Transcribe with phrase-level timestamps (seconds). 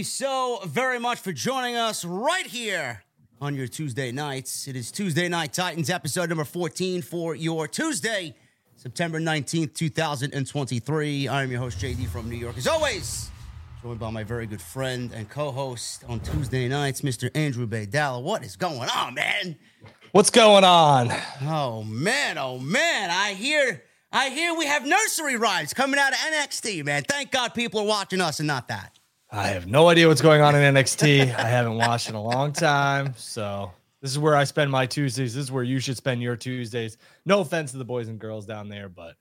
[0.00, 3.02] You so very much for joining us right here
[3.38, 4.66] on your Tuesday nights.
[4.66, 8.34] It is Tuesday Night Titans, episode number 14 for your Tuesday,
[8.76, 11.28] September 19th, 2023.
[11.28, 12.56] I am your host, JD from New York.
[12.56, 13.30] As always,
[13.82, 17.30] joined by my very good friend and co host on Tuesday nights, Mr.
[17.34, 18.22] Andrew Baydala.
[18.22, 19.54] What is going on, man?
[20.12, 21.12] What's going on?
[21.42, 22.38] Oh, man.
[22.38, 23.10] Oh, man.
[23.10, 23.82] I hear.
[24.10, 27.02] I hear we have nursery rhymes coming out of NXT, man.
[27.02, 28.98] Thank God people are watching us and not that.
[29.32, 31.34] I have no idea what's going on in NXT.
[31.34, 33.14] I haven't watched in a long time.
[33.16, 33.70] So
[34.02, 35.34] this is where I spend my Tuesdays.
[35.34, 36.96] This is where you should spend your Tuesdays.
[37.24, 39.14] No offense to the boys and girls down there, but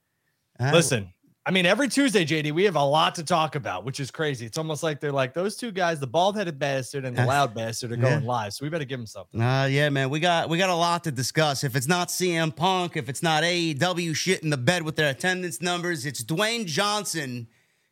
[0.59, 1.13] Uh, listen,
[1.45, 4.45] I mean, every Tuesday, JD, we have a lot to talk about, which is crazy.
[4.45, 7.53] It's almost like they're like those two guys, the bald headed bastard and the loud
[7.53, 8.01] bastard, are yeah.
[8.01, 8.53] going live.
[8.53, 9.39] So we better give them something.
[9.39, 11.63] Uh, yeah, man, we got we got a lot to discuss.
[11.63, 15.09] If it's not CM Punk, if it's not AEW shit in the bed with their
[15.09, 17.47] attendance numbers, it's Dwayne Johnson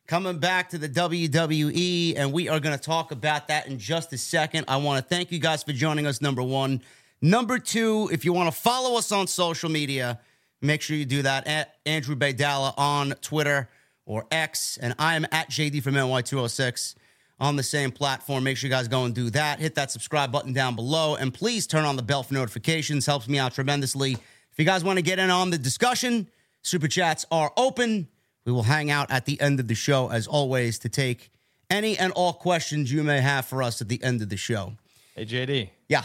[0.08, 4.10] coming back to the WWE, and we are going to talk about that in just
[4.14, 4.64] a second.
[4.66, 6.22] I want to thank you guys for joining us.
[6.22, 6.80] Number one,
[7.20, 10.18] number two, if you want to follow us on social media,
[10.62, 13.68] make sure you do that at Andrew Baydala on Twitter
[14.06, 16.94] or X, and I am at JD from NY206
[17.38, 18.44] on the same platform.
[18.44, 19.60] Make sure you guys go and do that.
[19.60, 23.04] Hit that subscribe button down below, and please turn on the bell for notifications.
[23.04, 24.12] Helps me out tremendously.
[24.12, 26.30] If you guys want to get in on the discussion,
[26.62, 28.08] super chats are open.
[28.48, 31.30] We will hang out at the end of the show, as always, to take
[31.68, 34.72] any and all questions you may have for us at the end of the show.
[35.14, 36.04] Hey, JD, Yeah.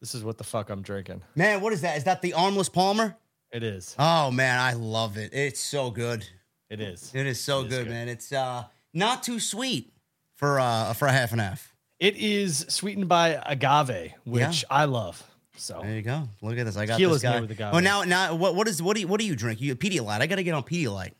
[0.00, 1.20] this is what the fuck I'm drinking.
[1.36, 1.98] Man, what is that?
[1.98, 3.16] Is that the armless Palmer?
[3.52, 3.94] It is.
[3.98, 5.34] Oh man, I love it.
[5.34, 6.26] It's so good.
[6.70, 7.14] It is.
[7.14, 7.92] It is so It is good, good.
[7.92, 8.08] man.
[8.08, 8.64] It's uh
[8.94, 9.92] not too sweet
[10.36, 11.74] for uh for a half and half.
[12.00, 15.22] It is sweetened by agave, which I love.
[15.56, 16.28] So There you go.
[16.42, 16.76] Look at this.
[16.76, 17.40] I got Tequila's this guy.
[17.40, 17.72] with agave.
[17.72, 19.60] Well, now, now, what, what is what do you what do you drink?
[19.60, 20.20] You Pedialyte.
[20.20, 21.12] I got to get on Pedialyte.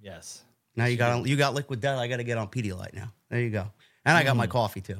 [0.00, 0.42] yes.
[0.76, 1.98] Now you got you got liquid death.
[1.98, 3.12] I got to get on Pedialyte now.
[3.30, 3.66] There you go.
[4.04, 4.98] And I got my coffee too.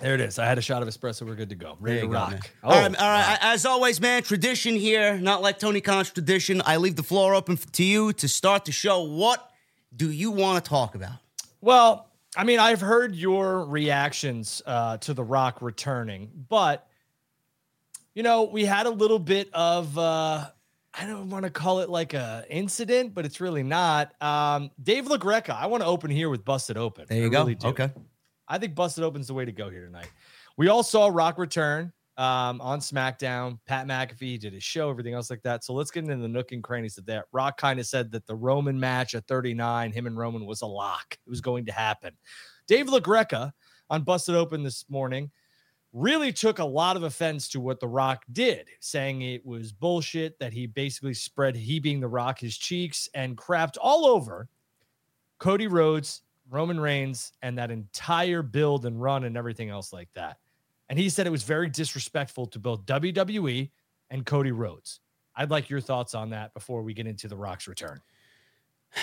[0.00, 0.38] There it is.
[0.38, 1.26] I had a shot of espresso.
[1.26, 1.76] We're good to go.
[1.80, 2.50] Ready to go, rock.
[2.62, 3.38] Oh, all right, all right.
[3.42, 6.62] As always, man, tradition here, not like Tony Khan's tradition.
[6.64, 9.02] I leave the floor open to you to start the show.
[9.02, 9.50] What
[9.94, 11.14] do you want to talk about?
[11.60, 16.87] Well, I mean, I've heard your reactions uh, to The Rock returning, but
[18.18, 20.44] you know, we had a little bit of uh,
[20.92, 24.20] I don't want to call it like a incident, but it's really not.
[24.20, 27.06] Um, Dave LaGreca, I want to open here with Busted Open.
[27.08, 27.44] There you I go.
[27.44, 27.56] really.
[27.62, 27.92] Okay.
[28.48, 30.10] I think Busted Open's the way to go here tonight.
[30.56, 33.60] We all saw Rock return um, on SmackDown.
[33.68, 35.62] Pat McAfee did his show, everything else like that.
[35.62, 37.26] So let's get into the nook and crannies of that.
[37.30, 40.66] Rock kind of said that the Roman match at 39, him and Roman was a
[40.66, 41.16] lock.
[41.24, 42.14] It was going to happen.
[42.66, 43.52] Dave LaGreca
[43.90, 45.30] on Busted Open this morning
[45.92, 50.38] really took a lot of offense to what The Rock did, saying it was bullshit
[50.38, 54.48] that he basically spread, he being The Rock, his cheeks and crapped all over
[55.38, 60.38] Cody Rhodes, Roman Reigns, and that entire build and run and everything else like that.
[60.88, 63.70] And he said it was very disrespectful to both WWE
[64.10, 65.00] and Cody Rhodes.
[65.36, 68.00] I'd like your thoughts on that before we get into The Rock's return.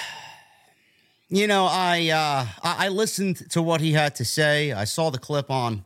[1.27, 4.71] You know, I uh I, listened to what he had to say.
[4.71, 5.83] I saw the clip on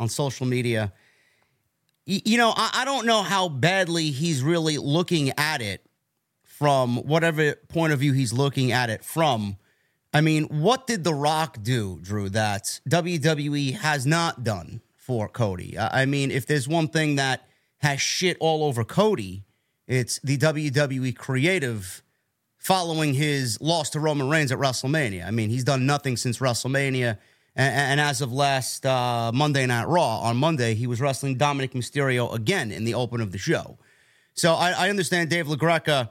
[0.00, 0.92] on social media.
[2.08, 5.86] Y- you know, I, I don't know how badly he's really looking at it
[6.42, 9.56] from whatever point of view he's looking at it from.
[10.12, 15.78] I mean, what did The Rock do, Drew, that WWE has not done for Cody?
[15.78, 17.46] I I mean, if there's one thing that
[17.78, 19.44] has shit all over Cody,
[19.86, 22.02] it's the WWE creative
[22.58, 25.26] following his loss to Roman Reigns at WrestleMania.
[25.26, 27.18] I mean, he's done nothing since WrestleMania.
[27.60, 31.72] And, and as of last uh, Monday Night Raw, on Monday, he was wrestling Dominik
[31.72, 33.76] Mysterio again in the open of the show.
[34.32, 36.08] So I, I understand Dave LaGreca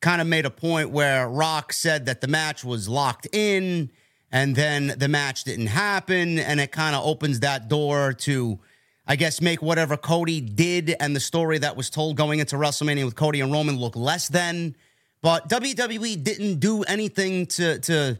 [0.00, 3.90] kind of made a point where Rock said that the match was locked in
[4.32, 6.40] and then the match didn't happen.
[6.40, 8.58] And it kind of opens that door to,
[9.06, 13.04] I guess, make whatever Cody did and the story that was told going into WrestleMania
[13.04, 14.74] with Cody and Roman look less than.
[15.22, 18.18] But WWE didn't do anything to, to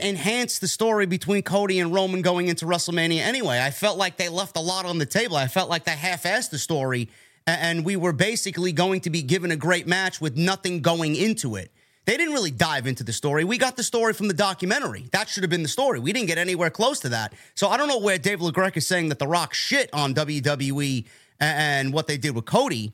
[0.00, 3.60] enhance the story between Cody and Roman going into WrestleMania anyway.
[3.60, 5.36] I felt like they left a lot on the table.
[5.36, 7.08] I felt like they half assed the story
[7.46, 11.56] and we were basically going to be given a great match with nothing going into
[11.56, 11.72] it.
[12.04, 13.44] They didn't really dive into the story.
[13.44, 15.08] We got the story from the documentary.
[15.12, 16.00] That should have been the story.
[16.00, 17.32] We didn't get anywhere close to that.
[17.54, 21.04] So I don't know where Dave LaGreca is saying that The Rock shit on WWE
[21.38, 22.92] and what they did with Cody.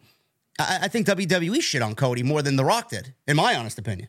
[0.59, 4.09] I think WWE shit on Cody more than The Rock did, in my honest opinion.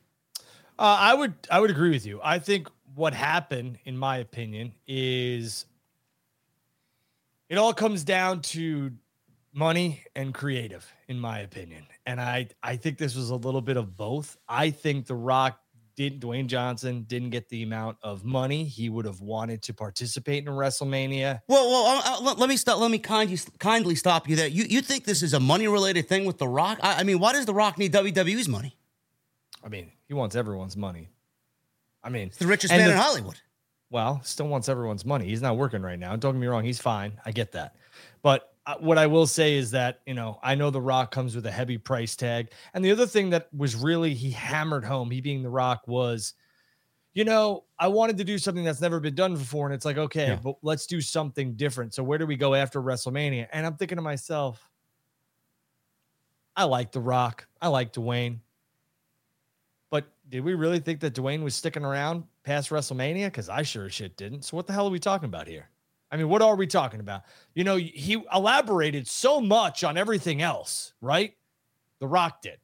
[0.77, 2.21] Uh, I would I would agree with you.
[2.23, 5.65] I think what happened, in my opinion, is
[7.47, 8.91] it all comes down to
[9.53, 11.87] money and creative, in my opinion.
[12.05, 14.37] And I I think this was a little bit of both.
[14.47, 15.59] I think The Rock
[15.95, 20.45] didn't, Dwayne Johnson didn't get the amount of money he would have wanted to participate
[20.45, 21.41] in WrestleMania.
[21.47, 22.79] Well, well, uh, let, let, me stop.
[22.79, 24.47] Let me kindly kindly stop you there.
[24.47, 26.79] You you think this is a money related thing with The Rock?
[26.81, 28.75] I, I mean, why does The Rock need WWE's money?
[29.63, 31.09] I mean, he wants everyone's money.
[32.03, 33.39] I mean, He's the richest man the, in Hollywood.
[33.89, 35.25] Well, still wants everyone's money.
[35.25, 36.15] He's not working right now.
[36.15, 36.63] Don't get me wrong.
[36.63, 37.13] He's fine.
[37.25, 37.75] I get that.
[38.21, 41.35] But uh, what I will say is that, you know, I know The Rock comes
[41.35, 42.51] with a heavy price tag.
[42.73, 46.35] And the other thing that was really, he hammered home, he being The Rock, was,
[47.13, 49.65] you know, I wanted to do something that's never been done before.
[49.65, 50.35] And it's like, okay, yeah.
[50.35, 51.95] but let's do something different.
[51.95, 53.47] So where do we go after WrestleMania?
[53.51, 54.69] And I'm thinking to myself,
[56.55, 57.47] I like The Rock.
[57.59, 58.39] I like Dwayne.
[60.29, 63.25] Did we really think that Dwayne was sticking around past WrestleMania?
[63.25, 64.43] Because I sure shit didn't.
[64.43, 65.69] So what the hell are we talking about here?
[66.11, 67.23] I mean, what are we talking about?
[67.55, 71.33] You know, he elaborated so much on everything else, right?
[71.99, 72.57] The Rock did.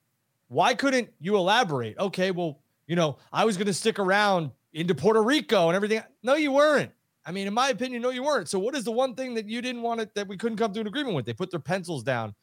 [0.47, 1.97] Why couldn't you elaborate?
[1.97, 6.01] Okay, well, you know, I was going to stick around into Puerto Rico and everything.
[6.23, 6.91] No, you weren't.
[7.25, 8.50] I mean, in my opinion, no, you weren't.
[8.50, 10.73] So, what is the one thing that you didn't want it that we couldn't come
[10.73, 11.25] to an agreement with?
[11.25, 12.35] They put their pencils down,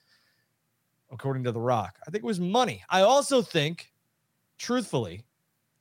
[1.13, 1.99] according to The Rock.
[2.07, 2.83] I think it was money.
[2.91, 3.92] I also think,
[4.63, 5.25] truthfully,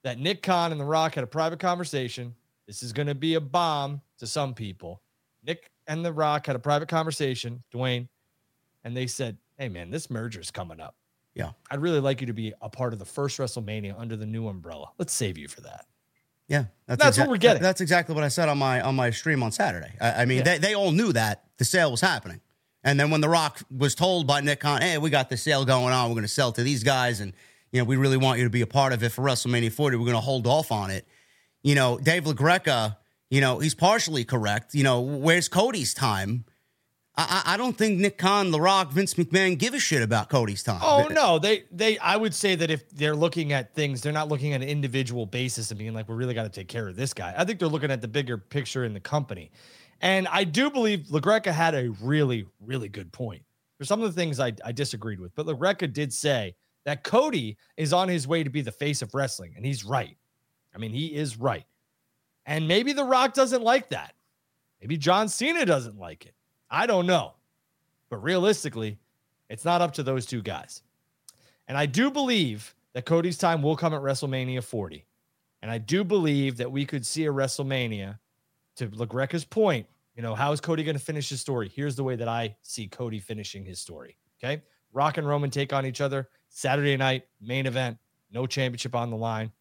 [0.04, 2.34] that Nick Khan and The Rock had a private conversation.
[2.68, 5.02] This is going to be a bomb to some people.
[5.46, 8.08] Nick and The Rock had a private conversation, Dwayne,
[8.84, 10.96] and they said, Hey, man, this merger is coming up.
[11.36, 11.52] Yeah.
[11.70, 14.48] I'd really like you to be a part of the first WrestleMania under the new
[14.48, 14.90] umbrella.
[14.98, 15.86] Let's save you for that.
[16.48, 17.62] Yeah, that's, that's exa- what we're getting.
[17.62, 19.94] That's exactly what I said on my on my stream on Saturday.
[20.02, 20.44] I, I mean, yeah.
[20.44, 22.42] they, they all knew that the sale was happening,
[22.84, 25.64] and then when The Rock was told by Nick Khan, "Hey, we got the sale
[25.64, 26.10] going on.
[26.10, 27.32] We're going to sell to these guys, and
[27.72, 29.98] you know, we really want you to be a part of it for WrestleMania 40.
[29.98, 31.08] We're going to hold off on it."
[31.64, 32.98] You know, Dave LaGreca
[33.32, 34.76] you know, he's partially correct.
[34.76, 36.44] You know, where's Cody's time?
[37.16, 40.64] I, I don't think Nick Khan, The Rock, Vince McMahon give a shit about Cody's
[40.64, 40.82] time.
[40.84, 44.28] Oh no, they they I would say that if they're looking at things, they're not
[44.28, 46.96] looking at an individual basis and being like, we really got to take care of
[46.96, 47.34] this guy.
[47.36, 49.52] I think they're looking at the bigger picture in the company.
[50.02, 53.44] And I do believe LaGreca had a really, really good point.
[53.78, 56.56] There's some of the things I, I disagreed with, but LaGreca did say
[56.86, 60.18] that Cody is on his way to be the face of wrestling, and he's right.
[60.74, 61.66] I mean, he is right.
[62.46, 64.16] And maybe The Rock doesn't like that.
[64.82, 66.34] Maybe John Cena doesn't like it.
[66.70, 67.34] I don't know.
[68.10, 68.98] But realistically,
[69.50, 70.82] it's not up to those two guys.
[71.68, 75.06] And I do believe that Cody's time will come at WrestleMania 40.
[75.62, 78.18] And I do believe that we could see a WrestleMania
[78.78, 79.86] to LaGreca's point.
[80.16, 81.72] You know, how is Cody going to finish his story?
[81.74, 84.18] Here's the way that I see Cody finishing his story.
[84.44, 84.64] Okay.
[84.92, 87.98] Rock and Roman take on each other Saturday night, main event,
[88.32, 89.52] no championship on the line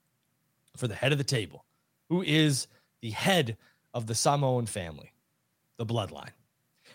[0.77, 1.65] for the head of the table
[2.09, 2.67] who is
[3.01, 3.57] the head
[3.95, 5.13] of the Samoan family,
[5.79, 6.33] the bloodline.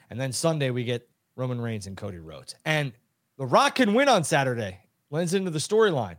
[0.10, 2.56] And then Sunday, we get Roman Reigns and Cody Rhodes.
[2.66, 2.92] And
[3.38, 4.78] The Rock can win on Saturday,
[5.10, 6.18] lends into the storyline.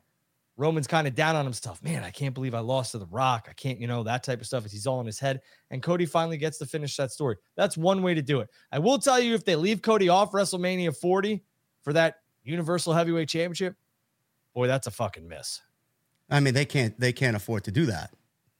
[0.57, 1.83] Roman's kind of down on himself.
[1.83, 3.47] Man, I can't believe I lost to The Rock.
[3.51, 4.65] I can't, you know, that type of stuff.
[4.65, 5.43] He's all in his head.
[5.71, 7.37] And Cody finally gets to finish that story.
[7.57, 8.49] That's one way to do it.
[8.73, 11.45] I will tell you if they leave Cody off WrestleMania 40
[11.83, 13.77] for that Universal Heavyweight Championship,
[14.55, 15.61] boy, that's a fucking miss.
[16.31, 18.13] I mean, they can't they can't afford to do that.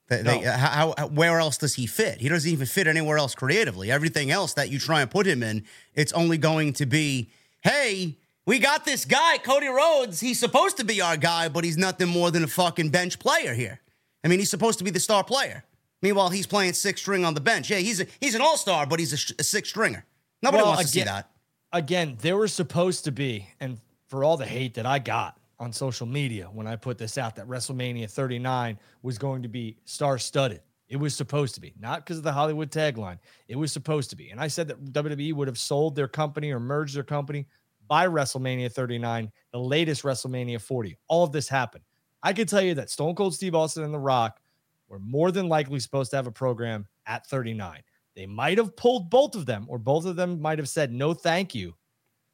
[0.09, 0.39] They, no.
[0.39, 2.21] they, how, how, where else does he fit?
[2.21, 3.91] He doesn't even fit anywhere else creatively.
[3.91, 5.65] Everything else that you try and put him in,
[5.95, 7.31] it's only going to be,
[7.63, 8.17] hey,
[8.47, 10.21] we got this guy, Cody Rhodes.
[10.21, 13.53] He's supposed to be our guy, but he's nothing more than a fucking bench player
[13.53, 13.81] here.
[14.23, 15.65] I mean, he's supposed to be the star player.
[16.03, 17.69] Meanwhile, he's playing six string on the bench.
[17.69, 20.05] Yeah, he's a, he's an all star, but he's a, a six stringer.
[20.41, 21.31] Nobody well, wants again, to see that.
[21.73, 25.73] Again, there was supposed to be, and for all the hate that I got, on
[25.73, 30.19] social media when I put this out that WrestleMania 39 was going to be star
[30.19, 30.61] studded.
[30.89, 33.19] It was supposed to be, not because of the Hollywood tagline.
[33.49, 34.31] It was supposed to be.
[34.31, 37.47] And I said that WWE would have sold their company or merged their company
[37.89, 40.97] by WrestleMania 39, the latest WrestleMania 40.
[41.09, 41.85] All of this happened.
[42.23, 44.41] I can tell you that Stone Cold Steve Austin and The Rock
[44.89, 47.81] were more than likely supposed to have a program at 39.
[48.17, 51.15] They might have pulled both of them, or both of them might have said no
[51.15, 51.75] thank you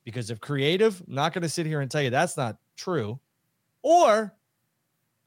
[0.04, 1.02] because if creative.
[1.06, 3.18] I'm not going to sit here and tell you that's not true,
[3.82, 4.34] or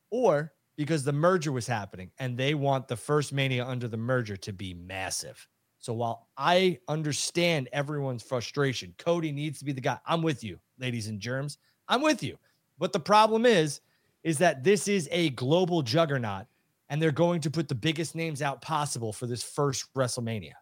[0.10, 4.38] or because the merger was happening and they want the first mania under the merger
[4.38, 5.48] to be massive.
[5.80, 10.00] So while I understand everyone's frustration, Cody needs to be the guy.
[10.06, 11.58] I'm with you, ladies and germs.
[11.88, 12.38] I'm with you.
[12.80, 13.82] But the problem is,
[14.24, 16.48] is that this is a global juggernaut
[16.90, 20.54] and they're going to put the biggest names out possible for this first WrestleMania.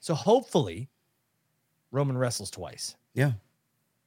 [0.00, 0.88] So hopefully,
[1.90, 2.96] Roman wrestles twice.
[3.14, 3.32] Yeah.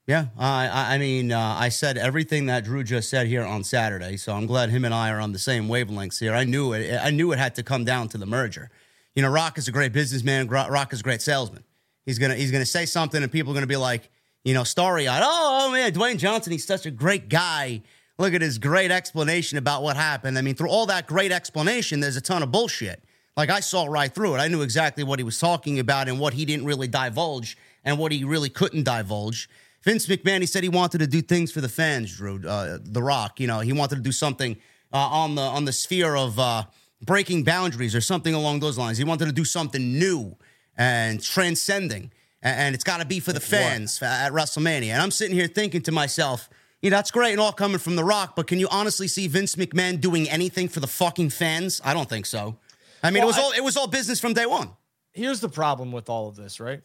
[0.05, 0.27] Yeah.
[0.37, 4.15] I, I mean, uh, I said everything that Drew just said here on Saturday.
[4.17, 6.33] So I'm glad him and I are on the same wavelengths here.
[6.33, 6.97] I knew it.
[7.01, 8.69] I knew it had to come down to the merger.
[9.15, 10.47] You know, Rock is a great businessman.
[10.47, 11.63] Rock is a great salesman.
[12.05, 14.09] He's gonna he's gonna say something, and people are gonna be like,
[14.45, 15.23] you know, starry eyed.
[15.25, 16.53] Oh man, Dwayne Johnson.
[16.53, 17.81] He's such a great guy.
[18.19, 20.37] Look at his great explanation about what happened.
[20.37, 23.03] I mean, through all that great explanation, there's a ton of bullshit.
[23.35, 24.39] Like I saw right through it.
[24.39, 27.99] I knew exactly what he was talking about and what he didn't really divulge and
[27.99, 29.47] what he really couldn't divulge.
[29.83, 32.45] Vince McMahon, he said he wanted to do things for the fans, Drew.
[32.45, 34.57] Uh, the Rock, you know, he wanted to do something
[34.91, 36.63] uh, on the on the sphere of uh,
[37.01, 38.97] breaking boundaries or something along those lines.
[38.97, 40.35] He wanted to do something new
[40.75, 44.09] and transcending, and it's got to be for the fans what?
[44.09, 44.89] at WrestleMania.
[44.89, 46.49] And I'm sitting here thinking to myself,
[46.81, 49.27] you know, that's great and all coming from The Rock, but can you honestly see
[49.27, 51.81] Vince McMahon doing anything for the fucking fans?
[51.83, 52.57] I don't think so.
[53.03, 54.69] I mean, well, it was I, all it was all business from day one.
[55.13, 56.81] Here's the problem with all of this, right?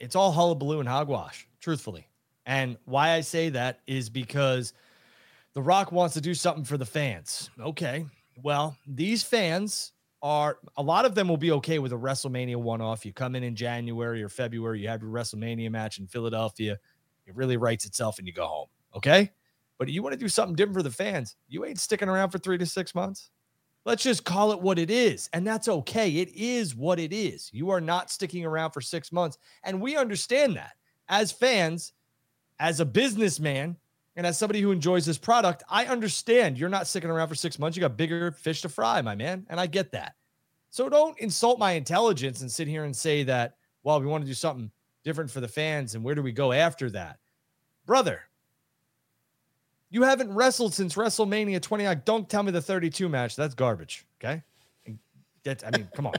[0.00, 2.06] It's all hullabaloo and hogwash truthfully.
[2.46, 4.72] And why I say that is because
[5.52, 7.50] The Rock wants to do something for the fans.
[7.60, 8.06] Okay.
[8.42, 12.80] Well, these fans are a lot of them will be okay with a WrestleMania one
[12.80, 13.04] off.
[13.04, 16.78] You come in in January or February, you have your WrestleMania match in Philadelphia,
[17.26, 18.68] it really writes itself and you go home.
[18.96, 19.30] Okay.
[19.78, 22.38] But you want to do something different for the fans, you ain't sticking around for
[22.38, 23.30] three to six months.
[23.84, 25.28] Let's just call it what it is.
[25.32, 26.10] And that's okay.
[26.10, 27.50] It is what it is.
[27.52, 29.38] You are not sticking around for six months.
[29.62, 30.72] And we understand that
[31.08, 31.92] as fans,
[32.58, 33.76] as a businessman,
[34.16, 37.58] and as somebody who enjoys this product, I understand you're not sticking around for six
[37.58, 37.76] months.
[37.76, 39.46] You got bigger fish to fry, my man.
[39.50, 40.14] And I get that.
[40.70, 44.28] So don't insult my intelligence and sit here and say that, well, we want to
[44.28, 44.70] do something
[45.04, 45.94] different for the fans.
[45.94, 47.18] And where do we go after that?
[47.84, 48.22] Brother,
[49.90, 52.02] you haven't wrestled since WrestleMania 29.
[52.04, 53.36] Don't tell me the 32 match.
[53.36, 54.04] That's garbage.
[54.20, 54.42] Okay.
[55.44, 56.14] That's, I mean, come on.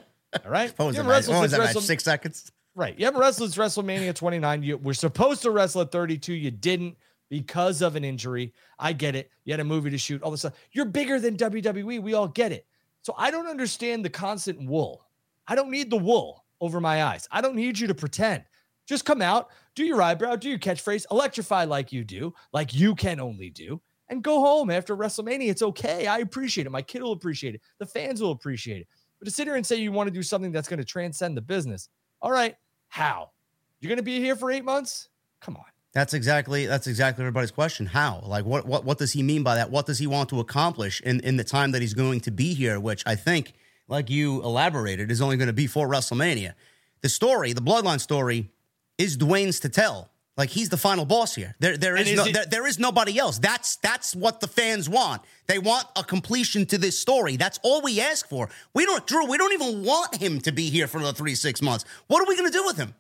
[0.46, 0.74] All right.
[0.78, 1.28] What was, that, match?
[1.28, 1.78] What was that match?
[1.78, 2.52] Six seconds?
[2.76, 2.98] Right.
[2.98, 4.64] You haven't wrestled since WrestleMania 29.
[4.64, 6.34] You were supposed to wrestle at 32.
[6.34, 6.96] You didn't
[7.30, 8.54] because of an injury.
[8.80, 9.32] I get it.
[9.44, 10.54] You had a movie to shoot, all this stuff.
[10.72, 12.02] You're bigger than WWE.
[12.02, 12.66] We all get it.
[13.02, 15.06] So I don't understand the constant wool.
[15.48, 17.28] I don't need the wool over my eyes.
[17.32, 18.44] I don't need you to pretend.
[18.88, 22.96] Just come out, do your eyebrow, do your catchphrase, electrify like you do, like you
[22.96, 25.50] can only do, and go home after WrestleMania.
[25.50, 26.08] It's okay.
[26.08, 26.72] I appreciate it.
[26.72, 27.62] My kid will appreciate it.
[27.80, 28.88] The fans will appreciate it.
[29.20, 31.36] But to sit here and say you want to do something that's going to transcend
[31.36, 31.90] the business,
[32.22, 32.56] all right,
[32.88, 33.32] how?
[33.80, 35.10] You're going to be here for eight months?
[35.42, 35.66] Come on.
[35.94, 37.88] That's exactly that's exactly everybody's question.
[37.88, 38.22] How?
[38.24, 39.72] Like what what what does he mean by that?
[39.72, 42.54] What does he want to accomplish in in the time that he's going to be
[42.54, 42.80] here?
[42.80, 43.54] Which I think,
[43.88, 46.54] like you elaborated, is only going to be for WrestleMania.
[47.02, 48.52] The story, the Bloodline story,
[48.98, 50.10] is Dwayne's to tell.
[50.38, 51.56] Like he's the final boss here.
[51.60, 53.40] There, there is, is no, it, there, there is nobody else.
[53.40, 55.24] That's that's what the fans want.
[55.48, 57.38] They want a completion to this story.
[57.38, 58.50] That's all we ask for.
[58.76, 59.26] We don't, Drew.
[59.26, 61.86] We don't even want him to be here for the three six months.
[62.06, 62.94] What are we going to do with him?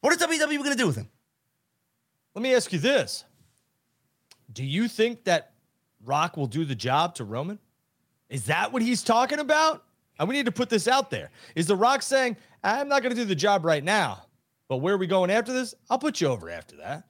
[0.00, 1.08] What is WWE going to do with him?
[2.36, 3.24] Let me ask you this:
[4.52, 5.54] Do you think that
[6.04, 7.58] Rock will do the job to Roman?
[8.28, 9.82] Is that what he's talking about?
[10.20, 11.30] And we need to put this out there.
[11.56, 14.25] Is The Rock saying, "I'm not going to do the job right now"?
[14.68, 15.74] But where are we going after this?
[15.88, 17.04] I'll put you over after that.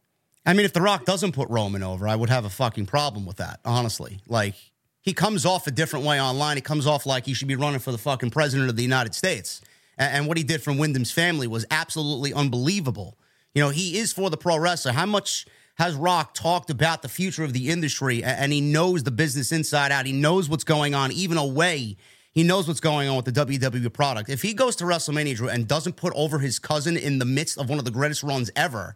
[0.45, 3.27] I mean, if The Rock doesn't put Roman over, I would have a fucking problem
[3.27, 4.21] with that, honestly.
[4.29, 4.55] Like,
[5.03, 6.57] he comes off a different way online.
[6.57, 9.15] He comes off like he should be running for the fucking president of the United
[9.15, 9.61] States.
[9.99, 13.19] And, what he did from Windham's family was absolutely unbelievable.
[13.55, 14.93] You know, he is for the pro wrestler.
[14.93, 15.47] How much
[15.77, 18.23] has Rock talked about the future of the industry?
[18.23, 20.05] And he knows the business inside out.
[20.07, 21.97] He knows what's going on, even away
[22.37, 24.28] he knows what's going on with the WWE product.
[24.28, 27.57] If he goes to WrestleMania Drew, and doesn't put over his cousin in the midst
[27.57, 28.95] of one of the greatest runs ever,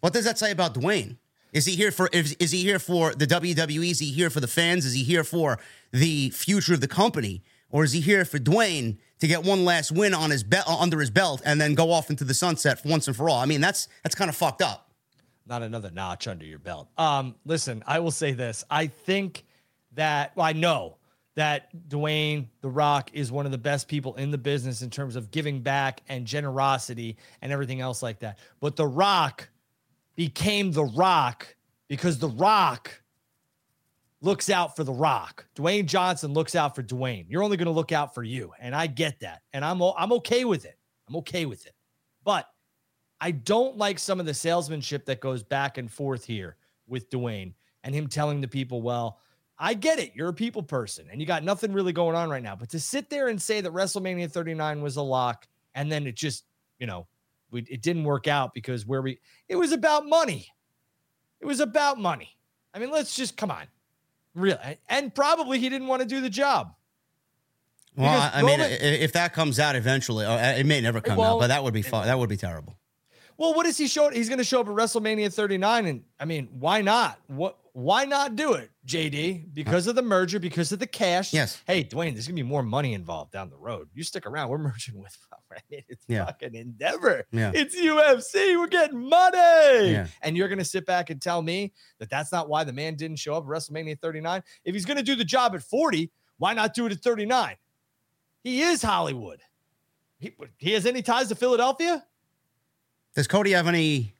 [0.00, 1.16] what does that say about Dwayne?
[1.52, 3.92] Is he here for is, is he here for the WWE?
[3.92, 4.84] Is he here for the fans?
[4.84, 5.60] Is he here for
[5.92, 7.44] the future of the company?
[7.70, 10.98] Or is he here for Dwayne to get one last win on his belt under
[10.98, 13.38] his belt and then go off into the sunset once and for all?
[13.38, 14.90] I mean, that's that's kind of fucked up.
[15.46, 16.88] Not another notch under your belt.
[16.98, 18.64] Um, listen, I will say this.
[18.68, 19.44] I think
[19.92, 20.96] that well, I know
[21.36, 25.16] that Dwayne The Rock is one of the best people in the business in terms
[25.16, 28.38] of giving back and generosity and everything else like that.
[28.60, 29.48] But The Rock
[30.16, 31.54] became The Rock
[31.88, 33.02] because The Rock
[34.20, 35.46] looks out for The Rock.
[35.54, 37.26] Dwayne Johnson looks out for Dwayne.
[37.28, 40.12] You're only going to look out for you, and I get that, and I'm I'm
[40.14, 40.76] okay with it.
[41.08, 41.74] I'm okay with it,
[42.24, 42.46] but
[43.20, 46.56] I don't like some of the salesmanship that goes back and forth here
[46.86, 47.52] with Dwayne
[47.84, 49.20] and him telling the people, well
[49.62, 50.12] I get it.
[50.14, 52.56] You're a people person and you got nothing really going on right now.
[52.56, 56.16] But to sit there and say that WrestleMania 39 was a lock and then it
[56.16, 56.44] just
[56.78, 57.06] you know,
[57.50, 60.46] we, it didn't work out because where we, it was about money.
[61.40, 62.30] It was about money.
[62.72, 63.66] I mean, let's just come on.
[64.34, 64.78] Really.
[64.88, 66.72] And probably he didn't want to do the job.
[67.96, 70.80] Well, Because I, I mean, Roman- i- if that comes out eventually, uh, it may
[70.80, 72.06] never come out, but that would be fun.
[72.06, 72.78] That would be terrible.
[73.40, 74.12] Well, what is he showing?
[74.14, 75.86] He's going to show up at WrestleMania 39.
[75.86, 77.18] And I mean, why not?
[77.26, 79.54] What, why not do it, JD?
[79.54, 81.32] Because of the merger, because of the cash.
[81.32, 81.62] Yes.
[81.66, 83.88] Hey, Dwayne, there's going to be more money involved down the road.
[83.94, 84.50] You stick around.
[84.50, 85.16] We're merging with,
[85.50, 85.62] right?
[85.70, 86.26] It's Yeah.
[86.26, 87.24] fucking endeavor.
[87.32, 87.50] Yeah.
[87.54, 88.58] It's UFC.
[88.58, 89.38] We're getting money.
[89.38, 90.06] Yeah.
[90.20, 92.94] And you're going to sit back and tell me that that's not why the man
[92.94, 94.42] didn't show up at WrestleMania 39.
[94.66, 97.56] If he's going to do the job at 40, why not do it at 39?
[98.44, 99.40] He is Hollywood.
[100.18, 102.04] He, he has any ties to Philadelphia?
[103.14, 104.14] Does Cody have any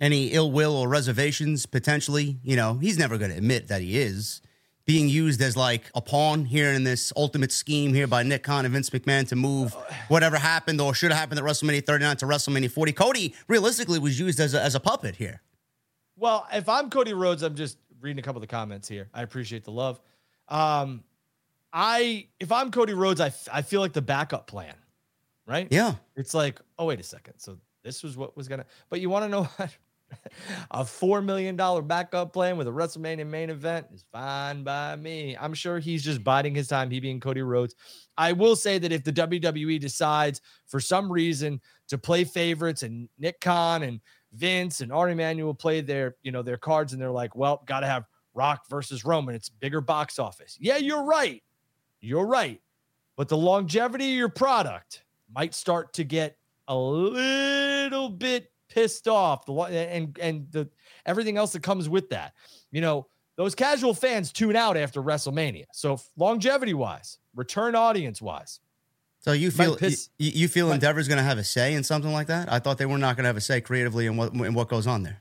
[0.00, 2.38] any ill will or reservations potentially?
[2.42, 4.40] You know, he's never going to admit that he is
[4.84, 8.64] being used as like a pawn here in this ultimate scheme here by Nick Khan
[8.64, 9.74] and Vince McMahon to move
[10.08, 12.92] whatever happened or should have happened at WrestleMania 39 to WrestleMania 40.
[12.92, 15.40] Cody realistically was used as a, as a puppet here.
[16.16, 19.08] Well, if I'm Cody Rhodes, I'm just reading a couple of the comments here.
[19.14, 20.00] I appreciate the love.
[20.48, 21.04] Um,
[21.72, 24.74] I if I'm Cody Rhodes, I, f- I feel like the backup plan,
[25.46, 25.68] right?
[25.70, 25.94] Yeah.
[26.16, 28.66] It's like, oh wait a second, so this was what was gonna.
[28.90, 29.76] But you want to know what?
[30.70, 35.36] a four million dollar backup plan with a WrestleMania main event is fine by me.
[35.40, 36.90] I'm sure he's just biding his time.
[36.90, 37.74] He being Cody Rhodes.
[38.16, 43.08] I will say that if the WWE decides for some reason to play favorites and
[43.18, 44.00] Nick Khan and
[44.32, 47.80] Vince and Ari Emanuel play their, you know, their cards and they're like, well, got
[47.80, 49.34] to have Rock versus Roman.
[49.34, 50.56] It's bigger box office.
[50.60, 51.42] Yeah, you're right.
[52.00, 52.60] You're right.
[53.16, 56.36] But the longevity of your product might start to get
[56.68, 59.46] a little bit pissed off.
[59.46, 60.68] The and and the
[61.06, 62.34] everything else that comes with that.
[62.70, 65.64] You know, those casual fans tune out after WrestleMania.
[65.72, 68.60] So longevity wise, return audience wise,
[69.20, 71.84] So you feel piss- you, you feel might- Endeavor's going to have a say in
[71.84, 72.50] something like that?
[72.52, 74.68] I thought they were not going to have a say creatively in what in what
[74.68, 75.20] goes on there.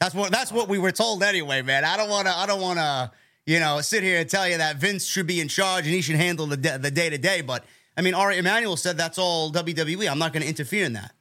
[0.00, 1.84] That's what that's what we were told anyway, man.
[1.84, 3.10] I don't want to I don't want to
[3.46, 6.00] you know sit here and tell you that Vince should be in charge and he
[6.02, 7.40] should handle the the day to day.
[7.40, 7.64] But
[7.96, 10.10] I mean, Ari Emanuel said that's all WWE.
[10.10, 11.12] I'm not going to interfere in that.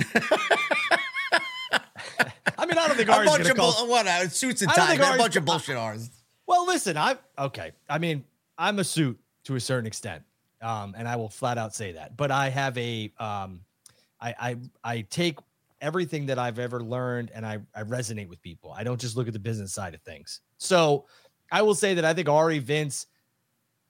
[2.60, 3.72] I mean, I don't think A Ari's bunch gonna of call.
[3.72, 5.76] bull- what uh, suits and I ties, a bunch of bullshit.
[5.76, 6.10] Ours.
[6.46, 7.72] Well, listen, I'm okay.
[7.88, 8.24] I mean,
[8.56, 10.22] I'm a suit to a certain extent,
[10.62, 12.16] um, and I will flat out say that.
[12.16, 13.60] But I have a, um,
[14.20, 15.38] I, I, I take
[15.80, 18.72] everything that I've ever learned, and I, I resonate with people.
[18.72, 20.40] I don't just look at the business side of things.
[20.56, 21.06] So,
[21.52, 23.06] I will say that I think Ari, Vince,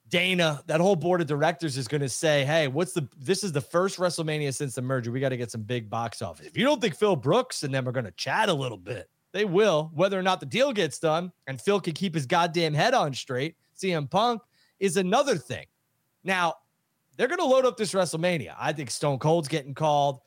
[0.09, 3.07] Dana, that whole board of directors is going to say, "Hey, what's the?
[3.18, 5.11] This is the first WrestleMania since the merger.
[5.11, 6.47] We got to get some big box office.
[6.47, 9.11] If you don't think Phil Brooks and them are going to chat a little bit,
[9.33, 9.90] they will.
[9.94, 13.12] Whether or not the deal gets done and Phil can keep his goddamn head on
[13.12, 14.42] straight, CM Punk
[14.81, 15.66] is another thing.
[16.25, 16.55] Now,
[17.16, 18.55] they're going to load up this WrestleMania.
[18.59, 20.21] I think Stone Cold's getting called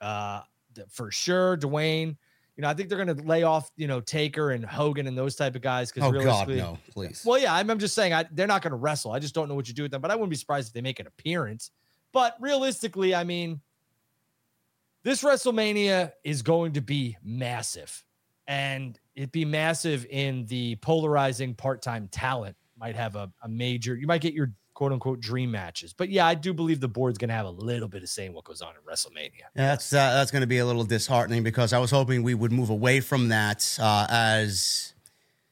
[0.00, 0.40] uh,
[0.88, 1.56] for sure.
[1.56, 2.16] Dwayne,
[2.56, 5.16] you know, I think they're going to lay off, you know, Taker and Hogan and
[5.16, 7.22] those type of guys because Oh God, no, please.
[7.24, 9.12] well, yeah, I'm, I'm just saying I, they're not going to wrestle.
[9.12, 10.74] I just don't know what you do with them, but I wouldn't be surprised if
[10.74, 11.70] they make an appearance.
[12.12, 13.60] But realistically, I mean,
[15.02, 18.04] this WrestleMania is going to be massive,
[18.46, 22.56] and it'd be massive in the polarizing part-time talent.
[22.78, 23.94] Might have a, a major.
[23.94, 27.18] You might get your quote unquote dream matches, but yeah, I do believe the board's
[27.18, 29.40] going to have a little bit of say in what goes on in WrestleMania.
[29.40, 32.32] Yeah, that's uh, that's going to be a little disheartening because I was hoping we
[32.32, 34.94] would move away from that uh, as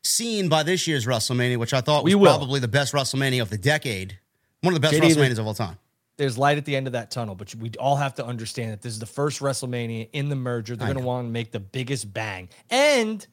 [0.02, 3.58] seen by this year's WrestleMania, which I thought was probably the best WrestleMania of the
[3.58, 4.18] decade,
[4.62, 5.76] one of the best JD, WrestleManias of all time.
[6.16, 8.80] there's light at the end of that tunnel, but we all have to understand that
[8.80, 10.74] this is the first WrestleMania in the merger.
[10.74, 12.48] They're going to want to make the biggest bang.
[12.70, 13.26] And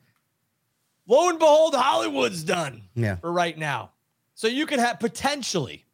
[1.08, 3.91] lo and behold, Hollywood's done Yeah, for right now.
[4.38, 5.84] So you could have potentially,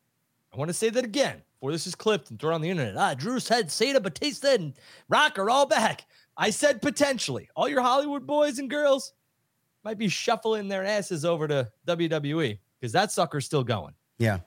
[0.54, 2.98] I want to say that again before this is clipped and thrown on the internet.
[2.98, 4.74] Ah, Drew said Cena, Batista, and
[5.10, 6.06] Rock are all back.
[6.38, 7.50] I said potentially.
[7.56, 9.14] All your Hollywood boys and girls
[9.84, 13.94] might be shuffling their asses over to WWE because that sucker's still going.
[14.18, 14.40] yeah.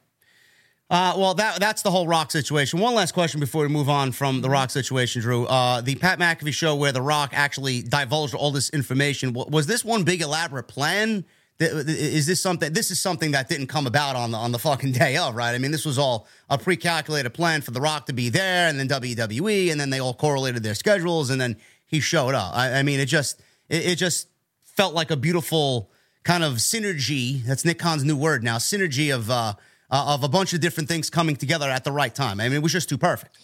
[0.90, 2.78] Uh, well, that that's the whole Rock situation.
[2.78, 5.46] One last question before we move on from the Rock situation, Drew.
[5.46, 9.32] Uh, the Pat McAfee show where the Rock actually divulged all this information.
[9.32, 11.24] Was this one big elaborate plan?
[11.60, 12.72] Is this something?
[12.72, 15.54] This is something that didn't come about on the on the fucking day of, right?
[15.54, 18.78] I mean, this was all a pre-calculated plan for the Rock to be there, and
[18.78, 22.54] then WWE, and then they all correlated their schedules, and then he showed up.
[22.54, 24.28] I, I mean, it just it, it just
[24.64, 25.90] felt like a beautiful
[26.24, 27.44] kind of synergy.
[27.44, 28.56] That's Nick Khan's new word now.
[28.56, 29.54] Synergy of uh,
[29.90, 32.40] uh, of a bunch of different things coming together at the right time.
[32.40, 33.38] I mean, it was just too perfect.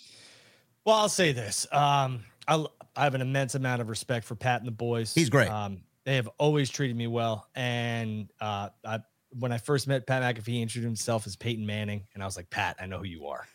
[0.84, 1.66] Well, I'll say this.
[1.70, 2.64] Um, I,
[2.96, 5.14] I have an immense amount of respect for Pat and the boys.
[5.14, 5.48] He's great.
[5.48, 7.46] Um, they have always treated me well.
[7.54, 8.98] And uh, I,
[9.38, 12.04] when I first met Pat McAfee, he introduced himself as Peyton Manning.
[12.14, 13.46] And I was like, Pat, I know who you are.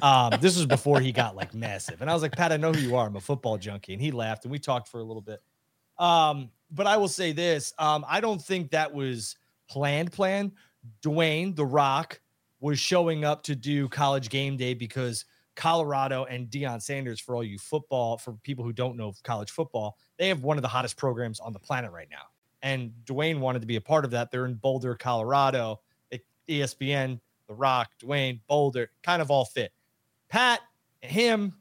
[0.00, 2.00] Um, this was before he got like massive.
[2.00, 3.08] And I was like, Pat, I know who you are.
[3.08, 3.94] I'm a football junkie.
[3.94, 5.42] And he laughed and we talked for a little bit.
[5.98, 9.34] Um, but I will say this um, I don't think that was
[9.68, 10.52] planned, planned.
[11.02, 12.20] Dwayne, The Rock,
[12.60, 15.24] was showing up to do college game day because
[15.58, 19.98] Colorado and Deion Sanders, for all you football, for people who don't know college football,
[20.16, 22.22] they have one of the hottest programs on the planet right now.
[22.62, 24.30] And Dwayne wanted to be a part of that.
[24.30, 25.80] They're in Boulder, Colorado.
[26.48, 29.72] ESPN, The Rock, Dwayne, Boulder, kind of all fit.
[30.28, 30.60] Pat,
[31.02, 31.54] him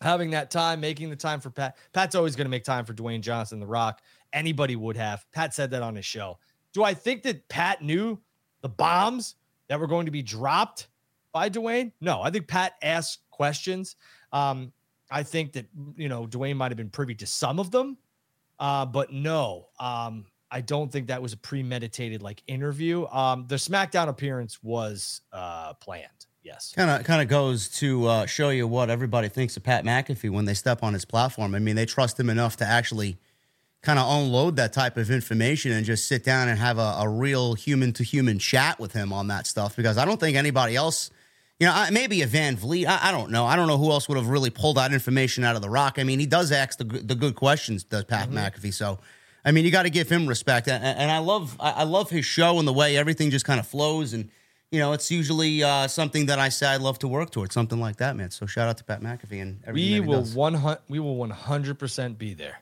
[0.00, 1.76] having that time, making the time for Pat.
[1.92, 4.02] Pat's always going to make time for Dwayne Johnson, The Rock.
[4.32, 5.24] Anybody would have.
[5.32, 6.38] Pat said that on his show.
[6.72, 8.18] Do I think that Pat knew
[8.60, 9.36] the bombs
[9.68, 10.88] that were going to be dropped
[11.32, 11.92] by Dwayne?
[12.00, 13.96] No, I think Pat asked questions.
[14.32, 14.72] Um,
[15.10, 17.96] I think that you know Dwayne might have been privy to some of them,
[18.58, 23.06] uh, but no, um, I don't think that was a premeditated like interview.
[23.06, 26.26] Um, the SmackDown appearance was uh, planned.
[26.42, 29.84] Yes, kind of kind of goes to uh, show you what everybody thinks of Pat
[29.84, 31.54] McAfee when they step on his platform.
[31.54, 33.18] I mean, they trust him enough to actually
[33.82, 37.08] kind of unload that type of information and just sit down and have a, a
[37.08, 40.74] real human to human chat with him on that stuff because I don't think anybody
[40.74, 41.10] else,
[41.58, 42.88] you know, maybe a Van Vliet.
[42.88, 43.44] I, I, don't know.
[43.46, 45.98] I don't know who else would have really pulled that information out of the rock.
[45.98, 48.38] I mean, he does ask the, the good questions, does Pat mm-hmm.
[48.38, 48.74] McAfee.
[48.74, 48.98] So,
[49.44, 50.68] I mean, you got to give him respect.
[50.68, 53.66] And, and I love, I love his show and the way everything just kind of
[53.66, 54.12] flows.
[54.12, 54.30] And,
[54.70, 57.80] you know, it's usually uh, something that I say I love to work towards, something
[57.80, 58.30] like that, man.
[58.30, 60.02] So shout out to Pat McAfee and everything.
[60.02, 62.58] We will one we will one hundred percent be there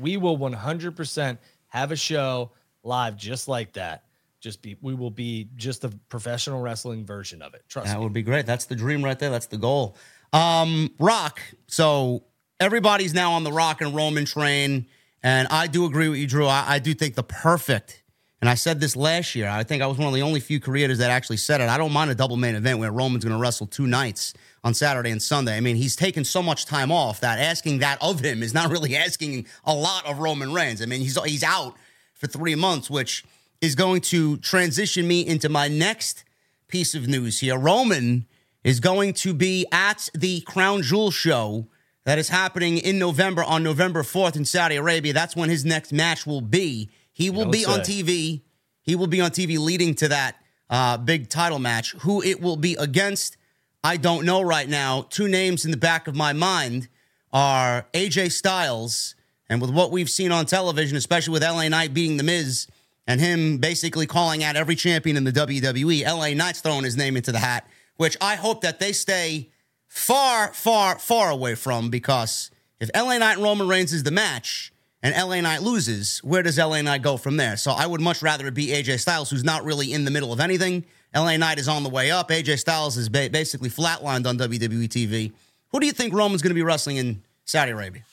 [0.00, 2.50] we will 100% have a show
[2.82, 4.04] live just like that.
[4.42, 7.62] Just be, we will be just the professional wrestling version of it.
[7.68, 8.04] Trust that me.
[8.04, 8.44] would be great.
[8.44, 9.30] That's the dream right there.
[9.30, 9.96] That's the goal.
[10.32, 11.40] Um, Rock.
[11.68, 12.24] So
[12.60, 14.86] everybody's now on the Rock and Roman train,
[15.22, 16.46] and I do agree with you, Drew.
[16.46, 18.02] I, I do think the perfect
[18.42, 19.48] and I said this last year.
[19.48, 21.68] I think I was one of the only few creators that actually said it.
[21.68, 24.74] I don't mind a double main event where Roman's going to wrestle two nights on
[24.74, 25.56] Saturday and Sunday.
[25.56, 28.68] I mean, he's taken so much time off that asking that of him is not
[28.72, 30.82] really asking a lot of Roman Reigns.
[30.82, 31.76] I mean, he's he's out
[32.14, 33.24] for three months, which
[33.62, 36.24] is going to transition me into my next
[36.66, 37.56] piece of news here.
[37.56, 38.26] Roman
[38.64, 41.68] is going to be at the Crown Jewel show
[42.04, 45.12] that is happening in November on November 4th in Saudi Arabia.
[45.12, 46.90] That's when his next match will be.
[47.12, 47.72] He will be say.
[47.72, 48.42] on TV.
[48.82, 50.36] He will be on TV leading to that
[50.68, 51.92] uh, big title match.
[52.00, 53.36] Who it will be against,
[53.84, 55.06] I don't know right now.
[55.08, 56.88] Two names in the back of my mind
[57.32, 59.14] are AJ Styles,
[59.48, 62.66] and with what we've seen on television, especially with LA Knight beating The Miz
[63.06, 67.16] and him basically calling out every champion in the WWE, LA Knight's throwing his name
[67.16, 69.50] into the hat, which I hope that they stay
[69.88, 74.72] far, far, far away from because if LA Knight and Roman Reigns is the match,
[75.02, 77.56] and LA Knight loses, where does LA Knight go from there?
[77.56, 80.32] So I would much rather it be AJ Styles, who's not really in the middle
[80.32, 80.84] of anything.
[81.14, 82.30] LA Knight is on the way up.
[82.30, 85.32] AJ Styles is ba- basically flatlined on WWE TV.
[85.72, 88.04] Who do you think Roman's going to be wrestling in Saudi Arabia?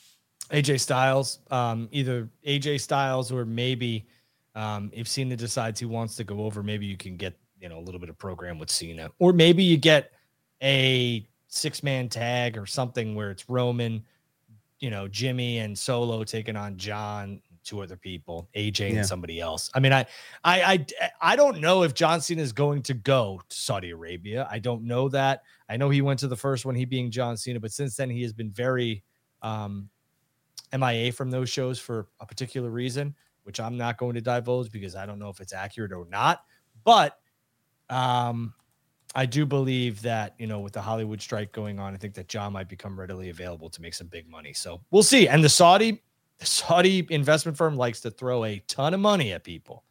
[0.52, 4.08] AJ Styles, um, either AJ Styles or maybe
[4.56, 7.80] um, if Cena decides he wants to go over, maybe you can get you know
[7.80, 10.12] a little bit of program with Cena, or maybe you get
[10.62, 14.04] a six man tag or something where it's Roman
[14.80, 18.98] you know, Jimmy and Solo taking on John, two other people, AJ yeah.
[18.98, 19.70] and somebody else.
[19.74, 20.06] I mean, I,
[20.44, 20.62] I,
[21.02, 24.48] I, I don't know if John Cena is going to go to Saudi Arabia.
[24.50, 25.44] I don't know that.
[25.68, 28.10] I know he went to the first one, he being John Cena, but since then
[28.10, 29.04] he has been very
[29.42, 29.90] um,
[30.76, 33.14] MIA from those shows for a particular reason,
[33.50, 36.44] which I'm not going to divulge because I don't know if it's accurate or not.
[36.84, 37.18] But
[37.90, 38.54] um,
[39.16, 42.28] I do believe that, you know, with the Hollywood strike going on, I think that
[42.28, 44.54] John might become readily available to make some big money.
[44.54, 45.28] So we'll see.
[45.28, 46.04] And the Saudi,
[46.38, 49.84] the Saudi investment firm likes to throw a ton of money at people.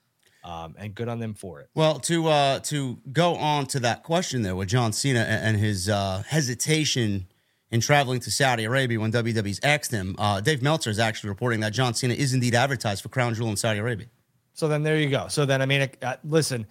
[0.45, 1.69] Um, and good on them for it.
[1.75, 5.89] Well, to uh, to go on to that question there with John Cena and his
[5.89, 7.27] uh, hesitation
[7.71, 11.61] in traveling to Saudi Arabia when WWE's asked him, uh, Dave Meltzer is actually reporting
[11.61, 14.07] that John Cena is indeed advertised for Crown Jewel in Saudi Arabia.
[14.55, 15.29] So then there you go.
[15.29, 16.67] So then I mean, uh, listen,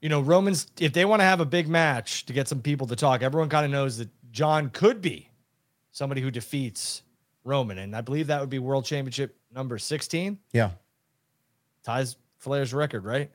[0.00, 2.86] you know, Romans, if they want to have a big match to get some people
[2.88, 5.30] to talk, everyone kind of knows that John could be
[5.90, 7.02] somebody who defeats
[7.44, 7.78] Roman.
[7.78, 10.38] And I believe that would be world championship number 16.
[10.52, 10.70] Yeah.
[11.82, 13.30] Ties Flair's record, right?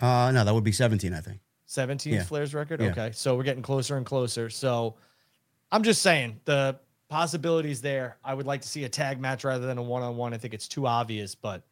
[0.00, 1.40] Uh, no, that would be 17, I think.
[1.66, 2.22] 17 yeah.
[2.24, 2.80] Flair's record?
[2.80, 2.88] Yeah.
[2.88, 3.10] Okay.
[3.12, 4.50] So we're getting closer and closer.
[4.50, 4.96] So
[5.72, 6.78] I'm just saying the
[7.08, 8.16] possibilities there.
[8.24, 10.34] I would like to see a tag match rather than a one on one.
[10.34, 11.62] I think it's too obvious, but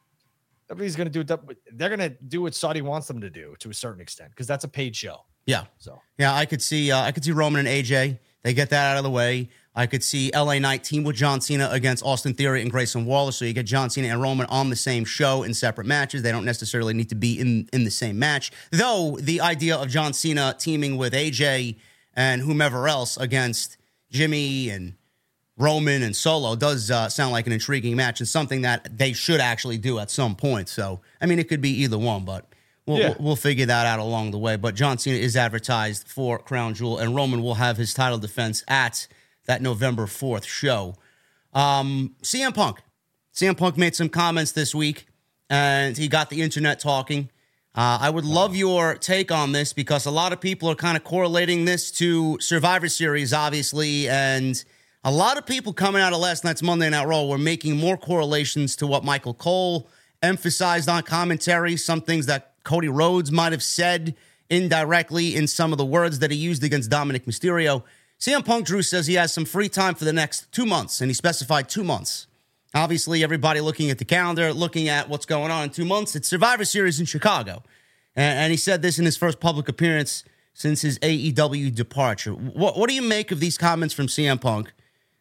[0.70, 1.58] everybody's going to do it.
[1.72, 4.46] They're going to do what Saudi wants them to do to a certain extent because
[4.46, 5.24] that's a paid show.
[5.46, 5.64] Yeah.
[5.78, 8.18] So yeah, I could see uh, I could see Roman and AJ.
[8.42, 9.48] They get that out of the way.
[9.74, 13.32] I could see LA Knight team with John Cena against Austin Theory and Grayson Waller.
[13.32, 16.22] So you get John Cena and Roman on the same show in separate matches.
[16.22, 18.52] They don't necessarily need to be in in the same match.
[18.70, 21.76] Though the idea of John Cena teaming with AJ
[22.14, 23.77] and whomever else against
[24.10, 24.94] Jimmy and
[25.56, 29.40] Roman and Solo does uh, sound like an intriguing match and something that they should
[29.40, 30.68] actually do at some point.
[30.68, 32.46] So, I mean, it could be either one, but
[32.86, 33.08] we'll, Yeah.
[33.18, 34.56] we'll, we'll figure that out along the way.
[34.56, 38.62] But John Cena is advertised for Crown Jewel, and Roman will have his title defense
[38.68, 39.08] at
[39.46, 40.94] that November 4th show.
[41.52, 42.78] Um, CM Punk.
[43.34, 45.06] CM Punk made some comments this week,
[45.50, 47.30] and he got the internet talking.
[47.74, 50.96] Uh, I would love your take on this because a lot of people are kind
[50.96, 54.64] of correlating this to Survivor Series, obviously, and
[55.04, 57.96] a lot of people coming out of last night's Monday Night Raw were making more
[57.96, 59.88] correlations to what Michael Cole
[60.22, 64.14] emphasized on commentary, some things that Cody Rhodes might have said
[64.50, 67.84] indirectly in some of the words that he used against Dominik Mysterio.
[68.18, 71.08] CM Punk Drew says he has some free time for the next two months, and
[71.08, 72.26] he specified two months.
[72.74, 76.14] Obviously, everybody looking at the calendar, looking at what's going on in two months.
[76.14, 77.62] It's Survivor Series in Chicago.
[78.14, 82.32] And, and he said this in his first public appearance since his AEW departure.
[82.32, 84.72] What, what do you make of these comments from CM Punk?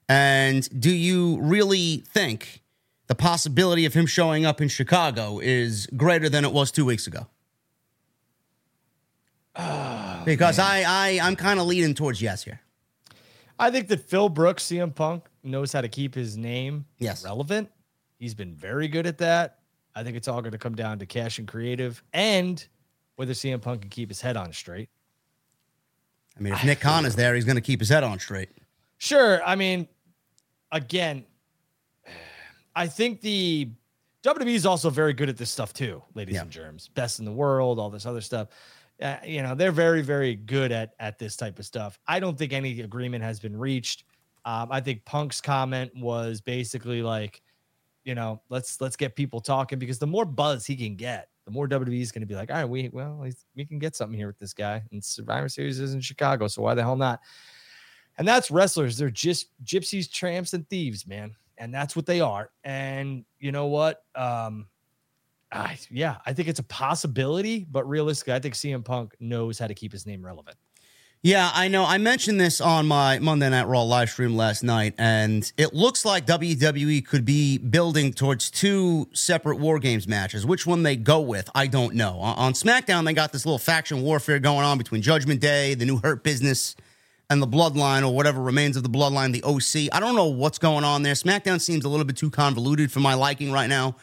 [0.09, 2.61] And do you really think
[3.07, 7.07] the possibility of him showing up in Chicago is greater than it was two weeks
[7.07, 7.27] ago?
[9.55, 12.61] Ah, because I, I, I'm kind of leaning towards yes here.
[13.59, 17.23] I think that Phil Brooks, CM Punk, knows how to keep his name Yes.
[17.23, 17.69] relevant.
[18.19, 19.59] He's been very good at that.
[19.95, 22.65] I think it's all going to come down to cash and creative and
[23.15, 24.89] whether CM Punk can keep his head on straight.
[26.37, 28.49] I mean, if Nick Khan is there, he's going to keep his head on straight.
[28.99, 29.43] Sure.
[29.43, 29.87] I mean,
[30.71, 31.25] again,
[32.75, 33.69] I think the
[34.23, 36.41] WWE is also very good at this stuff too, ladies Yeah.
[36.43, 36.89] and germs.
[36.89, 38.49] Best in the world, all this other stuff.
[39.01, 41.99] Uh, you know, they're very, very good at at this type of stuff.
[42.07, 44.05] I don't think any agreement has been reached.
[44.45, 47.41] Um, I think Punk's comment was basically like,
[48.05, 51.51] you know, let's let's get people talking because the more buzz he can get, the
[51.51, 54.17] more WWE is going to be like, all right, we well, we can get something
[54.17, 54.81] here with this guy.
[54.91, 57.19] And Survivor Series is in Chicago, so why the hell not?
[58.17, 58.97] And that's wrestlers.
[58.97, 61.35] They're just gypsies, tramps, and thieves, man.
[61.57, 62.49] And that's what they are.
[62.63, 64.03] And you know what?
[64.15, 64.67] Um,
[65.51, 69.67] I, yeah, I think it's a possibility, but realistically, I think CM Punk knows how
[69.67, 70.57] to keep his name relevant.
[71.23, 71.83] Yeah, I know.
[71.83, 76.05] I mentioned this on my Monday Night Raw live stream last night, and it looks
[76.05, 80.45] like WWE could be building towards two separate War Games matches.
[80.45, 82.19] Which one they go with, I don't know.
[82.19, 85.85] On on SmackDown, they got this little faction warfare going on between Judgment Day, the
[85.85, 86.75] new Hurt Business,
[87.31, 89.89] and the Bloodline, or whatever remains of the Bloodline, the OC.
[89.91, 91.15] I don't know what's going on there.
[91.15, 93.95] SmackDown seems a little bit too convoluted for my liking right now.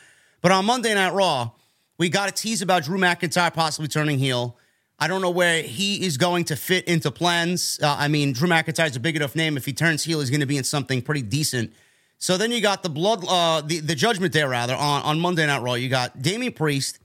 [0.44, 1.52] But on Monday Night Raw,
[1.96, 4.58] we got a tease about Drew McIntyre possibly turning heel.
[4.98, 7.80] I don't know where he is going to fit into plans.
[7.82, 9.56] Uh, I mean, Drew McIntyre's a big enough name.
[9.56, 11.72] If he turns heel, he's going to be in something pretty decent.
[12.18, 15.46] So then you got the blood, uh, the the Judgment Day rather on on Monday
[15.46, 15.74] Night Raw.
[15.74, 16.98] You got Damian Priest,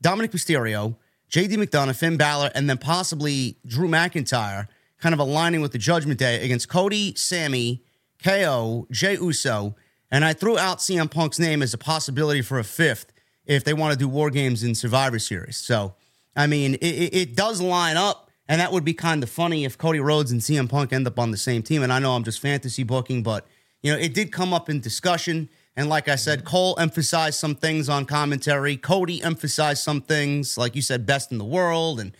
[0.00, 0.94] Dominik Mysterio,
[1.28, 1.56] J.D.
[1.56, 4.68] McDonagh, Finn Balor, and then possibly Drew McIntyre,
[5.00, 7.82] kind of aligning with the Judgment Day against Cody, Sammy,
[8.22, 9.74] KO, Jey Uso,
[10.14, 13.12] and I threw out CM Punk's name as a possibility for a fifth
[13.46, 15.56] if they want to do War Games in Survivor Series.
[15.56, 15.96] So,
[16.36, 19.76] I mean, it, it, does line up, and that would be kind of funny if
[19.76, 21.82] Cody Rhodes and CM Punk end up on the same team.
[21.82, 23.44] And I know I'm just fantasy booking, but
[23.82, 25.48] you know, it did come up in discussion.
[25.74, 28.76] And like I said, Cole emphasized some things on commentary.
[28.76, 32.16] Cody emphasized some things, like you said, best in the world, and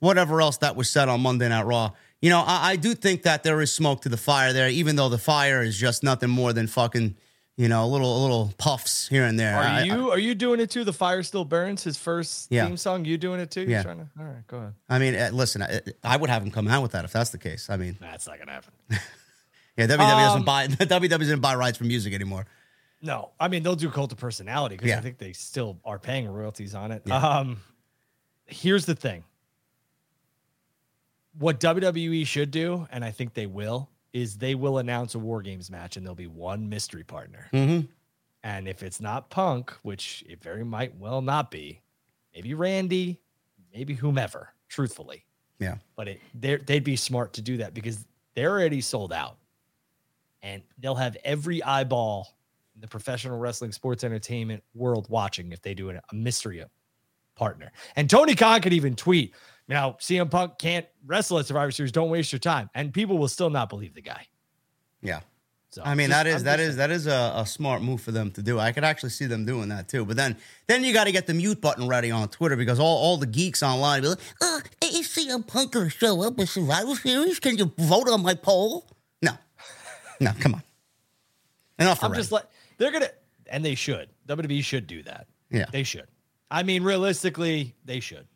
[0.00, 1.92] whatever else that was said on Monday Night Raw.
[2.20, 4.96] You know, I, I do think that there is smoke to the fire there, even
[4.96, 7.14] though the fire is just nothing more than fucking,
[7.56, 9.56] you know, a little a little puffs here and there.
[9.56, 10.84] Are I- I- you are you doing it too?
[10.84, 11.82] The fire still burns.
[11.84, 12.66] His first Yeah.
[12.66, 13.04] theme song.
[13.04, 13.62] You doing it too?
[13.62, 13.82] You're Yeah.
[13.82, 14.74] Trying to, all right, go ahead.
[14.88, 17.30] I mean, uh, listen, I, I would have him come out with that if that's
[17.30, 17.70] the case.
[17.70, 18.72] I mean, That's not gonna happen.
[19.76, 22.46] yeah, WWE doesn't Um, buy WWE doesn't buy rights for music anymore.
[23.02, 24.98] No, I mean they'll do cult of personality because Yeah.
[24.98, 27.02] I think they still are paying royalties on it.
[27.06, 27.16] Yeah.
[27.16, 27.60] Um,
[28.46, 29.24] here's the thing:
[31.38, 35.42] what WWE should do, and I think they will, is they will announce a War
[35.42, 37.48] Games match, and there'll be one mystery partner.
[37.50, 37.80] hmm
[38.42, 41.80] And if it's not Punk, which it very might well not be,
[42.34, 43.20] maybe Randy,
[43.74, 44.50] maybe whomever.
[44.68, 45.24] Truthfully,
[45.58, 45.76] Yeah.
[45.94, 49.38] but it they'd be smart to do that because they're already sold out
[50.42, 52.36] and they'll have every eyeball
[52.74, 56.62] in the professional wrestling sports entertainment world watching if they do a mystery
[57.36, 59.34] partner and tony khan could even tweet
[59.68, 63.28] now cm punk can't wrestle at survivor series don't waste your time and people will
[63.28, 64.26] still not believe the guy
[65.02, 65.20] Yeah.
[65.70, 68.10] so I mean, just- that is that is that is a, a smart move for
[68.12, 68.58] them to do.
[68.58, 70.04] I could actually see them doing that too.
[70.06, 70.36] But then
[70.68, 73.26] then you got to get the mute button ready on Twitter because all, all the
[73.26, 77.38] geeks online be like, "Uh, is CM Punk gonna show up at Survivor Series?
[77.40, 78.86] Can you vote on my poll?"
[79.20, 79.32] No,
[80.20, 80.62] no, come on.
[81.78, 82.20] Enough I'm already.
[82.22, 82.44] just like
[82.78, 83.10] they're gonna,
[83.50, 84.08] and they should.
[84.28, 85.26] WWE should do that.
[85.50, 85.66] Yeah.
[85.70, 86.06] they should.
[86.50, 88.26] I mean, realistically, they should.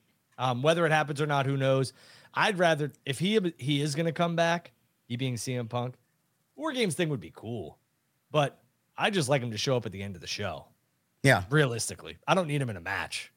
[0.41, 1.93] Um, whether it happens or not, who knows?
[2.33, 4.73] I'd rather if he he is going to come back,
[5.05, 5.97] he being CM Punk,
[6.57, 7.79] War Games thing would be cool,
[8.31, 8.59] but
[8.97, 10.67] I just like him to show up at the end of the show.
[11.23, 11.45] Yeah.
[11.51, 13.31] Realistically, I don't need him in a match.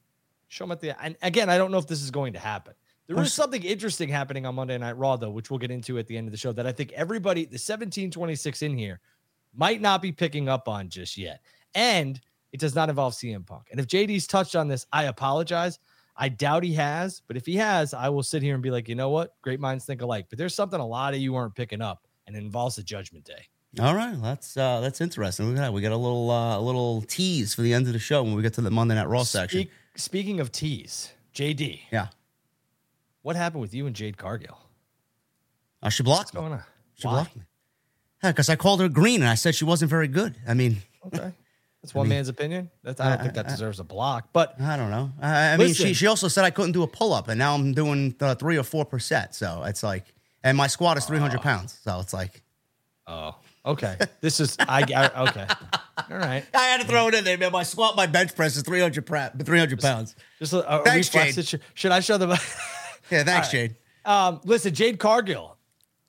[0.47, 2.73] Show him at the and again, I don't know if this is going to happen.
[3.07, 6.07] There is something interesting happening on Monday Night Raw, though, which we'll get into at
[6.07, 9.01] the end of the show that I think everybody, the 1726 in here,
[9.53, 11.41] might not be picking up on just yet.
[11.75, 12.19] And
[12.53, 13.67] it does not involve CM Punk.
[13.71, 15.79] And if JD's touched on this, I apologize.
[16.15, 18.87] I doubt he has, but if he has, I will sit here and be like,
[18.87, 19.33] you know what?
[19.41, 20.27] Great minds think alike.
[20.29, 23.25] But there's something a lot of you aren't picking up, and it involves the judgment
[23.25, 23.47] day.
[23.79, 25.49] All right, that's uh, that's interesting.
[25.49, 27.99] We got we got a little uh, a little tease for the end of the
[27.99, 29.67] show when we get to the Monday Night Raw section.
[29.95, 31.79] Speaking of tease, JD.
[31.91, 32.07] Yeah.
[33.23, 34.59] What happened with you and Jade Cargill?
[35.81, 36.63] Uh, she blocked What's going on?
[36.95, 37.13] She Why?
[37.13, 37.43] blocked me.
[38.23, 40.35] Yeah, because I called her green and I said she wasn't very good.
[40.47, 41.31] I mean, Okay.
[41.83, 42.71] That's one mean, man's opinion.
[42.81, 44.29] That's I don't I- think that I- deserves a block.
[44.33, 45.11] But I don't know.
[45.21, 47.53] I, I mean, she she also said I couldn't do a pull up, and now
[47.53, 49.35] I'm doing uh, three or four percent.
[49.35, 50.05] So it's like,
[50.43, 51.77] and my squat is three hundred pounds.
[51.83, 52.41] So it's like,
[53.05, 53.97] oh, okay.
[54.21, 55.45] This is I, I okay.
[56.09, 56.43] All right.
[56.53, 57.51] I had to throw it in there, man.
[57.51, 60.15] My squat, my bench press is 300 pounds.
[60.39, 61.09] Just a, a Thanks.
[61.09, 61.59] Jade.
[61.73, 62.31] Should, I show them?
[63.11, 63.51] Yeah, thanks, right.
[63.51, 63.75] Jade.
[64.05, 65.52] um, listen, Jade Cargill,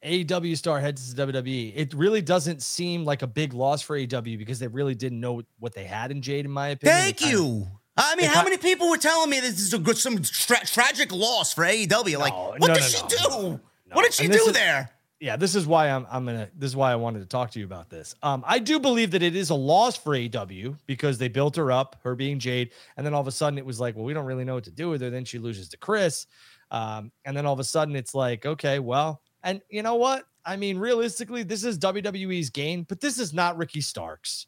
[0.05, 1.73] AEW star heads to WWE.
[1.75, 5.43] It really doesn't seem like a big loss for AEW because they really didn't know
[5.59, 6.97] what they had in Jade, in my opinion.
[6.99, 7.67] Thank They kinda- you.
[7.97, 11.13] I mean, how many people were telling me this is a good, some tra- tragic
[11.13, 12.19] loss for AEW?
[12.19, 13.61] Like, No, what no, did no, she do?
[13.93, 14.91] What did she And do is- there?
[15.21, 17.61] yeah, this is why I'm I'm gonna this is why I wanted to talk to
[17.61, 18.17] you about this.
[18.23, 21.71] Um, I do believe that it is a loss for AEW because they built her
[21.71, 24.13] up, her being Jade, and then all of a sudden it was like, well, we
[24.13, 25.09] don't really know what to do with her.
[25.11, 26.27] Then she loses to Kris,
[26.73, 30.25] um, and then all of a sudden it's like, okay, well, and you know what?
[30.45, 34.47] I mean, realistically, this is WWE's gain, but this is not Ricky Starks.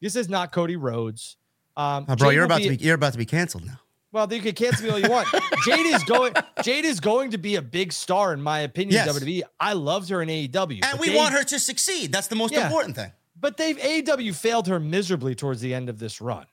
[0.00, 1.36] This is not Cody Rhodes.
[1.76, 3.78] Um, Oh, bro, Jade you're about to be you're about to be canceled now.
[4.12, 5.28] well, you can cancel me all you want.
[5.66, 6.32] Jade is going.
[6.62, 8.94] Jade is going to be a big star, in my opinion.
[8.94, 9.08] Yes.
[9.18, 9.42] WWE.
[9.60, 12.12] I loved her in AEW, And we they- want her to succeed.
[12.12, 12.66] That's the most Yeah.
[12.66, 13.12] important thing.
[13.38, 16.46] But they've AEW failed her miserably towards the end of this run.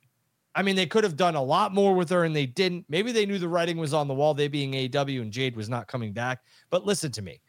[0.53, 2.85] I mean, they could have done a lot more with her, and they didn't.
[2.89, 4.33] Maybe they knew the writing was on the wall.
[4.33, 6.43] They being AEW and Jade was not coming back.
[6.69, 7.39] But listen to me,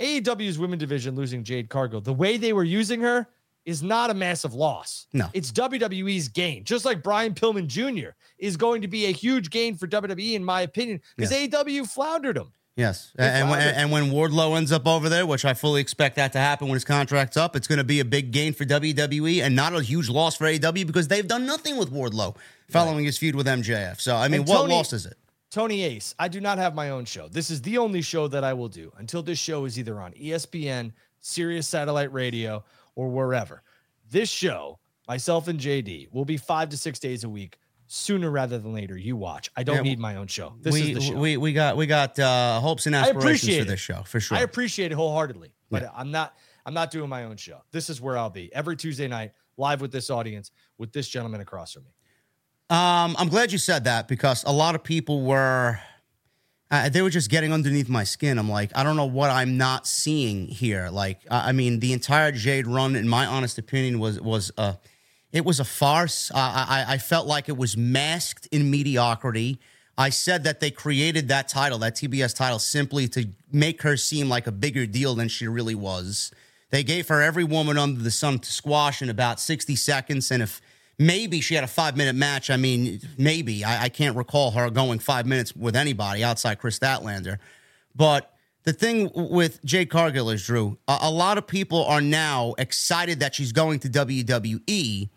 [0.00, 3.28] AEW's women division losing Jade Cargill, the way they were using her
[3.64, 5.06] is not a massive loss.
[5.12, 5.28] No.
[5.32, 6.64] It's WWE's gain.
[6.64, 8.10] Just like Brian Pillman Jr.
[8.38, 12.36] is going to be a huge gain for WWE, in my opinion, because AEW floundered
[12.36, 12.52] him.
[12.76, 16.16] Yes, They and when, and when Wardlow ends up over there, which I fully expect
[16.16, 18.66] that to happen when his contract's up, it's going to be a big gain for
[18.66, 22.36] WWE and not a huge loss for AEW because they've done nothing with Wardlow
[22.68, 23.98] following his feud with MJF.
[23.98, 25.16] So I mean, And what Tony- loss is it?
[25.56, 27.28] Tony Ace, I do not have my own show.
[27.28, 30.12] This is the only show that I will do until this show is either on
[30.12, 32.62] ESPN, Sirius Satellite Radio,
[32.94, 33.62] or wherever.
[34.10, 37.56] This show, myself and JD, will be five to six days a week.
[37.86, 39.50] Sooner rather than later, you watch.
[39.56, 40.56] I don't Yeah, need my own show.
[40.60, 41.18] This we, is the show.
[41.18, 44.36] we we got we got uh, hopes and aspirations for this show for sure.
[44.36, 45.90] I appreciate it wholeheartedly, but Yeah.
[45.96, 46.36] I'm not.
[46.66, 47.62] I'm not doing my own show.
[47.70, 51.40] This is where I'll be every Tuesday night, live with this audience, with this gentleman
[51.40, 51.95] across from me.
[52.68, 55.78] Um, I'm glad you said that because a lot of people were,
[56.68, 58.38] uh, they were just getting underneath my skin.
[58.38, 60.88] I'm like, I don't know what I'm not seeing here.
[60.90, 64.78] Like, I I mean, the entire Jade run, in my honest opinion, was was a,
[65.30, 66.32] it was a farce.
[66.32, 69.60] Uh, I I felt like it was masked in mediocrity.
[69.96, 74.28] I said that they created that title, that TBS title, simply to make her seem
[74.28, 76.32] like a bigger deal than she really was.
[76.70, 80.30] They gave her every woman under the sun to squash in about 60 seconds.
[80.30, 80.60] And if
[80.98, 83.64] maybe she had a five minute match, I mean, maybe.
[83.64, 87.38] I, I can't recall her going five minutes with anybody outside Kris Statlander.
[87.94, 88.32] But
[88.64, 93.20] the thing with Jade Cargill is, Drew, a, a lot of people are now excited
[93.20, 95.08] that she's going to WWE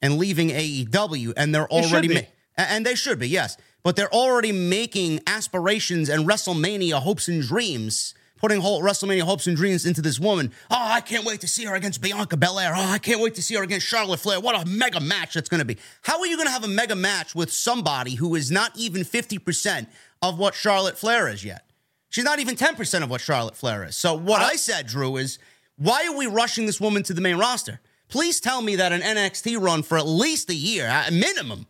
[0.00, 2.20] and leaving AEW, and they're already ma-
[2.56, 3.56] and they should be, yes.
[3.82, 9.56] But they're already making aspirations and WrestleMania hopes and dreams, putting whole WrestleMania hopes and
[9.56, 10.52] dreams into this woman.
[10.70, 12.72] Oh, I can't wait to see her against Bianca Belair.
[12.74, 14.40] Oh, I can't wait to see her against Charlotte Flair.
[14.40, 15.78] What a mega match that's going to be.
[16.02, 19.02] How are you going to have a mega match with somebody who is not even
[19.02, 19.86] 50%
[20.22, 21.64] of what Charlotte Flair is yet?
[22.10, 23.96] She's not even 10% of what Charlotte Flair is.
[23.96, 25.38] So what I said, Drew, is
[25.76, 27.80] why are we rushing this woman to the main roster?
[28.08, 31.66] Please tell me that an NXT run for at least a year, at minimum,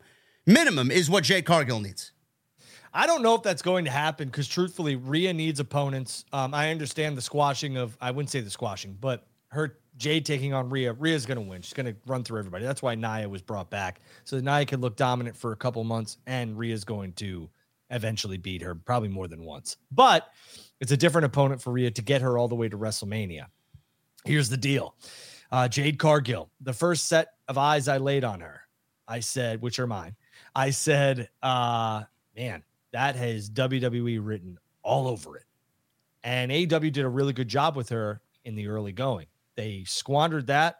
[0.46, 2.12] minimum, is what Jade Cargill needs.
[2.92, 6.24] I don't know if that's going to happen because truthfully, Rhea needs opponents.
[6.32, 10.54] Um, I understand the squashing of I wouldn't say the squashing, but her Jade taking
[10.54, 10.92] on Rhea.
[10.92, 11.60] Rhea's going to win.
[11.62, 12.64] She's going to run through everybody.
[12.64, 15.82] That's why Nia was brought back so that Nia could look dominant for a couple
[15.84, 17.50] months, and Rhea's going to
[17.90, 19.76] eventually beat her, probably more than once.
[19.90, 20.28] But
[20.80, 23.46] it's a different opponent for Rhea to get her all the way to WrestleMania.
[24.24, 24.94] Here's the deal.
[25.50, 28.60] Uh, Jade Cargill, the first set of eyes I laid on her,
[29.06, 30.14] I said, which are mine,
[30.54, 32.02] I said, uh,
[32.36, 32.62] man,
[32.92, 35.44] that has WWE written all over it.
[36.24, 39.26] And AEW did a really good job with her in the early going.
[39.56, 40.76] They squandered that.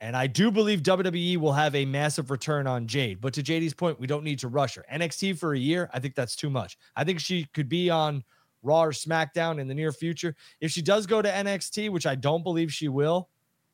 [0.00, 3.20] And I do believe WWE will have a massive return on Jade.
[3.20, 4.84] But to JD's point, we don't need to rush her.
[4.92, 6.78] NXT for a year, I think that's too much.
[6.94, 8.22] I think she could be on
[8.62, 10.36] Raw or SmackDown in the near future.
[10.60, 13.28] If she does go to NXT, which I don't believe she will,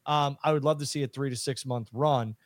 [0.07, 2.37] um, I would love to see a three to six month run.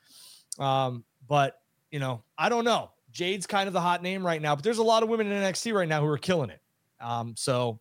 [0.58, 2.90] Um, but, you know, I don't know.
[3.12, 5.42] Jade's kind of the hot name right now, but there's a lot of women in
[5.42, 6.60] NXT right now who are killing it.
[7.00, 7.80] Um, so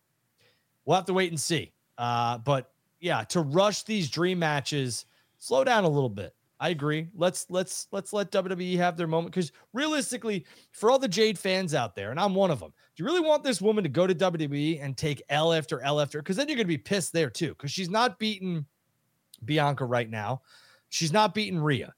[0.84, 1.72] we'll have to wait and see.
[1.96, 2.70] Uh, but
[3.00, 5.04] yeah, to rush these dream matches–
[5.38, 6.34] slow down a little bit.
[6.60, 7.06] I agree.
[7.14, 11.72] Let's let's let's let WWE have their moment because realistically, for all the Jade fans
[11.72, 14.08] out there, and I'm one of them, do you really want this woman to go
[14.08, 16.18] to WWE and take L after L after?
[16.18, 17.50] Because then you're gonna be pissed there too.
[17.50, 18.66] Because she's not beating
[19.44, 20.42] Bianca right now.
[20.88, 21.94] She's not beating Rhea.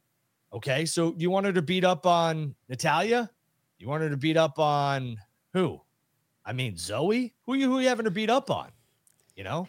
[0.53, 3.31] Okay, so you want her to beat up on Natalya?
[3.79, 5.19] You want her to beat up on
[5.53, 5.81] who?
[6.45, 7.33] I mean, Zoe.
[7.47, 8.71] Who you who you having to beat up on?
[9.37, 9.69] You know.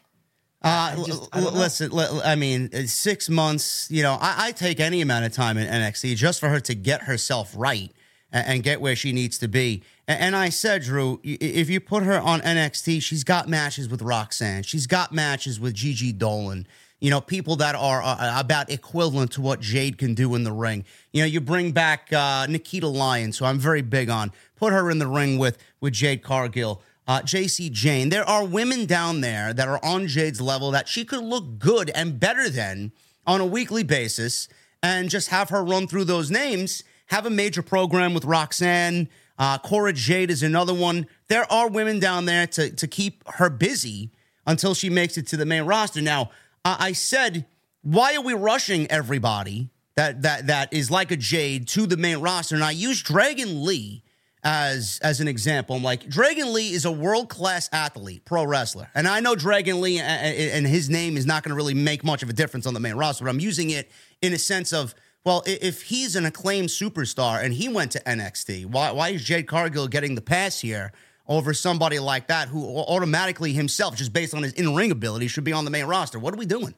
[0.63, 1.91] Uh, just, listen,
[2.23, 5.65] I mean, uh, six months, you know, I, I, take any amount of time in
[5.65, 7.91] NXT just for her to get herself right
[8.32, 9.82] and, and get where she needs to be.
[10.07, 14.03] And, and, I said, Drew, if you put her on NXT, she's got matches with
[14.03, 16.67] Roxanne, she's got matches with Gigi Dolin,
[17.02, 20.54] you know, people that are uh, about equivalent to what Jade can do in the
[20.54, 20.86] ring.
[21.12, 24.89] You know, you bring back uh, Nikita Lyons, who I'm very big on, put her
[24.89, 28.10] in the ring with, with Jade Cargill uh, Jacy Jayne.
[28.10, 31.89] There are women down there that are on Jade's level that she could look good
[31.89, 32.93] and better than
[33.28, 34.47] on a weekly basis
[34.82, 39.10] and just have her run through those names, have a major program with Roxanne.
[39.38, 41.08] Uh, Cora Jade is another one.
[41.28, 44.12] There are women down there to, to keep her busy
[44.47, 46.02] until she makes it to the main roster.
[46.02, 46.32] Now,
[46.64, 47.45] I said,
[47.82, 52.18] why are we rushing everybody that, that, that is like a Jade to the main
[52.18, 52.55] roster?
[52.55, 54.03] And I used Dragon Lee
[54.43, 55.76] as as an example.
[55.76, 59.82] I'm like Dragon Lee is a world class athlete, pro wrestler, and I know Dragon
[59.82, 62.74] Lee and his name is not going to really make much of a difference on
[62.74, 63.26] the main roster.
[63.26, 63.91] But I'm using it
[64.22, 68.66] in a sense of well, if he's an acclaimed superstar and he went to NXT,
[68.66, 70.91] why why is Jade Cargill getting the pass here?
[71.32, 75.45] Over somebody like that who automatically himself, just based on his in ring ability, should
[75.45, 76.19] be on the main roster.
[76.19, 76.75] What are we doing?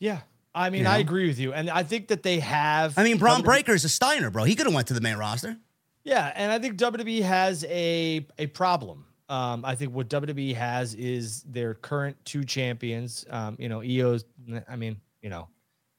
[0.00, 0.20] Yeah,
[0.52, 0.90] I mean, you know?
[0.90, 2.98] I agree with you, and I think that they have.
[2.98, 4.42] I mean, Bron Breakker is a Steiner, bro.
[4.44, 5.56] He could have went to the main roster.
[6.02, 9.06] Yeah, and I think WWE has a a problem.
[9.28, 13.24] Um, I think what WWE has is their current two champions.
[13.30, 14.24] Um, you know, Io's,
[14.68, 15.48] I mean, you know,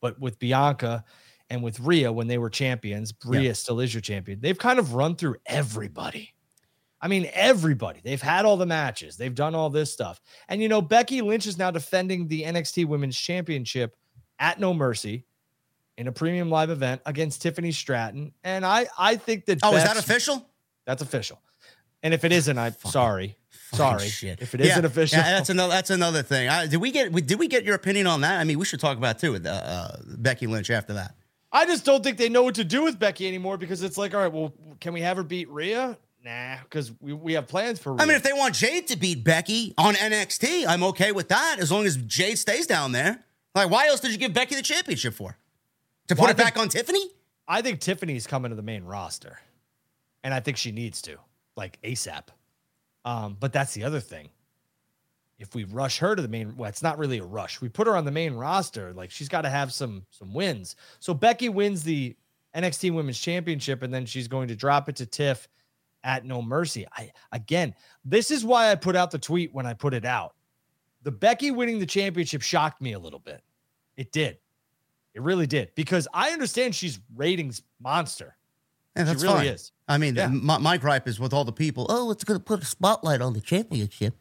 [0.02, 1.04] but with Bianca
[1.50, 3.54] and with Rhea when they were champions, Rhea yeah.
[3.54, 4.40] still is your champion.
[4.40, 6.34] They've kind of run through everybody.
[7.02, 8.00] I mean, everybody.
[8.04, 9.18] They've had all the matches.
[9.18, 10.20] They've done all this stuff.
[10.50, 13.96] And you know, Becky Lynch is now defending the NXT Women's Championship
[14.40, 15.26] at No Mercy
[15.98, 18.34] in a premium live event against Tiffany Stratton.
[18.44, 20.48] And I I think that Oh, is that official?
[20.86, 21.40] That's official.
[22.04, 23.38] And if it isn't, I'm sorry.
[23.74, 24.08] Sorry.
[24.08, 24.42] Shit.
[24.42, 25.18] If it isn't official.
[25.18, 26.48] Yeah, that's another that's another thing.
[26.48, 28.40] Uh, did we get did we get your opinion on that?
[28.40, 31.16] I mean, we should talk about too with uh, uh, Becky Lynch after that.
[31.52, 34.14] I just don't think they know what to do with Becky anymore because it's like,
[34.14, 35.98] all right, well, can we have her beat Rhea?
[36.24, 37.94] Nah, because we, we have plans for.
[37.94, 38.02] Rhea.
[38.02, 41.58] I mean, if they want Jade to beat Becky on NXT, I'm okay with that
[41.60, 43.24] as long as Jade stays down there.
[43.56, 45.38] Like, why else did you give Becky the championship for?
[46.08, 47.10] To put well, it think, back on Tiffany?
[47.48, 49.40] I think Tiffany's coming to the main roster.
[50.24, 51.18] And I think she needs to,
[51.56, 52.28] like ASAP.
[53.06, 54.30] Um, but that's the other thing.
[55.40, 57.62] If we rush her to the main, well, it's not really a rush.
[57.62, 60.76] We put her on the main roster, like she's got to have some some wins.
[61.00, 62.16] So Becky wins the
[62.56, 65.48] NXT Women's Championship, and then she's going to drop it to Tiff
[66.04, 66.86] at No Mercy.
[66.96, 67.76] I again,
[68.06, 70.36] this is why I put out the tweet when I put it out.
[71.04, 73.42] The Becky winning the championship shocked me a little bit.
[73.96, 74.38] It did.
[75.14, 78.36] It really did because I understand she's ratings monster.
[78.96, 79.48] And that's she really fine.
[79.48, 79.72] is.
[79.88, 80.28] I mean, yeah.
[80.28, 81.86] my, my gripe is with all the people.
[81.90, 84.16] Oh, it's going to put a spotlight on the championship.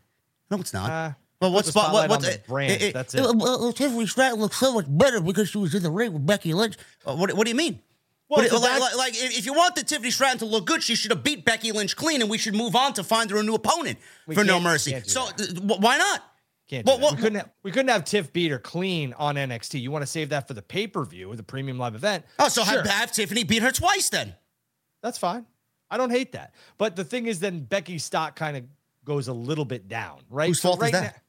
[0.50, 0.90] No, it's not.
[0.90, 1.92] Uh, well, what's spot?
[1.92, 2.72] What, what's the brand?
[2.72, 3.20] It, it, that's it.
[3.22, 6.54] Well, Tiffany Stratton looks so much better because she was in the ring with Becky
[6.54, 6.76] Lynch.
[7.04, 7.80] Uh, what, what do you mean?
[8.28, 11.12] Well, what, like, like, if you want the Tiffany Stratton to look good, she should
[11.12, 13.54] have beat Becky Lynch clean, and we should move on to find her a new
[13.54, 13.98] opponent
[14.34, 15.00] for No Mercy.
[15.04, 16.24] So, uh, why not?
[16.68, 19.80] Can't well, well, we couldn't have, we couldn't have Tiff beat her clean on NXT.
[19.80, 22.24] You want to save that for the pay per view, or the premium live event?
[22.40, 22.78] Oh, so sure.
[22.78, 24.34] have, have Tiffany beat her twice then.
[25.02, 25.46] That's fine.
[25.88, 26.52] I don't hate that.
[26.78, 28.64] But the thing is, then Becky's stock kind of
[29.04, 30.48] goes a little bit down, right?
[30.48, 31.14] Whose so fault right is that?
[31.14, 31.20] Now,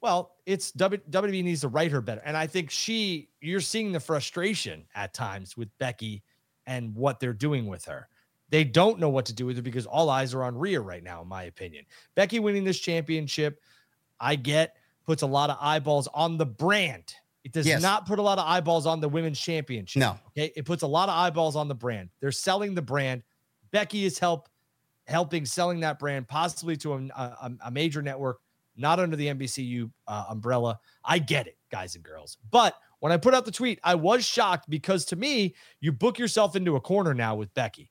[0.00, 3.30] well, it's WWE needs to write her better, and I think she.
[3.40, 6.22] You're seeing the frustration at times with Becky
[6.66, 8.08] and what they're doing with her.
[8.50, 11.02] They don't know what to do with her because all eyes are on Rhea right
[11.02, 11.84] now, in my opinion.
[12.14, 13.60] Becky winning this championship,
[14.20, 17.14] I get puts a lot of eyeballs on the brand.
[17.44, 17.82] It does yes.
[17.82, 20.00] not put a lot of eyeballs on the women's championship.
[20.00, 20.18] No.
[20.28, 20.52] Okay.
[20.56, 22.08] It puts a lot of eyeballs on the brand.
[22.20, 23.22] They're selling the brand.
[23.70, 24.48] Becky is help
[25.06, 28.40] helping selling that brand possibly to a, a, a major network,
[28.76, 30.78] not under the NBCU uh, umbrella.
[31.04, 32.38] I get it, guys and girls.
[32.50, 36.18] But when I put out the tweet, I was shocked because to me, you book
[36.18, 37.90] yourself into a corner now with Becky.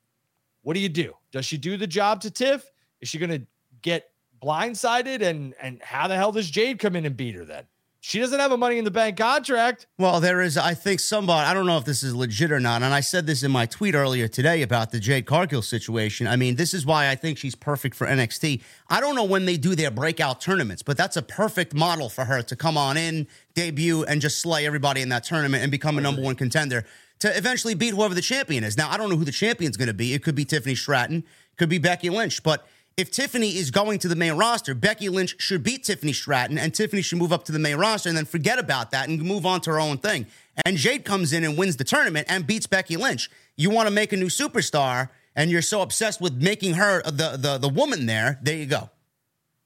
[0.62, 1.14] What do you do?
[1.32, 2.72] Does she do the job to Tiff?
[3.02, 3.46] Is she going to
[3.82, 5.22] get blindsided?
[5.22, 7.66] And and how the hell does Jade come in and beat her then?
[8.06, 9.88] She doesn't have a money in the bank contract.
[9.98, 12.84] Well, there is, I think, somebody, I don't know if this is legit or not.
[12.84, 16.28] And I said this in my tweet earlier today about the Jade Cargill situation.
[16.28, 18.62] I mean, this is why I think she's perfect for NXT.
[18.90, 22.26] I don't know when they do their breakout tournaments, but that's a perfect model for
[22.26, 25.98] her to come on in, debut, and just slay everybody in that tournament and become
[25.98, 26.84] a number one contender
[27.20, 28.76] to eventually beat whoever the champion is.
[28.76, 30.14] Now, I don't know who the champion's going to be.
[30.14, 31.24] It could be Tiffany Stratton,
[31.56, 35.36] could be Becky Lynch, but if Tiffany is going to the main roster, Becky Lynch
[35.40, 38.26] should beat Tiffany Stratton, and Tiffany should move up to the main roster and then
[38.26, 40.28] forget about that and move on to her own thing.
[40.66, 43.30] And Jade comes in and wins the tournament and beats Becky Lynch.
[43.56, 47.38] You want to make a new superstar, and you're so obsessed with making her the
[47.38, 48.40] the the woman there.
[48.44, 48.90] There you go.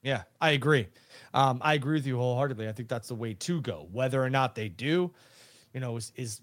[0.02, 0.88] Yeah, I agree.
[1.34, 2.70] Um, I agree with you wholeheartedly.
[2.70, 3.88] I think that's the way to go.
[3.92, 5.12] Whether or not they do,
[5.74, 6.42] you know, is, is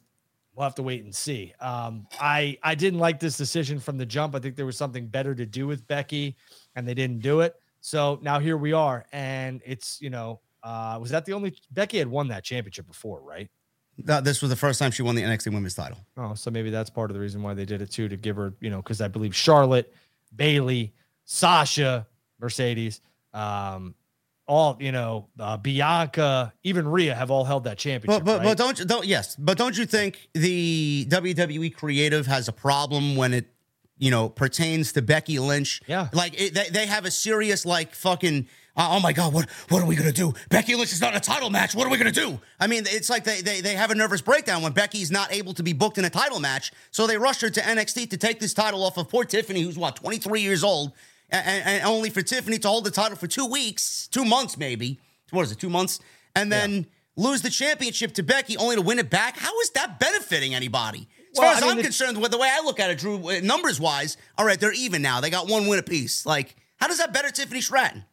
[0.55, 1.55] we'll have to wait and see.
[1.61, 4.35] Um, I I didn't like this decision from the jump.
[4.35, 6.37] I think there was something better to do with Becky
[6.75, 7.57] and they didn't do it.
[7.81, 11.99] So now here we are, and it's you know, uh, was that the only Becky
[11.99, 13.51] had won that championship before, right?
[14.03, 15.99] No, this was the first time she won the NXT Women's Title.
[16.17, 18.37] Oh, so maybe that's part of the reason why they did it too, to give
[18.37, 19.95] her, you know, because I believe Charlotte,
[20.35, 20.95] Bayley,
[21.25, 22.07] Sasha,
[22.41, 23.01] Mercedes,
[23.33, 23.95] um,
[24.47, 28.25] all you know, uh, Bianca, even Rhea have all held that championship.
[28.25, 28.57] But but, right?
[28.57, 33.33] but don't don't yes, but don't you think the WWE creative has a problem when
[33.33, 33.54] it
[33.99, 35.81] you know pertains to Becky Lynch?
[35.87, 36.09] Yeah.
[36.13, 38.49] like it, they they have a serious like fucking.
[38.77, 39.33] Uh, oh my God!
[39.33, 40.35] What what are we gonna do?
[40.49, 41.77] Becky Lynch is not in a title match.
[41.77, 42.41] What are we gonna do?
[42.59, 45.55] I mean, it's like they, they they have a nervous breakdown when Becky's not able
[45.55, 46.73] to be booked in a title match.
[46.91, 49.79] So they rush her to NXT to take this title off of poor Tiffany, who's
[49.79, 50.91] what twenty three years old,
[51.31, 54.99] and, and, only for Tiffany to hold the title for two weeks, two months maybe.
[55.31, 55.61] What is it?
[55.61, 56.01] Two months,
[56.35, 56.83] and then yeah.
[57.29, 59.39] lose the championship to Becky, only to win it back.
[59.39, 61.07] How is that benefiting anybody?
[61.35, 63.17] As well, far as I am concerned, with the way I look at it, Drew,
[63.29, 65.21] uh, numbers wise, all right, they're even now.
[65.21, 66.25] They got one win apiece.
[66.25, 68.05] Like, how does that better Tiffany Stratton?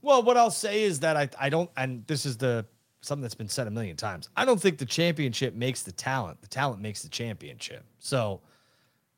[0.00, 2.64] Well, what I'll say is that I I don't, and this is the
[3.02, 4.28] something that's been said a million times.
[4.36, 6.40] I don't think the championship makes the talent.
[6.42, 7.84] The talent makes the championship.
[7.98, 8.40] So,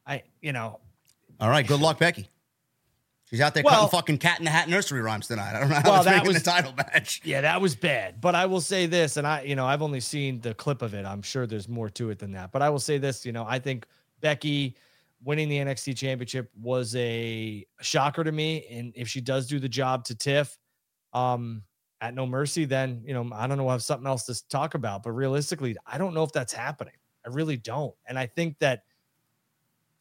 [0.06, 0.80] I you know.
[1.40, 1.66] All right.
[1.66, 2.28] Good luck, Becky.
[3.30, 5.54] She's out there well, cutting fucking cat in the hat nursery rhymes tonight.
[5.54, 7.20] I don't know how well, that was the title match.
[7.24, 8.20] Yeah, that was bad.
[8.20, 10.94] But I will say this, and I, you know, I've only seen the clip of
[10.94, 11.04] it.
[11.04, 12.52] I'm sure there's more to it than that.
[12.52, 13.86] But I will say this, you know, I think
[14.20, 14.76] Becky
[15.22, 18.64] winning the NXT championship was a shocker to me.
[18.70, 20.56] And if she does do the job to Tiff,
[21.12, 21.62] um,
[22.00, 24.74] at No Mercy, then you know, I don't know, we'll have something else to talk
[24.74, 25.02] about.
[25.02, 26.94] But realistically, I don't know if that's happening.
[27.26, 27.94] I really don't.
[28.06, 28.84] And I think that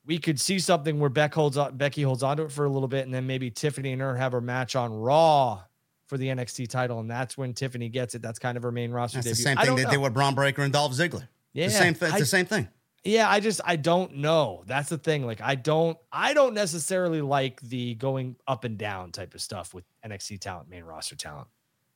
[0.07, 2.87] we could see something where Beck holds on, Becky holds onto it for a little
[2.87, 5.61] bit, and then maybe Tiffany and her have her match on Raw
[6.07, 8.21] for the NXT title, and that's when Tiffany gets it.
[8.21, 9.35] That's kind of her main roster that's debut.
[9.35, 11.27] the same thing they did with Bron Breakker and Dolph Ziggler.
[11.51, 11.95] Yeah, the same.
[11.99, 12.69] It's the same thing.
[13.03, 14.63] Yeah, I just I don't know.
[14.65, 15.25] That's the thing.
[15.25, 19.73] Like I don't I don't necessarily like the going up and down type of stuff
[19.73, 21.47] with NXT talent, main roster talent.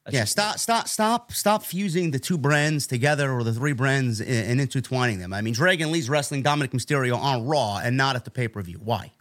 [0.06, 4.20] That's yeah, stop, stop, stop, stop fusing the two brands together or the three brands
[4.20, 5.32] and, and intertwining them.
[5.32, 8.62] I mean, Dragon Lee's wrestling Dominik Mysterio on Raw and not at the pay per
[8.64, 8.80] view.
[8.84, 9.12] Why?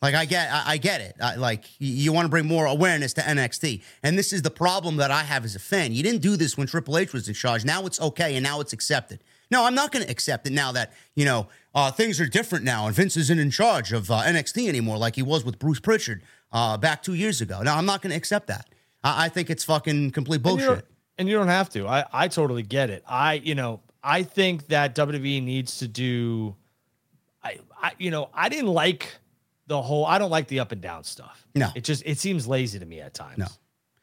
[0.00, 1.16] Like I get, I, I get it.
[1.22, 4.50] I, like you, you want to bring more awareness to NXT, and this is the
[4.50, 5.92] problem that I have as a fan.
[5.92, 7.64] You didn't do this when Triple H was in charge.
[7.64, 9.24] Now it's okay, and now it's accepted.
[9.50, 12.66] No, I'm not going to accept it now that you know uh, things are different
[12.66, 15.80] now, and Vince isn't in charge of uh, NXT anymore like he was with Bruce
[15.80, 16.22] Pritchard
[16.52, 17.62] uh, back two years ago.
[17.62, 18.73] Now I'm not going to accept that.
[19.04, 20.68] I, I think it's fucking complete bullshit.
[20.68, 20.82] And you,
[21.18, 21.86] and you don't have to.
[21.86, 23.04] I, I totally get it.
[23.06, 26.56] I, you know, I think that WWE needs to do.
[27.42, 29.14] I, I, you know, I didn't like
[29.66, 30.06] the whole.
[30.06, 31.46] I don't like the up and down stuff.
[31.54, 33.38] No, it just it seems lazy to me at times.
[33.38, 33.46] No,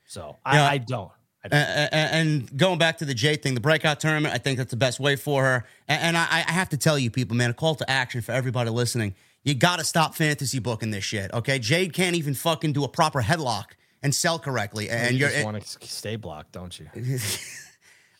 [0.05, 1.11] so I, I don't.
[1.51, 4.99] And, going back to the J thing, the breakout tournament, I think that's the best
[4.99, 5.65] way for her.
[5.87, 8.69] And, I, I have to tell you, people, man, a call to action for everybody
[8.69, 9.15] listening.
[9.43, 11.57] You got to stop fantasy booking this shit, okay?
[11.57, 13.71] Jade can't even fucking do a proper headlock
[14.03, 14.89] and sell correctly.
[14.89, 16.87] And you are want to stay blocked, don't you?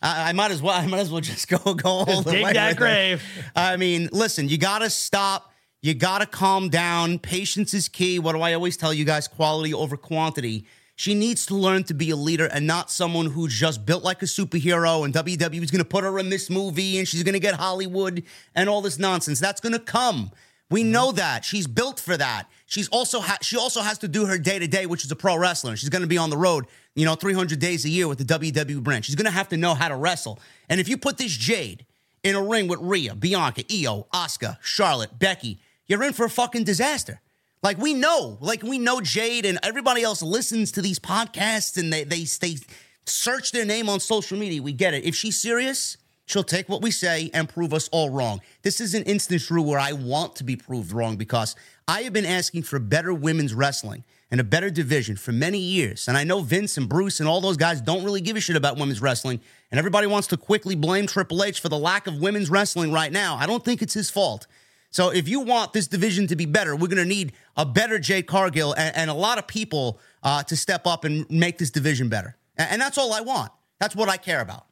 [0.02, 0.74] I, I, might as well.
[0.74, 3.22] I might as well just go go all dig that grave.
[3.54, 5.52] I mean, listen, you got to stop.
[5.80, 7.18] You got to calm down.
[7.18, 8.18] Patience is key.
[8.18, 9.26] What do I always tell you guys?
[9.26, 10.66] Quality over quantity.
[10.94, 14.22] She needs to learn to be a leader and not someone who's just built like
[14.22, 17.32] a superhero and WWE is going to put her in this movie and she's going
[17.32, 18.22] to get Hollywood
[18.54, 19.40] and all this nonsense.
[19.40, 20.30] That's going to come.
[20.70, 20.92] We mm-hmm.
[20.92, 22.48] know that she's built for that.
[22.72, 25.14] She's also ha- she also has to do her day to day, which is a
[25.14, 25.76] pro wrestler.
[25.76, 26.64] She's going to be on the road,
[26.94, 29.04] you know, 300 days a year with the WWE brand.
[29.04, 30.40] She's going to have to know how to wrestle.
[30.70, 31.84] And if you put this Jade
[32.22, 36.64] in a ring with Rhea, Bianca, Io, Asuka, Charlotte, Becky, you're in for a fucking
[36.64, 37.20] disaster.
[37.62, 41.92] Like we know, like we know Jade and everybody else listens to these podcasts and
[41.92, 42.56] they they they
[43.04, 44.62] search their name on social media.
[44.62, 45.04] We get it.
[45.04, 45.98] If she's serious,
[46.32, 48.40] she'll take what we say and prove us all wrong.
[48.62, 51.54] This is an instance, Drew, where I want to be proved wrong because
[51.86, 56.08] I have been asking for better women's wrestling and a better division for many years.
[56.08, 58.56] And I know Vince and Bruce and all those guys don't really give a shit
[58.56, 59.40] about women's wrestling.
[59.70, 63.12] And everybody wants to quickly blame Triple H for the lack of women's wrestling right
[63.12, 63.36] now.
[63.36, 64.46] I don't think it's his fault.
[64.90, 67.98] So if you want this division to be better, we're going to need a better
[67.98, 71.70] Jay Cargill and, and a lot of people uh, to step up and make this
[71.70, 72.36] division better.
[72.56, 73.52] And, and, that's all I want.
[73.80, 74.66] That's what I care about.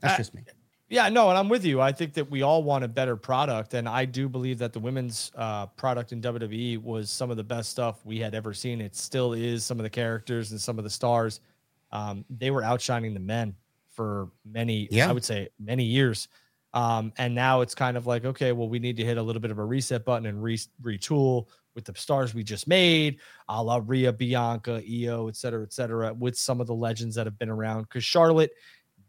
[0.00, 0.42] That's uh, just me.
[0.90, 1.80] Yeah, no, and I'm with you.
[1.80, 4.80] I think that we all want a better product, and I do believe that the
[4.80, 8.80] women's uh, product in WWE was some of the best stuff we had ever seen.
[8.80, 9.64] It still is.
[9.64, 11.40] Some of the characters and some of the stars,
[11.92, 13.54] um, they were outshining the men
[13.92, 15.08] for many, yeah.
[15.08, 16.26] I would say, many years.
[16.74, 19.40] Um, and now it's kind of like, okay, well, we need to hit a little
[19.40, 23.18] bit of a reset button and re- retool with the stars we just made,
[23.48, 27.28] a la Rhea, Bianca, Io, et cetera, et cetera, with some of the legends that
[27.28, 27.82] have been around.
[27.82, 28.50] Because Charlotte,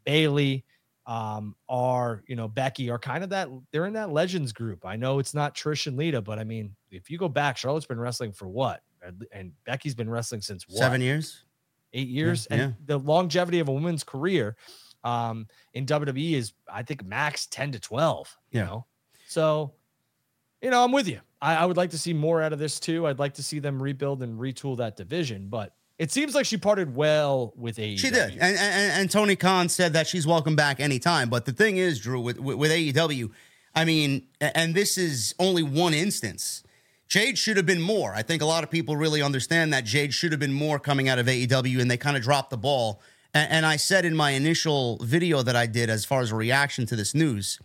[0.05, 0.63] Bayley,
[1.05, 4.85] um, are you know Becky are kind of that they're in that legends group.
[4.85, 7.85] I know it's not Trish and Lita, but I mean, if you go back, Charlotte's
[7.85, 8.81] been wrestling for what,
[9.31, 10.77] and Becky's been wrestling since what?
[10.77, 11.43] seven years,
[11.93, 12.75] eight years, yeah, and yeah.
[12.85, 14.55] the longevity of a woman's career
[15.03, 18.37] um, in WWE is I think max 10 to 12.
[18.51, 18.65] You yeah.
[18.65, 18.85] know,
[19.27, 19.73] so
[20.61, 21.19] you know, I'm with you.
[21.41, 23.07] I, I would like to see more out of this too.
[23.07, 26.57] I'd like to see them rebuild and retool that division, but it seems like she
[26.57, 27.97] parted well with AEW.
[27.97, 31.29] She did, and, and, and Tony Khan said that she's welcome back anytime.
[31.29, 33.31] But the thing is, Drew, with, with, with AEW,
[33.75, 36.63] I mean, and this is only one instance.
[37.07, 38.13] Jade should have been more.
[38.13, 41.09] I think a lot of people really understand that Jade should have been more coming
[41.09, 43.01] out of AEW, and they kind of dropped the ball
[43.33, 46.35] and, and I said in my initial video that I did as far as a
[46.35, 47.59] reaction to this news,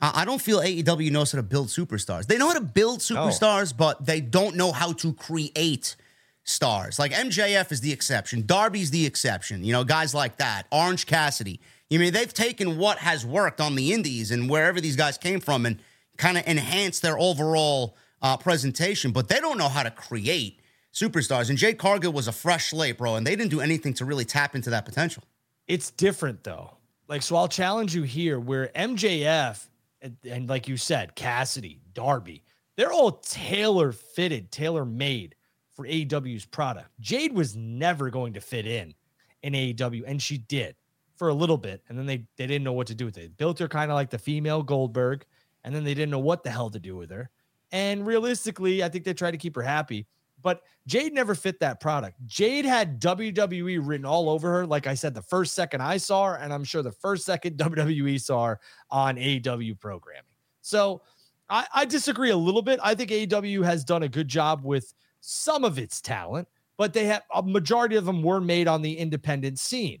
[0.00, 2.26] I don't feel AEW knows how to build superstars.
[2.26, 3.14] They know how to build oh.
[3.14, 3.76] superstars, oh.
[3.78, 5.96] but they don't know how to create
[6.44, 6.98] stars.
[6.98, 9.64] Like MJF is the exception, Darby's the exception.
[9.64, 11.60] You know, guys like that, Orange Cassidy.
[11.90, 15.40] You mean they've taken what has worked on the indies and wherever these guys came
[15.40, 15.78] from and
[16.16, 20.60] kind of enhanced their overall uh, presentation, but they don't know how to create
[20.92, 21.50] superstars.
[21.50, 24.24] And Jade Cargill was a fresh slate, bro, and they didn't do anything to really
[24.24, 25.24] tap into that potential.
[25.66, 26.76] It's different though.
[27.06, 29.66] Like, so I'll challenge you here where MJF
[30.00, 32.44] and, and like you said, Cassidy, Darby,
[32.76, 35.34] they're all tailor fitted, tailor made
[35.74, 36.88] for AEW's product.
[37.00, 38.94] Jade was never going to fit in
[39.42, 40.76] in AEW, and she did
[41.16, 43.36] for a little bit, and then they they didn't know what to do with it.
[43.36, 45.24] Built her kind of like the female Goldberg,
[45.64, 47.30] and then they didn't know what the hell to do with her.
[47.72, 50.06] And realistically, I think they tried to keep her happy.
[50.42, 52.18] But Jade never fit that product.
[52.26, 54.66] Jade had WWE written all over her.
[54.66, 57.56] Like I said, the first second I saw her, and I'm sure the first second
[57.58, 58.60] WWE saw her
[58.90, 60.24] on AEW programming.
[60.60, 61.02] So
[61.48, 62.78] I, I disagree a little bit.
[62.82, 64.92] I think AEW has done a good job with
[65.26, 66.46] some of its talent,
[66.76, 70.00] but they have a majority of them were made on the independent scene.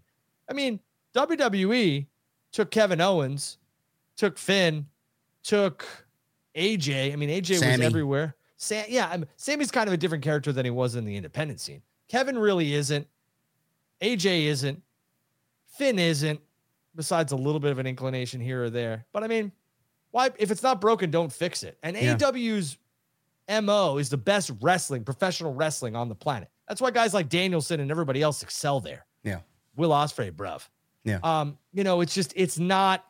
[0.50, 0.80] I mean,
[1.14, 2.06] WWE
[2.52, 3.56] took Kevin Owens,
[4.16, 4.86] took Finn,
[5.42, 5.86] took
[6.54, 7.12] AJ.
[7.12, 7.78] I mean, AJ Sammy.
[7.78, 8.36] was everywhere.
[8.58, 11.58] Sam, yeah, I'm, Sammy's kind of a different character than he was in the independent
[11.58, 11.80] scene.
[12.08, 13.06] Kevin really isn't.
[14.02, 14.82] AJ isn't.
[15.66, 16.40] Finn isn't.
[16.96, 19.50] Besides a little bit of an inclination here or there, but I mean,
[20.12, 20.30] why?
[20.38, 21.76] If it's not broken, don't fix it.
[21.82, 22.14] And yeah.
[22.14, 22.78] AEW's
[23.48, 26.48] mo is the best wrestling, professional wrestling on the planet.
[26.68, 29.06] That's why guys like Danielson and everybody else excel there.
[29.22, 29.40] Yeah.
[29.76, 30.66] Will Ospreay, bruv.
[31.04, 31.18] Yeah.
[31.22, 33.04] Um, you know, it's just it's not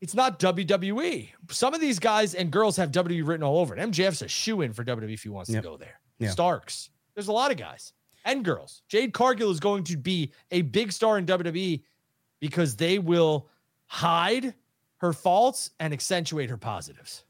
[0.00, 1.28] it's not WWE.
[1.50, 3.80] Some of these guys and girls have WWE written all over it.
[3.80, 5.62] MJF's a shoe in for WWE if he wants yep.
[5.62, 6.00] to go there.
[6.18, 6.32] Yep.
[6.32, 6.90] Starks.
[7.14, 7.92] There's a lot of guys
[8.24, 8.82] and girls.
[8.88, 11.82] Jade Cargill is going to be a big star in WWE
[12.40, 13.48] because they will
[13.86, 14.54] hide
[14.98, 17.24] her faults and accentuate her positives.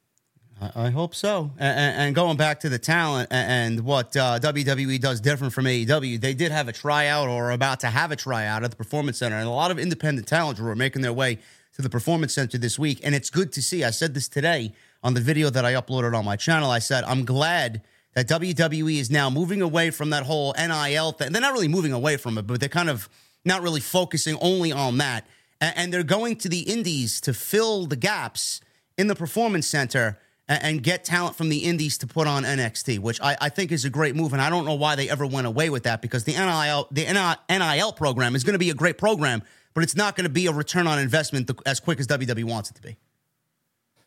[0.60, 1.50] I hope so.
[1.58, 6.32] And, going back to the talent and what uh, WWE does different from AEW, they
[6.32, 9.46] did have a tryout or about to have a tryout at the Performance Center, and
[9.46, 11.38] a lot of independent talent were making their way
[11.74, 13.00] to the Performance Center this week.
[13.02, 13.84] And it's good to see.
[13.84, 16.70] I said this today on the video that I uploaded on my channel.
[16.70, 17.82] I said, I'm glad
[18.14, 21.32] that WWE is now moving away from that whole NIL thing.
[21.32, 23.08] They're not really moving away from it, but they're kind of
[23.44, 25.26] not really focusing only on that.
[25.60, 28.60] And they're going to the indies to fill the gaps
[28.96, 33.20] in the Performance Center and get talent from the indies to put on NXT, which
[33.20, 34.34] I, I, think is a great move.
[34.34, 37.06] And I don't know why they ever went away with that because the NIL the
[37.48, 39.42] NIL program is going to be a great program
[39.74, 42.70] but it's not going to be a return on investment as quick as WWE wants
[42.70, 42.96] it to be.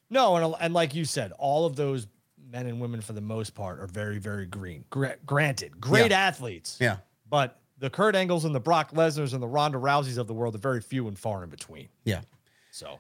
[0.10, 2.08] No, and, and like you said, all of those
[2.50, 4.86] men and women, for the most part, are very, very green.
[4.90, 6.20] Gra- granted, great yeah.
[6.20, 6.78] athletes.
[6.80, 6.98] Yeah.
[7.30, 10.56] But the Kurt Angles and the Brock Lesnar's and the Ronda Rouseys of the world
[10.56, 11.90] are very few and far in between.
[12.06, 12.22] Yeah.
[12.72, 13.00] So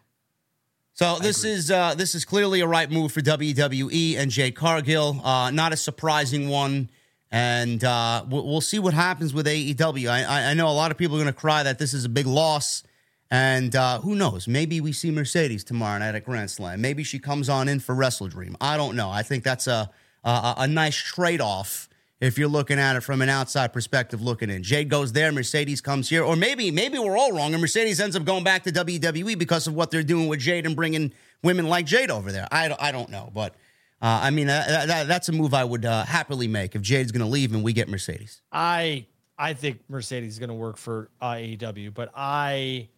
[0.97, 5.21] So this is uh, this is clearly a right move for WWE and Jade Cargill.
[5.23, 6.89] Uh, not a surprising one,
[7.29, 10.09] and uh, we'll, see what happens with AEW.
[10.09, 12.05] I, I, I know a lot of people are going to cry that this is
[12.05, 12.81] a big loss,
[13.29, 14.47] and uh, who knows?
[14.47, 16.81] Maybe we see Mercedes tomorrow night at Grand Slam.
[16.81, 18.57] Maybe she comes on in for Wrestle Dream.
[18.59, 19.11] I don't know.
[19.11, 19.91] I think that's a
[20.23, 21.89] a, a nice trade off
[22.19, 24.63] if you're looking at it from an outside perspective looking in.
[24.63, 28.15] Jade goes there, Mercedes comes here, or maybe maybe we're all wrong and Mercedes ends
[28.15, 31.13] up going back to WWE because of what they're doing with Jade and bringing
[31.43, 32.47] women like Jade over there.
[32.51, 33.53] I, I don't know, but
[34.01, 37.11] uh, I mean that, that, that's a move I would uh, happily make if Jade's
[37.11, 38.41] going to leave and we get Mercedes.
[38.51, 39.05] I
[39.37, 42.89] I think Mercedes is going to work for AEW, but I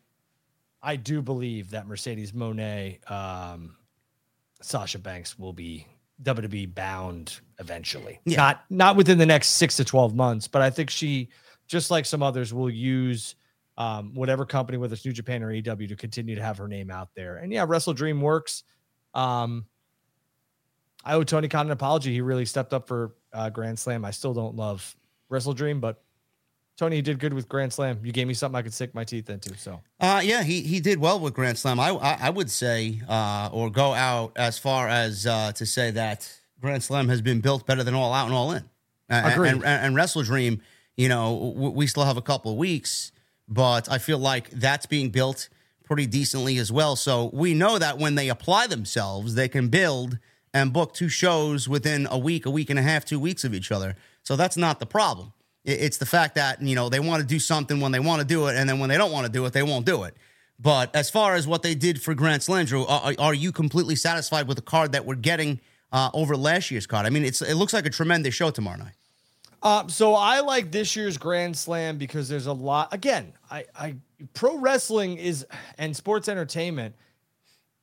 [0.81, 3.75] I do believe that Mercedes Moné um,
[4.61, 5.87] Sasha Banks will be
[6.23, 8.19] WWE bound eventually.
[8.25, 8.37] Yeah.
[8.37, 11.29] Not not within the next six to twelve months, but I think she,
[11.67, 13.35] just like some others, will use
[13.77, 16.91] um, whatever company, whether it's New Japan or AEW, to continue to have her name
[16.91, 17.37] out there.
[17.37, 18.63] And yeah, Wrestle Dream works.
[19.13, 19.65] Um,
[21.05, 22.13] I owe Tony Khan an apology.
[22.13, 24.03] He really stepped up for uh, Grand Slam.
[24.03, 24.95] I still don't love
[25.29, 26.03] Wrestle Dream, but
[26.79, 27.99] Tony, you did good with Grand Slam.
[28.05, 29.53] You gave me something I could stick my teeth into.
[29.57, 31.77] So, uh, yeah, he he did well with Grand Slam.
[31.77, 35.91] I I, I would say, uh, or go out as far as uh, to say
[35.91, 38.63] that Grand Slam has been built better than All Out and All In.
[39.09, 39.49] Agreed.
[39.49, 40.61] And, and, and Wrestle Dream,
[40.95, 43.11] you know, we still have a couple of weeks,
[43.49, 45.49] but I feel like that's being built
[45.83, 46.95] pretty decently as well.
[46.95, 50.17] So we know that when they apply themselves, they can build
[50.53, 53.53] and book two shows within a week, a week and a half, two weeks of
[53.53, 53.97] each other.
[54.23, 55.33] So that's not the problem.
[55.65, 58.27] It's the fact that, you know, they want to do something when they want to
[58.27, 60.15] do it, and then when they don't want to do it, they won't do it.
[60.59, 63.95] But as far as what they did for Grand Slam, Drew, are, are you completely
[63.95, 67.05] satisfied with the card that we're getting uh, over last year's card?
[67.05, 68.93] I mean, it's it looks like a tremendous show tomorrow night.
[69.61, 72.93] Uh, so I like this year's Grand Slam because there's a lot.
[72.93, 73.95] Again, I, I
[74.33, 75.45] pro wrestling is
[75.77, 76.95] and sports entertainment.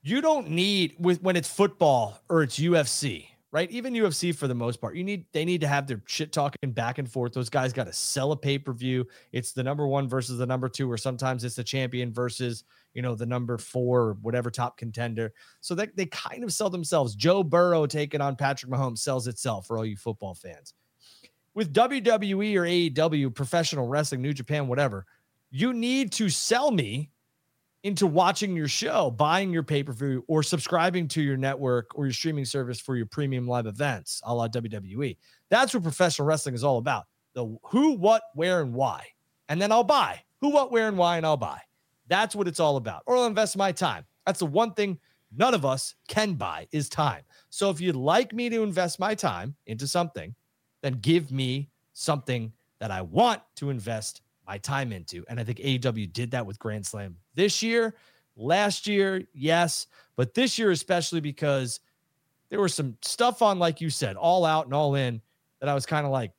[0.03, 3.27] You don't need with when it's football or it's UFC
[3.57, 3.71] right?
[3.71, 6.73] Even UFC for the most part, you need they need to have their shit talking
[6.73, 7.33] back and forth.
[7.33, 9.07] Those guys got to sell a pay per view.
[9.33, 13.01] It's the number one versus the number two, or sometimes it's the champion versus you
[13.01, 15.33] know the number four or whatever top contender.
[15.63, 17.15] So that they kind of sell themselves.
[17.15, 20.75] Joe Burrow taking on Patrick Mahomes sells itself for all you football fans.
[21.55, 25.07] With WWE or AEW, professional wrestling, New Japan, whatever,
[25.51, 27.09] you need to sell me
[27.87, 32.05] into watching your show, buying your pay per view, or subscribing to your network or
[32.07, 35.17] your streaming service for your premium live events, a la WWE.
[35.51, 39.07] That's what professional wrestling is all about the who, what, where, and why.
[39.49, 41.61] And then I'll buy who, what, where, and why, and I'll buy.
[42.09, 43.03] That's what it's all about.
[43.07, 44.05] Or I'll invest my time.
[44.25, 44.99] That's the one thing
[45.37, 47.23] none of us can buy is time.
[47.51, 50.35] So if you'd like me to invest my time into something,
[50.83, 55.25] then give me something that I want to invest my time into.
[55.29, 57.95] And I think AEW did that with Grand Slam this year.
[58.39, 61.81] Last year, yes, but this year especially because
[62.51, 65.23] there was some stuff on, like you said, all out and all in
[65.61, 66.33] that I was kind of like,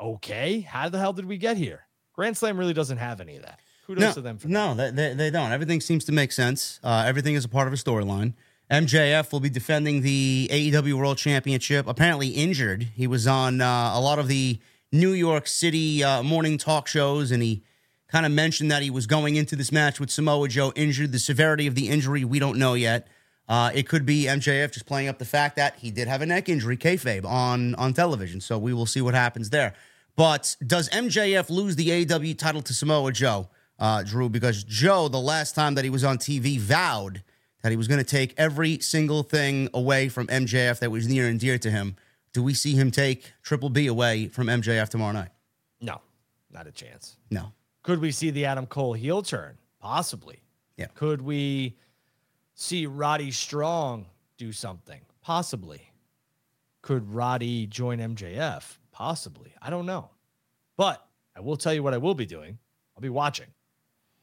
[0.00, 1.86] okay, how the hell did we get here?
[2.14, 3.60] Grand Slam really doesn't have any of that.
[3.86, 4.38] Kudos no, to them.
[4.38, 5.52] For no, they, they, they, don't.
[5.52, 6.80] Everything seems to make sense.
[6.82, 8.34] Uh, everything is a part of a storyline.
[8.70, 11.86] MJF will be defending the AEW World Championship.
[11.86, 12.82] Apparently injured.
[12.94, 14.58] He was on uh, a lot of the
[14.92, 17.62] New York City uh, morning talk shows, and he
[18.08, 21.12] kind of mentioned that he was going into this match with Samoa Joe injured.
[21.12, 23.06] The severity of the injury, we don't know yet.
[23.48, 26.26] Uh, it could be MJF just playing up the fact that he did have a
[26.26, 28.40] neck injury, kayfabe, on, on television.
[28.40, 29.74] So we will see what happens there.
[30.16, 33.48] But does MJF lose the AEW title to Samoa Joe,
[33.78, 34.28] uh, Drew?
[34.28, 37.22] Because Joe, the last time that he was on TV, vowed
[37.62, 41.26] that he was going to take every single thing away from MJF that was near
[41.26, 41.96] and dear to him.
[42.32, 45.30] Do we see him take Triple B away from MJF tomorrow night?
[45.80, 46.00] No,
[46.50, 47.16] not a chance.
[47.30, 47.52] No.
[47.88, 49.56] Could we see the Adam Cole heel turn?
[49.80, 50.42] Possibly.
[50.76, 50.88] Yeah.
[50.94, 51.74] Could we
[52.52, 54.04] see Roddy Strong
[54.36, 55.00] do something?
[55.22, 55.80] Possibly.
[56.82, 58.76] Could Roddy join MJF?
[58.92, 59.54] Possibly.
[59.62, 60.10] I don't know.
[60.76, 61.02] But
[61.34, 62.58] I will tell you what I will be doing.
[62.94, 63.46] I'll be watching,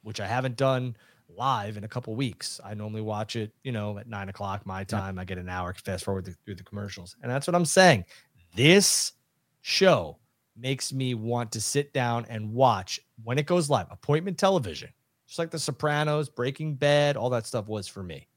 [0.04, 0.96] which I haven't done
[1.28, 2.62] live in a couple weeks.
[2.64, 5.18] I normally watch it, you know, at nine o'clock my time.
[5.18, 7.16] I get an hour, fast forward through the commercials.
[7.24, 8.06] And that's what I'm saying.
[8.54, 9.14] This
[9.62, 10.20] show
[10.58, 14.90] makes me want to sit down and watch when it goes live, appointment television,
[15.28, 18.28] just like The Sopranos, Breaking Bad, all that stuff was for me.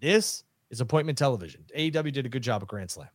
[0.00, 1.64] This is appointment television.
[1.76, 3.08] AEW did a good job at Grand Slam.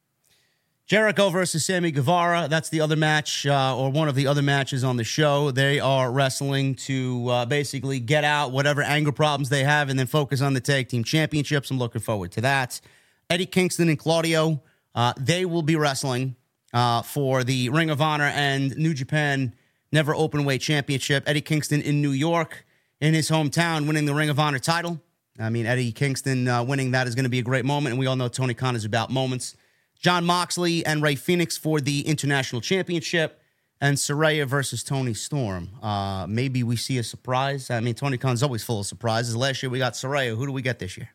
[0.89, 2.47] Jericho versus Sammy Guevara.
[2.49, 5.51] That's the other match, uh, or one of the other matches on the show.
[5.51, 10.07] They are wrestling to uh, basically get out whatever anger problems they have and then
[10.07, 11.69] focus on the tag team championships.
[11.69, 12.81] I'm looking forward to that.
[13.29, 14.63] Eddie Kingston and Claudio,
[14.95, 16.35] uh, they will be wrestling
[16.73, 19.53] uh, for the Ring of Honor and New Japan
[19.91, 21.23] Never Open Weight Championship.
[21.27, 22.65] Eddie Kingston in New York,
[23.01, 24.99] in his hometown, winning the Ring of Honor title.
[25.39, 27.99] I mean, Eddie Kingston uh, winning that is going to be a great moment, and
[27.99, 29.55] we all know Tony Khan is about moments.
[29.99, 33.41] Jon Moxley and Rey Fenix for the international championship,
[33.81, 35.69] and Saraya versus Toni Storm.
[35.81, 37.69] Uh, maybe we see a surprise.
[37.69, 39.35] I mean, Tony Khan's always full of surprises.
[39.35, 40.35] Last year we got Saraya.
[40.35, 41.09] Who do we get this year?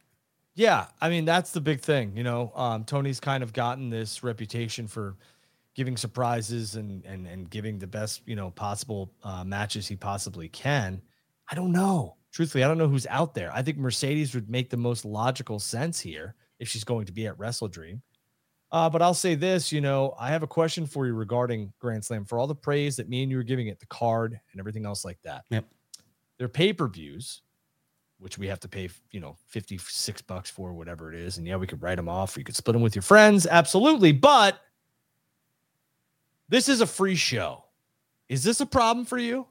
[0.55, 2.17] Yeah, I mean that's the big thing.
[2.17, 5.17] You know, um, Tony's kind of gotten this reputation for
[5.75, 10.49] giving surprises and and and giving the best you know possible uh, matches he possibly
[10.49, 11.01] can.
[11.51, 12.17] I don't know.
[12.33, 13.53] Truthfully, I don't know who's out there.
[13.53, 17.27] I think Mercedes would make the most logical sense here if she's going to be
[17.27, 18.03] at Wrestle Dream.
[18.73, 22.05] Uh, but I'll say this, you know, I have a question for you regarding Grand
[22.05, 24.59] Slam for all the praise that me and you were giving it, the card and
[24.59, 25.45] everything else like that.
[25.51, 25.65] Yep.
[26.39, 27.43] Their pay per views
[28.19, 31.37] which we have to pay, you know, 56 bucks for, whatever it is.
[31.37, 33.47] And yeah, we could write them off or you could split them with your friends.
[33.47, 34.13] Absolutely.
[34.13, 34.61] But
[36.49, 37.65] this is a free show.
[38.29, 39.47] Is this a problem for you?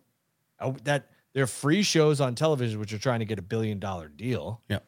[0.60, 4.08] Oh, that they're free shows on television, which are trying to get a billion dollar
[4.08, 4.62] deal.
[4.70, 4.80] Yeah.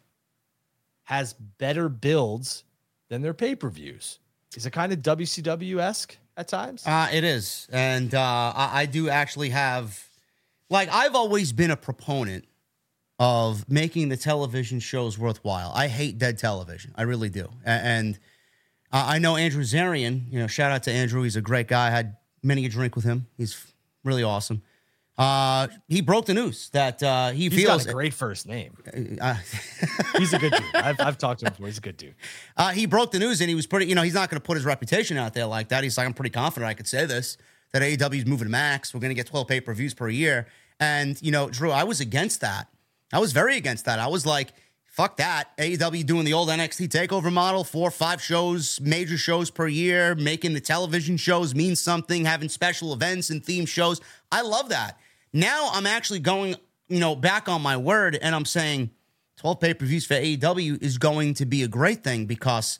[1.03, 2.63] Has better builds
[3.09, 4.19] than their pay per views.
[4.55, 6.85] Is it kind of WCW esque at times?
[6.85, 7.67] Uh, it is.
[7.71, 10.07] And uh, I, I do actually have,
[10.69, 12.45] like, I've always been a proponent
[13.19, 15.71] of making the television shows worthwhile.
[15.73, 16.93] I hate dead television.
[16.95, 17.49] I really do.
[17.65, 18.19] And
[18.95, 20.31] uh, I know Andrew Zarian.
[20.31, 21.21] You know, shout out to Andrew.
[21.23, 21.87] He's a great guy.
[21.87, 23.27] I had many a drink with him.
[23.35, 23.73] He's
[24.05, 24.61] really awesome.
[25.17, 28.77] Uh, he broke the news that uh, he He's feels got a great first name.
[29.19, 29.35] Uh,
[30.17, 30.75] He's a good dude.
[30.75, 31.67] I've, I've talked to him before.
[31.67, 32.15] He's a good dude.
[32.55, 33.87] uh, he broke the news and he was pretty.
[33.87, 35.83] You know, he's not going to put his reputation out there like that.
[35.83, 37.37] He's like, I'm pretty confident I could say this
[37.73, 38.93] that AEW is moving to max.
[38.93, 40.47] We're going to get 12 pay per views per year.
[40.79, 42.69] And you know, Drew, I was against that
[43.13, 43.99] I was very against that.
[43.99, 44.51] I was like,
[44.95, 45.55] fuck that.
[45.57, 50.15] AEW doing the old NXT takeover model, four or five shows, major shows per year,
[50.15, 53.99] making the television shows mean something, having special events and theme shows.
[54.31, 54.97] I love that.
[55.33, 56.55] Now I'm actually going,
[56.87, 58.89] you know, back on my word and I'm saying
[59.39, 62.79] 12 pay-per-views for AEW is going to be a great thing because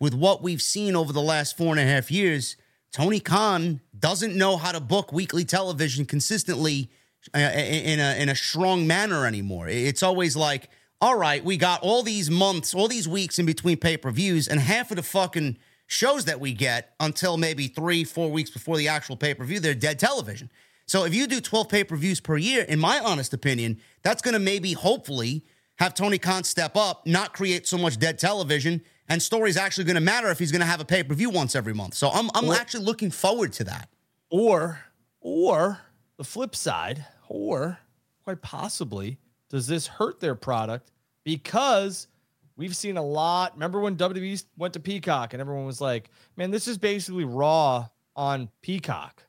[0.00, 2.56] with what we've seen over the last four and a half years,
[2.90, 6.90] Tony Khan doesn't know how to book weekly television consistently
[7.32, 9.68] uh, in a in a strong manner anymore.
[9.68, 10.68] It's always like,
[11.02, 14.46] all right, we got all these months, all these weeks in between pay per views,
[14.46, 18.76] and half of the fucking shows that we get until maybe three, four weeks before
[18.76, 20.48] the actual pay per view, they're dead television.
[20.86, 24.22] So if you do 12 pay per views per year, in my honest opinion, that's
[24.22, 25.44] going to maybe, hopefully,
[25.80, 29.96] have Tony Khan step up, not create so much dead television, and story's actually going
[29.96, 31.94] to matter if he's going to have a pay per view once every month.
[31.94, 33.88] So I'm I'm or, actually looking forward to that.
[34.30, 34.78] Or
[35.20, 35.80] or
[36.16, 37.80] the flip side, or
[38.22, 39.18] quite possibly,
[39.50, 40.91] does this hurt their product
[41.24, 42.08] because
[42.56, 43.54] we've seen a lot.
[43.54, 47.88] Remember when WWE went to Peacock and everyone was like, man, this is basically Raw
[48.14, 49.22] on Peacock,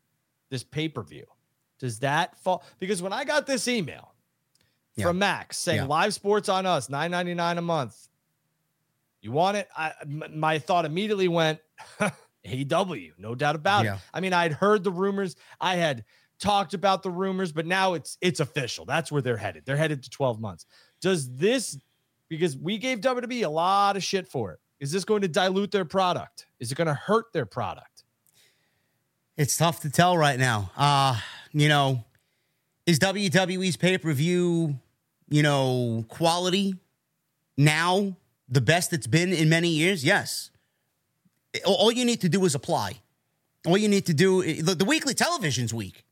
[0.50, 1.26] this pay per view.
[1.80, 2.64] Does that fall?
[2.80, 4.14] Because when I got this email
[4.96, 5.06] yeah.
[5.06, 5.86] from Max saying yeah.
[5.86, 8.08] live sports on us, nine ninety nine a month,
[9.22, 9.68] you want it?
[9.76, 11.60] I, my thought immediately went,
[12.48, 13.96] AEW, no doubt about yeah.
[13.96, 14.02] it.
[14.14, 15.36] I mean, I'd heard the rumors.
[15.60, 16.04] I had
[16.40, 18.86] talked about the rumors, but now it's it's official.
[18.86, 19.64] That's where they're headed.
[19.66, 20.66] They're headed to 12 months.
[21.04, 21.78] Does this
[22.30, 24.60] because we gave WWE a lot of shit for it.
[24.80, 26.48] Is this going to dilute their product?
[26.60, 28.06] Is it going to hurt their product?
[29.36, 30.72] It's tough to tell right now.
[30.78, 31.20] Uh,
[31.52, 32.04] you know,
[32.86, 34.80] is WWE's pay-per-view,
[35.30, 36.76] you know, quality
[37.58, 38.16] now
[38.48, 40.06] the best it's been in many years?
[40.06, 40.52] Yes.
[41.66, 42.94] All you need to do is apply.
[43.66, 46.06] All you need to do the, the weekly television's week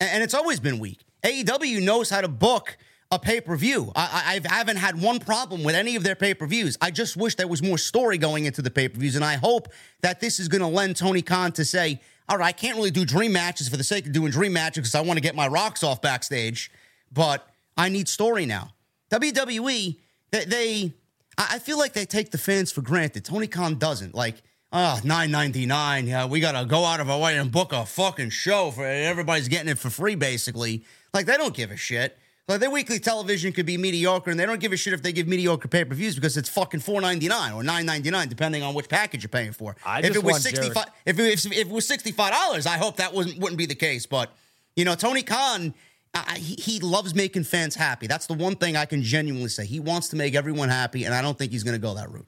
[0.00, 1.00] and it's always been weak.
[1.22, 2.76] AEW knows how to book
[3.14, 3.92] a pay per view.
[3.94, 6.76] I, I haven't had one problem with any of their pay per views.
[6.80, 9.36] I just wish there was more story going into the pay per views, and I
[9.36, 9.68] hope
[10.02, 12.90] that this is going to lend Tony Khan to say, "All right, I can't really
[12.90, 15.34] do dream matches for the sake of doing dream matches because I want to get
[15.34, 16.70] my rocks off backstage,
[17.12, 18.74] but I need story now."
[19.10, 19.96] WWE,
[20.30, 20.92] they, they
[21.38, 23.24] I feel like they take the fans for granted.
[23.24, 24.42] Tony Khan doesn't like
[24.72, 26.08] ah, oh, 9.99.
[26.08, 29.48] Yeah, we gotta go out of our way and book a fucking show for everybody's
[29.48, 30.84] getting it for free, basically.
[31.12, 32.18] Like they don't give a shit.
[32.46, 35.12] Like their weekly television could be mediocre, and they don't give a shit if they
[35.12, 38.28] give mediocre pay per views because it's fucking four ninety nine or nine ninety nine,
[38.28, 39.76] depending on which package you're paying for.
[39.84, 42.76] I if it was sixty five, if, if, if it was sixty five dollars, I
[42.76, 44.04] hope that wouldn't wouldn't be the case.
[44.04, 44.30] But
[44.76, 45.72] you know, Tony Khan,
[46.12, 48.06] I, he, he loves making fans happy.
[48.08, 49.64] That's the one thing I can genuinely say.
[49.64, 52.10] He wants to make everyone happy, and I don't think he's going to go that
[52.10, 52.26] route.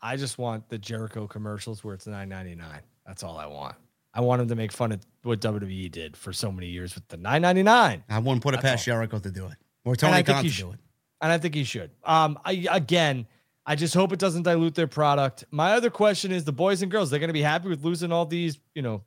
[0.00, 2.82] I just want the Jericho commercials where it's nine ninety nine.
[3.04, 3.74] That's all I want.
[4.16, 7.06] I want him to make fun of what WWE did for so many years with
[7.08, 8.02] the nine ninety nine.
[8.08, 10.78] I wouldn't put it past Jericho to do it or Tony Khan to do it.
[11.20, 11.90] And I think he should.
[12.02, 13.26] Um, I, again,
[13.64, 15.44] I just hope it doesn't dilute their product.
[15.50, 17.10] My other question is the boys and girls.
[17.10, 19.02] They're going to be happy with losing all these, you know,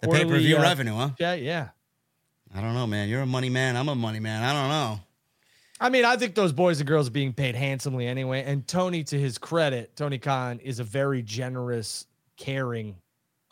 [0.00, 1.10] the pay per view uh, revenue, huh?
[1.18, 1.68] Yeah, yeah.
[2.54, 3.08] I don't know, man.
[3.08, 3.76] You're a money man.
[3.76, 4.42] I'm a money man.
[4.42, 5.00] I don't know.
[5.78, 8.42] I mean, I think those boys and girls are being paid handsomely anyway.
[8.44, 12.06] And Tony, to his credit, Tony Khan is a very generous,
[12.36, 12.96] caring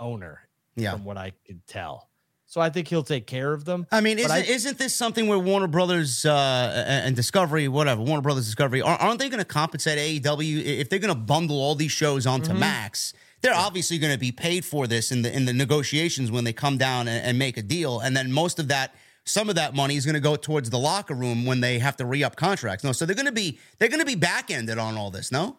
[0.01, 0.41] owner,
[0.77, 0.93] Yeah.
[0.93, 2.09] from what I could tell.
[2.47, 3.87] So I think he'll take care of them.
[3.91, 8.22] I mean, isn't, I- isn't this something where Warner Brothers uh, and Discovery, whatever, Warner
[8.22, 11.91] Brothers Discovery, aren't they going to compensate AEW if they're going to bundle all these
[11.93, 12.61] shows onto Mm-hmm.
[12.61, 13.12] Max?
[13.41, 16.53] They're obviously going to be paid for this in the in the negotiations when they
[16.55, 18.95] come down and, and make a deal, and then most of that,
[19.27, 21.95] some of that money is going to go towards the locker room when they have
[21.99, 22.85] to re up contracts.
[22.85, 25.31] No, so they're going to be they're going to be back ended on all this.
[25.31, 25.59] No,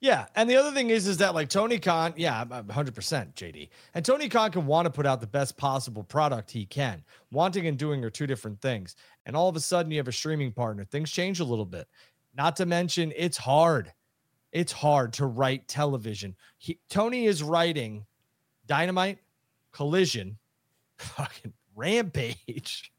[0.00, 3.68] Yeah, and the other thing is, is that like Tony Khan, yeah, hundred percent, JD,
[3.92, 7.04] and Tony Khan can want to put out the best possible product he can.
[7.30, 8.96] Wanting and doing are two different things,
[9.26, 10.84] and all of a sudden you have a streaming partner.
[10.84, 11.86] Things change a little bit.
[12.34, 13.92] Not to mention, it's hard.
[14.52, 16.34] It's hard to write television.
[16.56, 18.06] He, Tony is writing
[18.66, 19.18] Dynamite,
[19.70, 20.38] Collision,
[20.96, 22.90] fucking Rampage,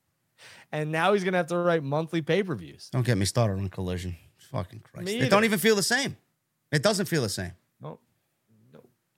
[0.72, 2.89] and now he's gonna have to write monthly pay per views.
[2.91, 4.18] don't get me started on Collision.
[4.52, 6.16] Fucking Christ, they don't even feel the same.
[6.72, 7.52] It doesn't feel the same.
[7.82, 8.00] No,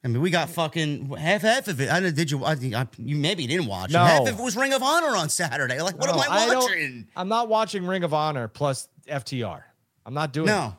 [0.03, 1.89] I mean, we got fucking half half of it.
[1.89, 2.43] I don't, did you?
[2.43, 3.91] I, think I, you maybe didn't watch.
[3.91, 3.93] it.
[3.93, 4.03] No.
[4.03, 5.81] Half of it was Ring of Honor on Saturday.
[5.81, 7.07] Like, what No, am I watching?
[7.15, 9.61] I'm not watching Ring of Honor plus FTR.
[10.05, 10.51] I'm not doing it.
[10.51, 10.75] No,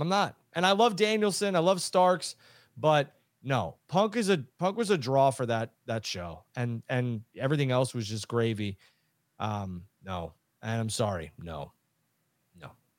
[0.00, 0.34] I'm not.
[0.52, 1.54] And I love Danielson.
[1.54, 2.34] I love Starks,
[2.76, 3.12] but
[3.42, 7.70] no, Punk is a Punk was a draw for that that show, and and everything
[7.70, 8.78] else was just gravy.
[9.38, 11.72] Um, no, and I'm sorry, no, no.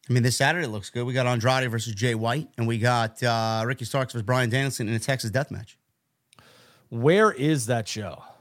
[0.10, 1.06] I mean, this Saturday looks good.
[1.06, 4.88] We got Andrade versus Jay White, and we got uh, Ricky Starks versus Bryan Danielson
[4.88, 5.78] in a Texas death match.
[6.90, 8.24] Where is that show?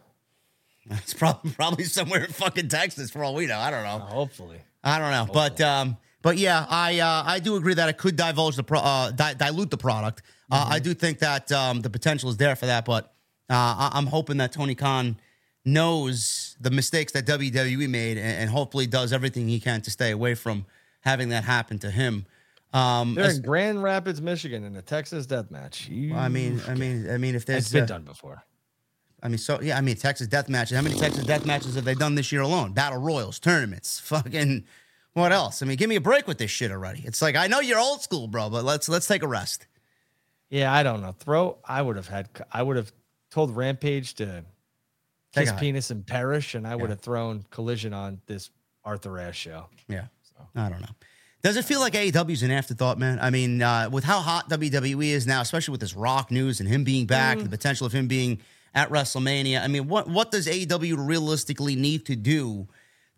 [0.88, 3.58] It's probably probably somewhere in fucking Texas for all we know.
[3.58, 3.98] I don't know.
[3.98, 7.98] hopefully, I don't know, but um, but yeah, I uh, I do agree that it
[7.98, 10.22] could divulge the pro- uh, di- dilute the product.
[10.48, 13.06] Uh, I do think that um, the potential is there for that, but
[13.50, 15.16] uh, I- I'm hoping that Tony Khan
[15.64, 20.12] knows the mistakes that WWE made and, and hopefully does everything he can to stay
[20.12, 20.66] away from
[21.06, 22.26] having that happen to him.
[22.74, 25.88] Um, they're as- in Grand Rapids, Michigan, in a Texas death match.
[25.88, 28.42] I mean, I mean, I mean, if there's it's been uh, done before.
[29.22, 30.76] I mean, so yeah, I mean, Texas death matches.
[30.76, 32.72] How many Texas death matches have they done this year alone?
[32.72, 34.64] Battle royals, tournaments, fucking.
[35.14, 35.62] What else?
[35.62, 37.02] I mean, give me a break with this shit already.
[37.04, 39.66] It's like I know you're old school, bro, but let's let's take a rest.
[40.50, 41.12] Yeah, I don't know.
[41.12, 41.58] Throw.
[41.64, 42.28] I would have had.
[42.52, 42.92] I would have
[43.30, 44.44] told Rampage to
[45.32, 48.50] Take kiss penis and perish, and I would have thrown Collision on this
[48.84, 49.66] Arthur Ashe show.
[49.88, 50.06] Yeah,
[50.54, 50.94] I don't know.
[51.42, 53.18] Does it feel like AEW's an afterthought, man?
[53.20, 56.68] I mean, uh, with how hot WWE is now, especially with this Rock news and
[56.68, 58.40] him being back, the potential of him being
[58.74, 59.62] at WrestleMania.
[59.62, 62.66] I mean, what what does AEW realistically need to do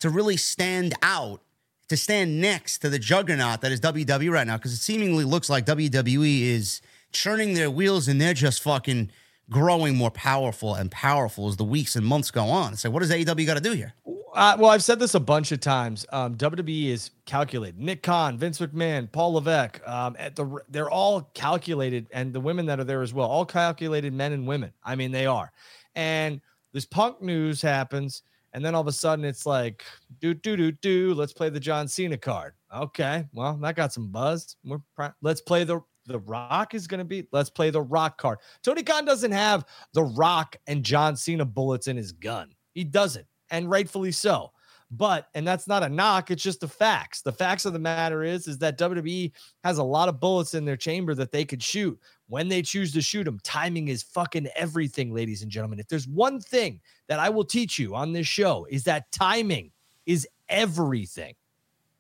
[0.01, 1.41] to really stand out,
[1.89, 4.57] to stand next to the juggernaut that is WWE right now?
[4.57, 9.11] Because it seemingly looks like WWE is churning their wheels and they're just fucking
[9.51, 12.77] growing more powerful and powerful as the weeks and months go on.
[12.77, 13.95] So, what does AEW got to do here?
[14.35, 16.07] Uh, well, I've said this a bunch of times.
[16.13, 17.81] Um, WWE is calculated.
[17.81, 19.81] Nick Khan, Vince McMahon, Paul Levesque.
[19.89, 23.47] Um, at the they're all calculated, and the women that are there as well, all
[23.47, 24.73] calculated men and women.
[24.85, 25.51] I mean, they are.
[25.95, 26.41] And
[26.73, 28.23] this Punk news happens,
[28.53, 29.85] and then all of a sudden it's like,
[30.21, 31.15] do do do do.
[31.15, 32.53] Let's play the John Cena card.
[32.75, 34.57] Okay, well that got some buzz.
[34.63, 37.27] We're pri- let's play the the Rock is going to be.
[37.31, 38.39] Let's play the Rock card.
[38.63, 42.53] Tony Khan doesn't have the Rock and John Cena bullets in his gun.
[42.73, 44.53] He doesn't, and rightfully so.
[44.91, 46.31] But and that's not a knock.
[46.31, 47.21] It's just the facts.
[47.21, 49.33] The facts of the matter is is that WWE
[49.63, 51.99] has a lot of bullets in their chamber that they could shoot
[52.29, 53.39] when they choose to shoot them.
[53.43, 55.79] Timing is fucking everything, ladies and gentlemen.
[55.79, 59.73] If there's one thing that I will teach you on this show is that timing
[60.07, 61.35] is everything.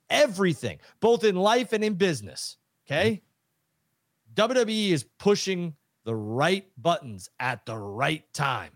[0.09, 2.57] Everything, both in life and in business.
[2.87, 3.23] Okay.
[4.39, 5.75] WWE is pushing
[6.05, 8.71] the right buttons at the right time.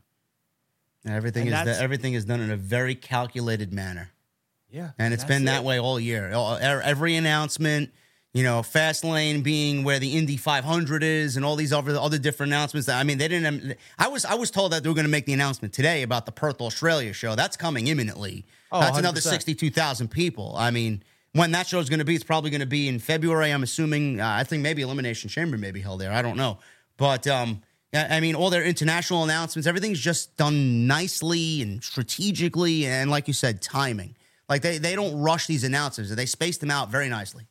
[1.04, 4.10] And everything And is everything is done in a very calculated manner.
[4.70, 4.90] Yeah.
[4.98, 5.64] And it's been that it.
[5.64, 6.30] way all year.
[6.30, 7.92] E- er, Every announcement,
[8.32, 12.18] you know, Fast Lane being where the Indy 500 is, and all these other other
[12.18, 12.86] different announcements.
[12.86, 13.46] That I mean, they didn't.
[13.46, 16.02] Um, I was I was told that they were going to make the announcement today
[16.02, 17.34] about the Perth, Australia show.
[17.34, 18.46] That's coming imminently.
[18.70, 19.28] Oh, That's another 100%.
[19.28, 20.54] 62,000 people.
[20.56, 21.02] I mean,
[21.32, 23.50] when that show is going to be, it's probably going to be in February.
[23.50, 24.20] I'm assuming.
[24.20, 26.12] Uh, I think maybe Elimination Chamber may be held there.
[26.12, 26.58] I don't know,
[26.96, 27.62] but um.
[27.94, 33.34] I mean, all their international announcements, everything's just done nicely and strategically, and like you
[33.34, 34.16] said, timing.
[34.48, 37.44] Like they, they don't rush these announcements; they space them out very nicely.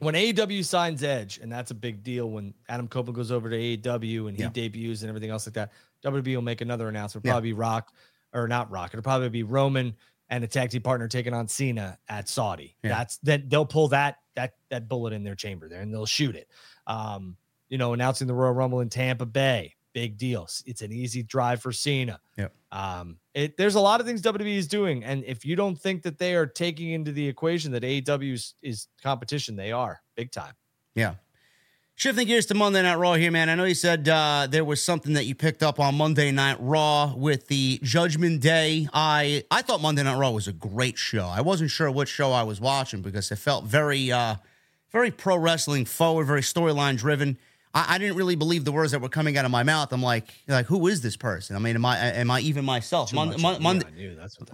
[0.00, 3.56] when AEW signs Edge, and that's a big deal when Adam Copeland goes over to
[3.56, 4.50] AEW and he Yeah.
[4.50, 5.72] debuts and everything else like that.
[6.04, 7.24] WWE will make another announcement.
[7.24, 7.32] Yeah.
[7.32, 7.90] Probably be Rock
[8.34, 8.90] or not Rock.
[8.92, 9.94] It'll probably be Roman
[10.30, 12.76] and a tag team partner taking on Cena at Saudi.
[12.82, 12.90] Yeah.
[12.90, 16.36] That's that they'll pull that that that bullet in their chamber there and they'll shoot
[16.36, 16.48] it.
[16.86, 17.36] Um,
[17.68, 19.74] you know, announcing the Royal Rumble in Tampa Bay.
[19.92, 20.48] big deal.
[20.66, 22.20] It's an easy drive for Cena.
[22.36, 22.52] Yep.
[22.72, 26.02] Um, it, there's a lot of things WWE is doing, and if you don't think
[26.02, 30.54] that they are taking into the equation that AEW is competition, they are big time.
[30.94, 31.14] Yeah.
[32.00, 33.50] Shifting gears to Monday Night Raw here, man.
[33.50, 36.56] I know you said uh, there was something that you picked up on Monday Night
[36.58, 38.88] Raw with the Judgment Day.
[38.94, 41.26] I I thought Monday Night Raw was a great show.
[41.26, 44.36] I wasn't sure what show I was watching because it felt very uh,
[44.90, 47.36] very pro wrestling forward, very storyline driven.
[47.74, 49.92] I, I, didn't really believe the words that were coming out of my mouth.
[49.92, 51.54] I'm like, like, who is this person?
[51.54, 53.12] I mean, am I am I even myself?
[53.12, 54.48] Mon- Mon- Monday, that's what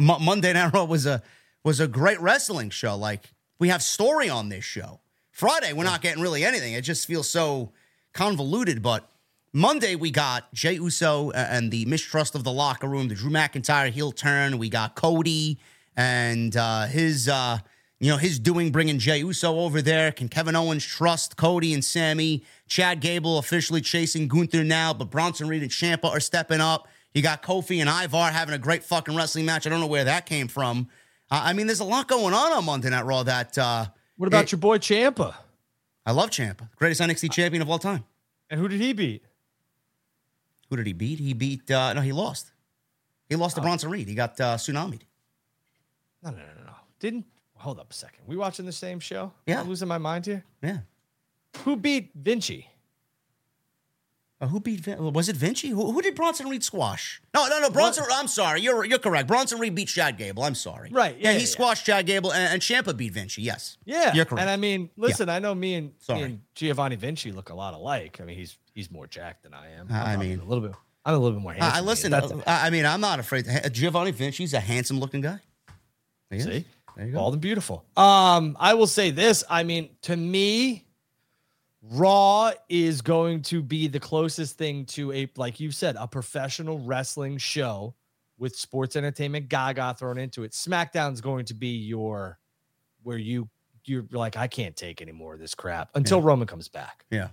[0.20, 1.22] Monday Night Raw was a
[1.62, 2.96] was a great wrestling show.
[2.96, 3.30] Like
[3.60, 4.98] we have story on this show.
[5.38, 6.72] Friday, we're not getting really anything.
[6.72, 7.70] It just feels so
[8.12, 8.82] convoluted.
[8.82, 9.08] But
[9.52, 13.88] Monday, we got Jey Uso and the mistrust of the locker room, the Drew McIntyre
[13.88, 14.58] heel turn.
[14.58, 15.60] We got Cody
[15.96, 17.58] and uh, his, uh,
[18.00, 20.10] you know, his doing bringing Jey Uso over there.
[20.10, 22.42] Can Kevin Owens trust Cody and Sami?
[22.66, 26.88] Chad Gable officially chasing Gunther now, but Bronson Reed and Ciampa are stepping up.
[27.14, 29.68] You got Kofi and Ivar having a great fucking wrestling match.
[29.68, 30.88] I don't know where that came from.
[31.30, 33.86] Uh, I mean, there's a lot going on on Monday Night Raw that uh,
[34.18, 35.34] what about your boy Ciampa?
[36.04, 38.04] I love Ciampa, greatest NXT champion of all time.
[38.50, 39.24] And who did he beat?
[40.68, 41.18] Who did he beat?
[41.18, 42.52] He beat uh, no, he lost.
[43.28, 43.64] He lost to oh.
[43.64, 44.08] Bronson Reed.
[44.08, 45.00] He got uh, tsunami.
[46.22, 46.72] No, no, no, no, no.
[46.98, 48.24] Didn't hold up a second.
[48.26, 49.32] We watching the same show?
[49.46, 49.60] Yeah.
[49.60, 50.44] I'm losing my mind here.
[50.62, 50.78] Yeah.
[51.64, 52.68] Who beat Vinci?
[54.40, 54.86] Uh, who beat?
[54.86, 55.68] Was it Vinci?
[55.70, 57.20] Who, who, did Bronson Reed squash?
[57.34, 57.70] No, no, no.
[57.70, 58.04] Bronson.
[58.04, 58.14] What?
[58.14, 58.60] I'm sorry.
[58.60, 59.26] You're you're correct.
[59.26, 60.44] Bronson Reed beat Chad Gable.
[60.44, 60.90] I'm sorry.
[60.92, 61.16] Right.
[61.18, 61.46] Yeah, yeah he yeah.
[61.46, 63.42] squashed Chad Gable, and, and Ciampa beat Vinci.
[63.42, 63.78] Yes.
[63.84, 64.42] Yeah, you're correct.
[64.42, 65.34] And I mean, listen, yeah.
[65.34, 68.18] I know me and, me and, Giovanni Vinci look a lot alike.
[68.20, 69.88] I mean, he's he's more jacked than I am.
[69.90, 70.76] i mean, a little bit.
[71.04, 71.72] I'm a little bit more handsome.
[71.72, 72.14] I listen.
[72.14, 73.46] Uh, I mean, I'm not afraid.
[73.72, 75.40] Giovanni Vinci's a handsome looking guy.
[76.30, 76.64] See,
[76.96, 77.18] there you go.
[77.18, 77.84] Bald and beautiful.
[77.96, 79.42] Um, I will say this.
[79.48, 80.84] I mean, to me,
[81.90, 86.78] Raw is going to be the closest thing to a, like you said, a professional
[86.80, 87.94] wrestling show
[88.36, 90.52] with sports entertainment gaga thrown into it.
[90.52, 92.38] SmackDown's going to be your,
[93.02, 93.48] where you,
[93.84, 96.26] you're like, I can't take any more of this crap until yeah.
[96.26, 97.06] Roman comes back.
[97.10, 97.28] Yeah.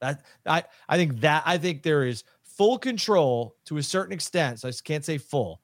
[0.00, 4.60] That, I, I think that, I think there is full control to a certain extent.
[4.60, 5.60] So I just can't say full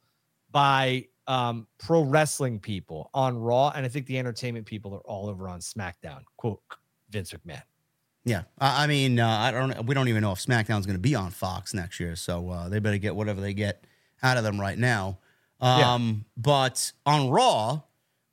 [0.51, 3.73] by um, pro wrestling people on Raw.
[3.75, 6.21] And I think the entertainment people are all over on SmackDown.
[6.37, 6.61] Quote
[7.11, 7.63] Vince McMahon.
[8.25, 9.87] Yeah, I mean, uh, I don't.
[9.87, 12.69] We don't even know if SmackDown's going to be on Fox next year, so uh,
[12.69, 13.85] they better get whatever they get
[14.23, 15.19] out of them right now.
[15.61, 16.15] Um, yeah.
[16.37, 17.81] But on Raw,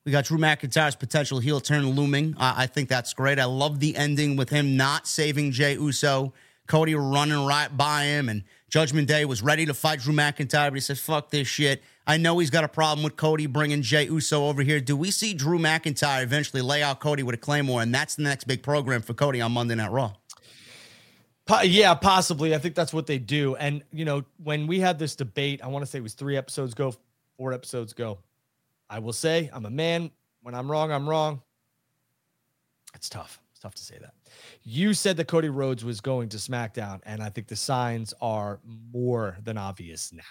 [0.05, 2.35] we got Drew McIntyre's potential heel turn looming.
[2.37, 3.39] I, I think that's great.
[3.39, 6.33] I love the ending with him not saving Jey Uso,
[6.67, 10.73] Cody running right by him, and Judgment Day was ready to fight Drew McIntyre, but
[10.73, 14.05] he said, "Fuck this shit." I know he's got a problem with Cody bringing Jey
[14.05, 14.79] Uso over here.
[14.79, 18.23] Do we see Drew McIntyre eventually lay out Cody with a Claymore, and that's the
[18.23, 20.13] next big program for Cody on Monday Night Raw?
[21.63, 22.55] Yeah, possibly.
[22.55, 23.55] I think that's what they do.
[23.55, 26.37] And you know, when we had this debate, I want to say it was three
[26.37, 26.95] episodes ago,
[27.37, 28.19] four episodes ago.
[28.89, 30.11] I will say I'm a man.
[30.41, 31.41] When I'm wrong, I'm wrong.
[32.93, 33.41] It's tough.
[33.51, 34.13] It's tough to say that.
[34.63, 38.59] You said that Cody Rhodes was going to SmackDown, and I think the signs are
[38.65, 40.23] more than obvious now.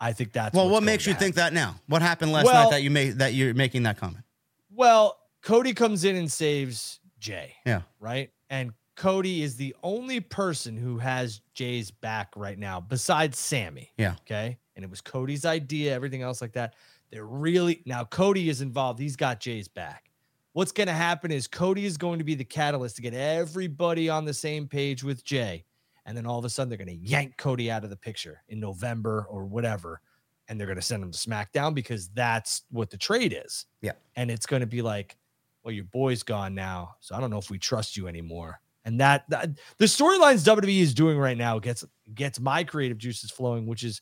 [0.00, 0.68] I think that's well.
[0.68, 1.24] What makes you happen.
[1.26, 1.76] think that now?
[1.86, 4.24] What happened last well, night that you made that you're making that comment?
[4.70, 7.54] Well, Cody comes in and saves Jey.
[7.66, 7.82] Yeah.
[7.98, 8.30] Right.
[8.48, 13.90] And Cody is the only person who has Jey's back right now, besides Sami.
[13.96, 14.14] Yeah.
[14.22, 14.58] Okay.
[14.74, 15.94] And it was Cody's idea.
[15.94, 16.74] Everything else like that.
[17.10, 19.00] They're really now Cody is involved.
[19.00, 20.09] He's got Jey's back.
[20.52, 24.08] What's going to happen is Cody is going to be the catalyst to get everybody
[24.08, 25.64] on the same page with Jey.
[26.06, 28.42] and then all of a sudden they're going to yank Cody out of the picture
[28.48, 30.00] in November or whatever,
[30.48, 33.66] and they're going to send him to SmackDown because that's what the trade is.
[33.80, 35.16] Yeah, and it's going to be like,
[35.62, 38.60] well, your boy's gone now, so I don't know if we trust you anymore.
[38.84, 41.84] And that, that the storylines WWE is doing right now gets
[42.14, 44.00] gets my creative juices flowing, which is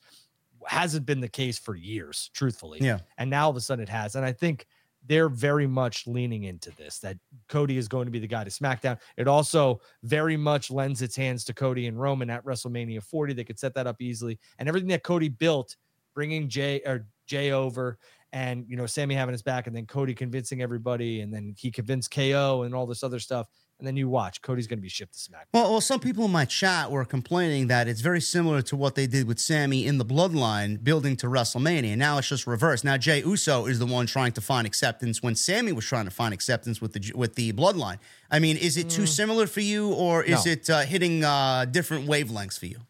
[0.67, 2.79] hasn't been the case for years, truthfully.
[2.81, 4.67] Yeah, and now all of a sudden it has, and I think
[5.09, 7.17] they're very much leaning into this that
[7.49, 8.99] Cody is going to be the guy to SmackDown.
[9.17, 13.33] It also very much lends its hands to Cody and Roman at WrestleMania 40.
[13.33, 14.39] They could set that up easily.
[14.59, 15.77] And everything that Cody built,
[16.15, 17.99] bringing Jey or Jey over
[18.33, 21.71] and, you know, Sami having his back and then Cody convincing everybody and then he
[21.71, 23.49] convinced KO and all this other stuff
[23.79, 25.47] and then you watch Cody's going to be shipped to SmackDown.
[25.53, 28.95] Well, well, some people in my chat were complaining that it's very similar to what
[28.95, 31.97] they did with Sami in the Bloodline, building to WrestleMania.
[31.97, 32.85] Now it's just reversed.
[32.85, 36.11] Now Jey Uso is the one trying to find acceptance when Sami was trying to
[36.11, 37.99] find acceptance with the with the Bloodline.
[38.31, 39.09] I mean, is it too mm.
[39.09, 40.53] similar for you, or is no.
[40.53, 42.81] it uh, hitting uh, different wavelengths for you?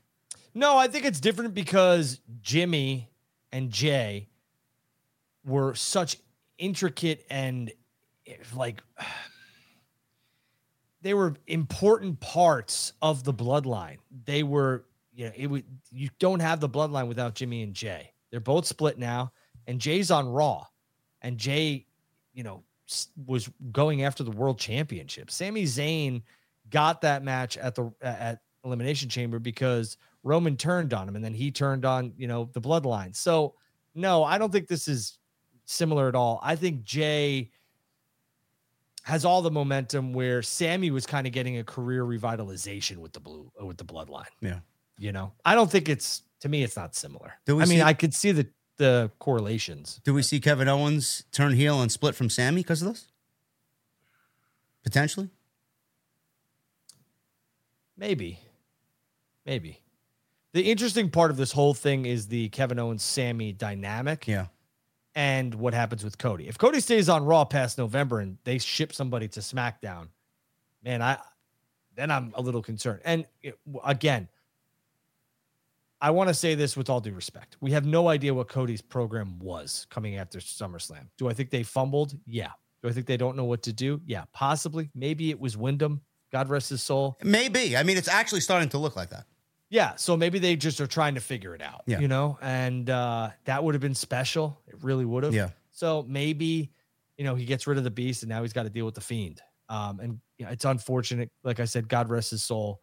[0.55, 3.11] No, I think it's different because Jimmy
[3.53, 4.29] and Jey
[5.45, 6.17] were such
[6.59, 7.71] intricate and
[8.55, 8.83] like
[11.03, 13.99] they were important parts of the bloodline.
[14.25, 14.85] They were
[15.15, 18.13] you know, it would you don't have the bloodline without Jimmy and Jey.
[18.31, 19.33] They're both split now,
[19.67, 20.65] and Jey's on Raw,
[21.23, 21.87] and Jey,
[22.33, 22.63] you know,
[23.27, 25.31] was going after the world championship.
[25.31, 26.23] Sami Zayn
[26.71, 31.35] got that match at the at Elimination Chamber because Roman turned on him, and then
[31.35, 33.15] he turned on you know the bloodline.
[33.17, 33.55] So
[33.97, 35.19] no, I don't think this is
[35.65, 36.39] similar at all.
[36.45, 37.51] I think Jey
[39.09, 43.21] has all the momentum where Sami was kind of getting a career revitalization with the
[43.21, 44.27] blue uh, with the bloodline.
[44.43, 44.59] Yeah.
[44.99, 47.33] You know, I don't think it's to me it's not similar.
[47.47, 50.01] Do we I mean, see- I could see the the correlations.
[50.05, 53.07] Do we see Kevin Owens turn heel and split from Sami because of this?
[54.85, 55.31] Potentially.
[57.97, 58.39] Maybe.
[59.47, 59.81] Maybe.
[60.53, 64.29] The interesting part of this whole thing is the Kevin Owens Sami dynamic.
[64.29, 64.47] Yeah.
[65.15, 66.49] And what happens with Cody.
[66.49, 70.09] If Cody stays on Raw past November and they ship somebody to SmackDown,
[70.85, 71.19] man, I
[71.97, 73.01] then I'm a little concerned.
[73.05, 73.27] And
[73.85, 74.29] again,
[76.01, 77.57] I want to say this with all due respect.
[77.61, 81.09] We have no idea what Cody's program was coming after SummerSlam.
[81.17, 82.17] Do I think they fumbled?
[82.25, 82.51] Yeah.
[82.83, 84.01] Do I think they don't know what to do?
[84.07, 84.91] Yeah, possibly.
[84.95, 86.03] Maybe it was Windham.
[86.31, 87.19] God rest his soul.
[87.25, 87.77] Maybe.
[87.77, 89.25] I mean, it's actually starting to look like that.
[89.71, 91.83] Yeah, so maybe they just are trying to figure it out.
[91.87, 92.01] Yeah.
[92.01, 94.61] You know, and uh that would have been special.
[94.67, 95.35] It really would have.
[95.35, 95.51] Yeah.
[95.73, 96.71] So maybe,
[97.17, 98.95] you know, he gets rid of the beast and now he's got to deal with
[98.95, 99.41] the fiend.
[99.69, 101.31] Um, and yeah, it's unfortunate.
[101.45, 102.81] Like I said, God rest his soul.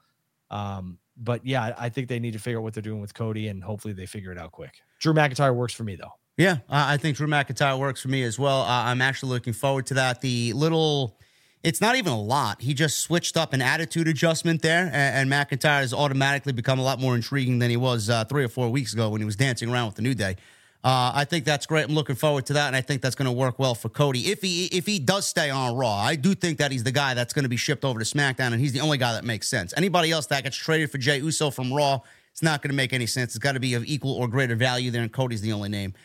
[0.51, 3.47] Um, but yeah, I- think they need to figure out what they're doing with Cody
[3.47, 4.73] and hopefully they figure it out quick.
[4.99, 6.11] Drew McIntyre works for me though.
[6.37, 8.61] Yeah, I I think Drew McIntyre works for me as well.
[8.61, 10.21] Uh, I'm actually looking forward to that.
[10.21, 11.17] The little,
[11.65, 12.61] it's not even a lot.
[12.61, 16.83] He just switched up an attitude adjustment there, and, and McIntyre has automatically become a
[16.83, 19.35] lot more intriguing than he was uh, three or four weeks ago when he was
[19.35, 20.37] dancing around with the New Day.
[20.83, 21.85] Uh, I think that's great.
[21.85, 24.27] I'm looking forward to that, and I think that's going to work well for Cody
[24.27, 25.95] if he if he does stay on Raw.
[25.95, 28.51] I do think that he's the guy that's going to be shipped over to SmackDown,
[28.51, 29.73] and he's the only guy that makes sense.
[29.75, 32.01] Anybody else that gets traded for Jey Uso from Raw,
[32.31, 33.35] it's not going to make any sense.
[33.35, 35.95] It's got to be of equal or greater value there, and Cody's the only name.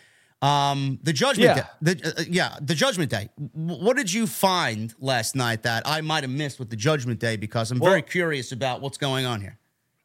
[0.42, 1.66] Um, the judgment, Yeah.
[1.82, 3.28] Day, the uh, yeah, the judgment day.
[3.54, 7.20] W- What did you find last night that I might have missed with the judgment
[7.20, 7.36] day?
[7.36, 9.58] Because I'm very curious about what's going on here.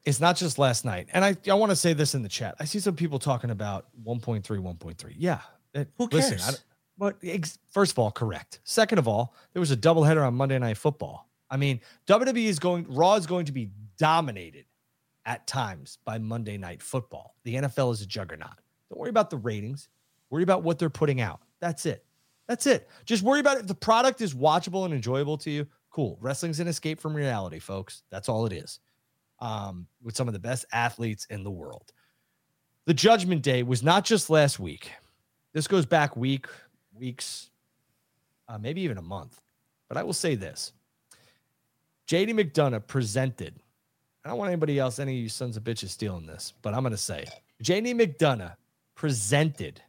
[0.03, 1.07] It's not just last night.
[1.13, 2.55] And I, I want to say this in the chat.
[2.59, 5.13] I see some people talking about 1.3, 1.3.
[5.17, 5.39] Yeah.
[5.73, 6.47] it- Who listen, cares?
[6.47, 6.63] I don't-
[6.97, 8.59] but ex- first of all, correct.
[8.63, 11.27] Second of all, there was a doubleheader on Monday Night Football.
[11.49, 14.65] I mean, WWE is going, Raw is going to be dominated
[15.25, 17.35] at times by Monday Night Football.
[17.43, 18.55] The NFL is a juggernaut.
[18.89, 19.87] Don't worry about the ratings.
[20.29, 21.41] Worry about what they're putting out.
[21.59, 22.05] That's it.
[22.47, 22.89] That's it.
[23.05, 25.67] Just worry about if the product is watchable and enjoyable to you.
[25.89, 26.17] Cool.
[26.21, 28.03] Wrestling's an escape from reality, folks.
[28.11, 28.79] That's all it is.
[29.39, 31.91] Um, with some of the best athletes in the world.
[32.85, 34.91] The Judgment Day was not just last week.
[35.53, 36.47] This goes back week,
[36.93, 37.49] weeks,
[38.47, 39.41] uh, maybe even a month.
[39.87, 40.71] But I will say this:
[42.07, 43.55] JD McDonagh presented.
[44.23, 46.81] I don't want anybody else, any of you sons of bitches, stealing this, but I'm
[46.81, 47.25] going to say.
[47.63, 48.55] JD McDonagh
[48.95, 49.81] presented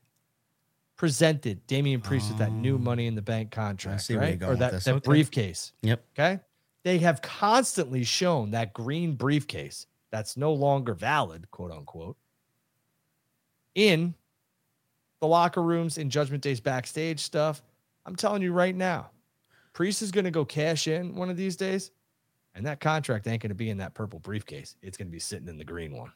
[0.97, 2.79] presented Damian Priest with that new Oh.
[2.79, 4.43] Money in the Bank contract, see right?
[4.43, 5.05] Or that, that Okay.
[5.05, 5.73] briefcase.
[5.83, 6.05] Yep.
[6.19, 6.41] Okay.
[6.85, 12.17] They have constantly shown that green briefcase that's no longer valid, quote unquote,
[13.75, 14.15] in
[15.21, 17.63] the locker rooms, in Judgment Day's backstage stuff.
[18.07, 19.11] I'm telling you right now,
[19.73, 21.91] Priest is going to go cash in one of these days,
[22.55, 24.77] and that contract ain't going to be in that purple briefcase.
[24.81, 26.13] It's going to be sitting in the green one.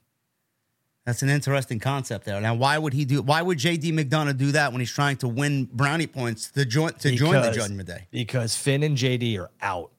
[1.06, 2.40] That's an interesting concept there.
[2.40, 3.22] Now, why would he do?
[3.22, 6.92] Why would JD McDonagh do that when he's trying to win brownie points to join
[6.94, 8.06] to join the Judgment Day?
[8.10, 9.92] because Finn and JD are out.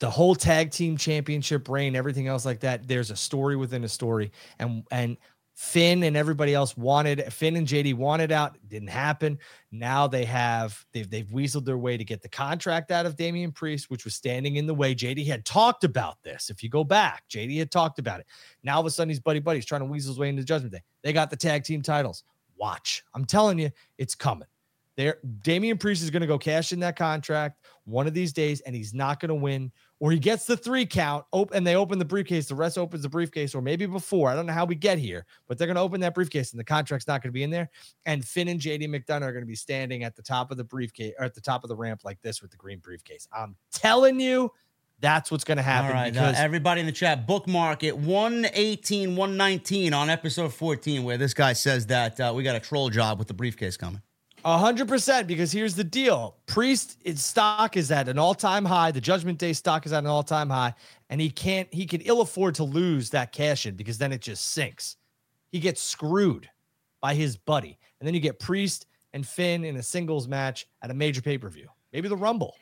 [0.00, 2.86] The whole tag team championship reign, everything else like that.
[2.86, 5.16] There's a story within a story, and and
[5.58, 8.56] Finn and everybody else wanted Finn and JD wanted out.
[8.68, 9.40] Didn't happen.
[9.72, 13.50] Now they have they've they've weaseled their way to get the contract out of Damian
[13.50, 14.94] Priest, which was standing in the way.
[14.94, 16.48] JD had talked about this.
[16.48, 18.26] If you go back, JD had talked about it.
[18.62, 19.42] Now all of a sudden he's buddy.
[19.44, 20.82] He's trying to weasel his way into Judgment Day.
[21.02, 22.22] They got the tag team titles.
[22.56, 23.02] Watch.
[23.12, 24.46] I'm telling you, it's coming.
[24.94, 28.60] There, Damian Priest is going to go cash in that contract one of these days,
[28.60, 29.72] and he's not going to win.
[30.00, 32.46] Or he gets the three count, op- and they open the briefcase.
[32.46, 34.30] The rest opens the briefcase, or maybe before.
[34.30, 36.60] I don't know how we get here, but they're going to open that briefcase, and
[36.60, 37.68] the contract's not going to be in there.
[38.06, 40.64] And Finn and JD McDonagh are going to be standing at the top of the
[40.64, 43.26] briefcase or at the top of the ramp like this with the green briefcase.
[43.32, 44.52] I'm telling you,
[45.00, 45.90] that's what's going to happen.
[45.90, 51.16] All right, uh, everybody in the chat, bookmark it 118, 119 on episode 14, where
[51.16, 54.02] this guy says that uh, we got a troll job with the briefcase coming.
[54.44, 58.92] A hundred percent, because here's the deal: Priest, its stock is at an all-time high.
[58.92, 60.74] The Judgment Day stock is at an all-time high,
[61.10, 61.72] and he can't.
[61.72, 64.96] He can ill afford to lose that cash in because then it just sinks.
[65.50, 66.48] He gets screwed
[67.00, 70.90] by his buddy, and then you get Priest and Finn in a singles match at
[70.90, 72.54] a major pay-per-view, maybe the Rumble.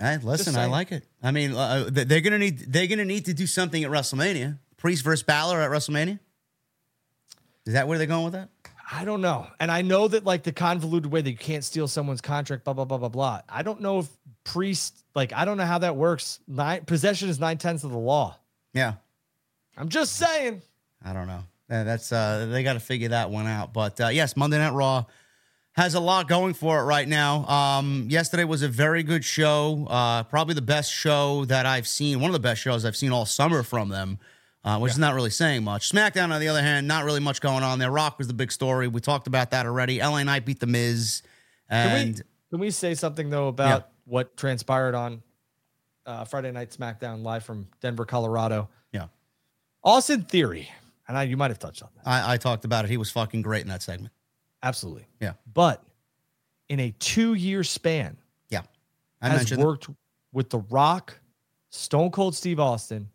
[0.00, 1.04] Hey, listen, I like it.
[1.22, 4.58] I mean, uh, they're gonna need they're gonna need to do something at WrestleMania.
[4.78, 6.18] Priest versus Balor at WrestleMania?
[7.66, 8.48] Is that where they're going with that?
[8.94, 9.46] I don't know.
[9.58, 12.74] And I know that like the convoluted way that you can't steal someone's contract, blah,
[12.74, 13.40] blah, blah, blah, blah.
[13.48, 14.08] I don't know if
[14.44, 16.40] priest, like, I don't know how that works.
[16.46, 18.36] Nine possession is nine tenths of the law.
[18.74, 18.94] Yeah.
[19.78, 20.60] I'm just saying.
[21.02, 21.42] I don't know.
[21.70, 23.72] Uh, That's uh they got to figure that one out.
[23.72, 25.06] But uh, yes, Monday Night Raw
[25.72, 27.46] has a lot going for it right now.
[27.46, 29.86] Um, yesterday was a very good show.
[29.88, 32.20] Uh, probably the best show that I've seen.
[32.20, 34.18] One of the best shows I've seen all summer from them.
[34.64, 35.90] Uh, which is not really saying much.
[35.90, 37.90] SmackDown, on the other hand, not really much going on there.
[37.90, 38.86] Rock was the big story.
[38.86, 39.98] We talked about that already.
[40.00, 41.22] LA Knight beat The Miz.
[41.68, 45.20] Can And we, can we say something though about what transpired on
[46.06, 48.68] uh, Friday Night SmackDown live from Denver, Colorado?
[48.92, 49.06] yeah,
[49.82, 50.68] Austin Theory,
[51.08, 52.06] and I, you might have touched on that.
[52.08, 52.88] I, I talked about it.
[52.90, 54.12] He was fucking great in that segment.
[54.62, 55.06] Absolutely.
[55.20, 55.32] Yeah.
[55.52, 55.82] But
[56.68, 58.16] in a two year span,
[58.48, 58.62] Yeah.
[59.20, 59.66] I has mentioned that.
[59.66, 59.88] worked
[60.32, 61.18] with The Rock,
[61.70, 63.08] Stone Cold Steve Austin,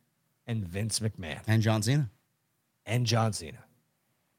[0.47, 2.09] and Vince McMahon and John Cena.
[2.85, 3.59] and John Cena.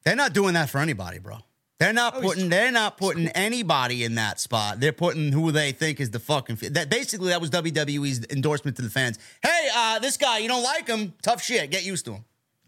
[0.04, 1.38] They're not doing that for anybody, bro.
[1.78, 2.48] They're not Oh, putting.
[2.48, 4.80] They're not putting anybody in that spot.
[4.80, 6.56] They're putting who they think is the fucking.
[6.72, 9.18] That basically that was WWE's endorsement to the fans.
[9.42, 11.14] Hey, uh, this guy, you don't like him?
[11.22, 11.70] Tough shit.
[11.70, 12.24] Get used to him.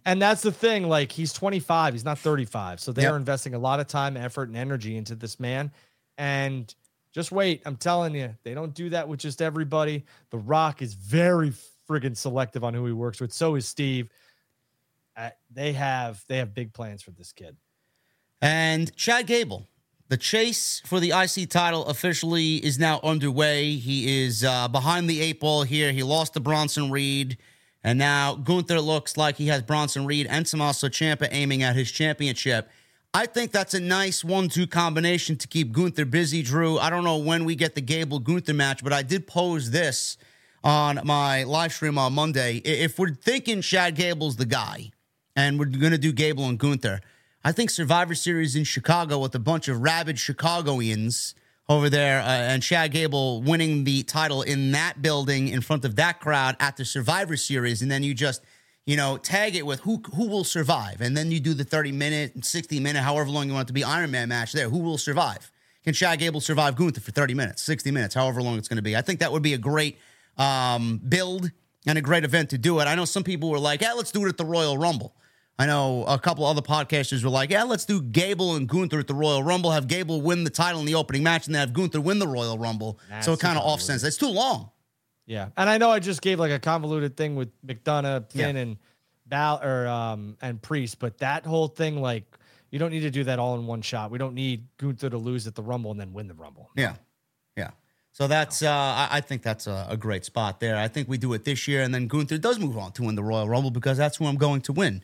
[0.06, 0.88] And that's the thing.
[0.88, 2.78] Like he's 25, he's not 35.
[2.80, 3.12] So they Yep.
[3.12, 5.72] are investing a lot of time, effort, and energy into this man.
[6.16, 6.72] And
[7.12, 7.62] just wait.
[7.66, 10.04] I'm telling you, they don't do that with just everybody.
[10.30, 11.50] The Rock is very
[11.90, 13.32] friggin' selective on who he works with.
[13.32, 14.08] So is Steve.
[15.16, 17.56] Uh, they have they have big plans for this kid.
[18.40, 19.66] And Chad Gable,
[20.08, 23.74] the chase for the IC title officially is now underway.
[23.74, 25.92] He is uh, behind the eight ball here.
[25.92, 27.36] He lost to Bronson Reed.
[27.82, 31.90] And now Gunther looks like he has Bronson Reed and Tommaso Ciampa aiming at his
[31.90, 32.68] championship.
[33.12, 36.78] I think that's a nice one-two combination to keep Gunther busy, Drew.
[36.78, 40.16] I don't know when we get the Gable Gunther match, but I did pose this
[40.62, 42.56] on my live stream on Monday.
[42.58, 44.90] If we're thinking Chad Gable's the guy,
[45.36, 47.00] and we're going to do Gable and Gunther,
[47.42, 51.34] I think Survivor Series in Chicago with a bunch of rabid Chicagoans
[51.68, 55.96] over there, uh, and Chad Gable winning the title in that building in front of
[55.96, 58.42] that crowd at the Survivor Series, and then you just
[58.86, 61.92] you know tag it with who who will survive, and then you do the thirty
[61.92, 64.68] minute, sixty minute, however long you want it to be Iron Man match there.
[64.68, 65.50] Who will survive?
[65.84, 68.82] Can Chad Gable survive Gunther for thirty minutes, sixty minutes, however long it's going to
[68.82, 68.96] be?
[68.96, 69.98] I think that would be a great
[70.40, 71.50] um, build
[71.86, 72.84] and a great event to do it.
[72.84, 75.14] I know some people were like, "Yeah, let's do it at the Royal Rumble."
[75.58, 79.06] I know a couple other podcasters were like, "Yeah, let's do Gable and Gunther at
[79.06, 79.70] the Royal Rumble.
[79.72, 82.26] Have Gable win the title in the opening match, and then have Gunther win the
[82.28, 84.02] Royal Rumble." That's so it kind of too off sense.
[84.02, 84.70] It's too long.
[85.26, 88.62] Yeah, and I know I just gave like a convoluted thing with McDonagh, Finn, Yeah.
[88.62, 88.76] and
[89.26, 92.24] Balor um and Priest, but that whole thing, like,
[92.70, 94.10] you don't need to do that all in one shot.
[94.10, 96.70] We don't need Gunther to lose at the Rumble and then win the Rumble.
[96.76, 96.94] Yeah.
[98.12, 100.76] So that's uh, I, think that's a, a great spot there.
[100.76, 103.14] I think we do it this year, and then Gunther does move on to win
[103.14, 105.02] the Royal Rumble because that's who I'm going to win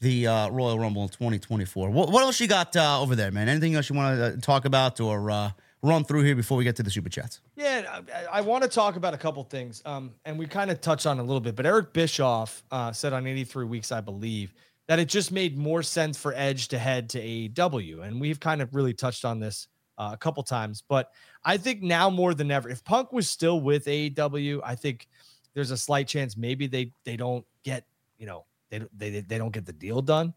[0.00, 1.88] the uh, Royal Rumble in 2024.
[1.90, 3.48] What, what else you got uh, over there, man?
[3.48, 5.50] Anything else you want to uh, talk about or uh,
[5.82, 7.40] run through here before we get to the super chats?
[7.56, 10.80] Yeah, I, I want to talk about a couple things, um, and we kind of
[10.80, 11.56] touched on a little bit.
[11.56, 14.52] But Eric Bischoff uh, said on 83 Weeks, I believe,
[14.88, 18.60] that it just made more sense for Edge to head to AEW, and we've kind
[18.60, 19.68] of really touched on this
[19.98, 20.82] a couple times.
[20.88, 21.12] But
[21.44, 25.08] I think now more than ever, if Punk was still with AEW, I think
[25.54, 27.84] there's a slight chance maybe they they don't get
[28.18, 30.34] you know they they they don't get the deal done.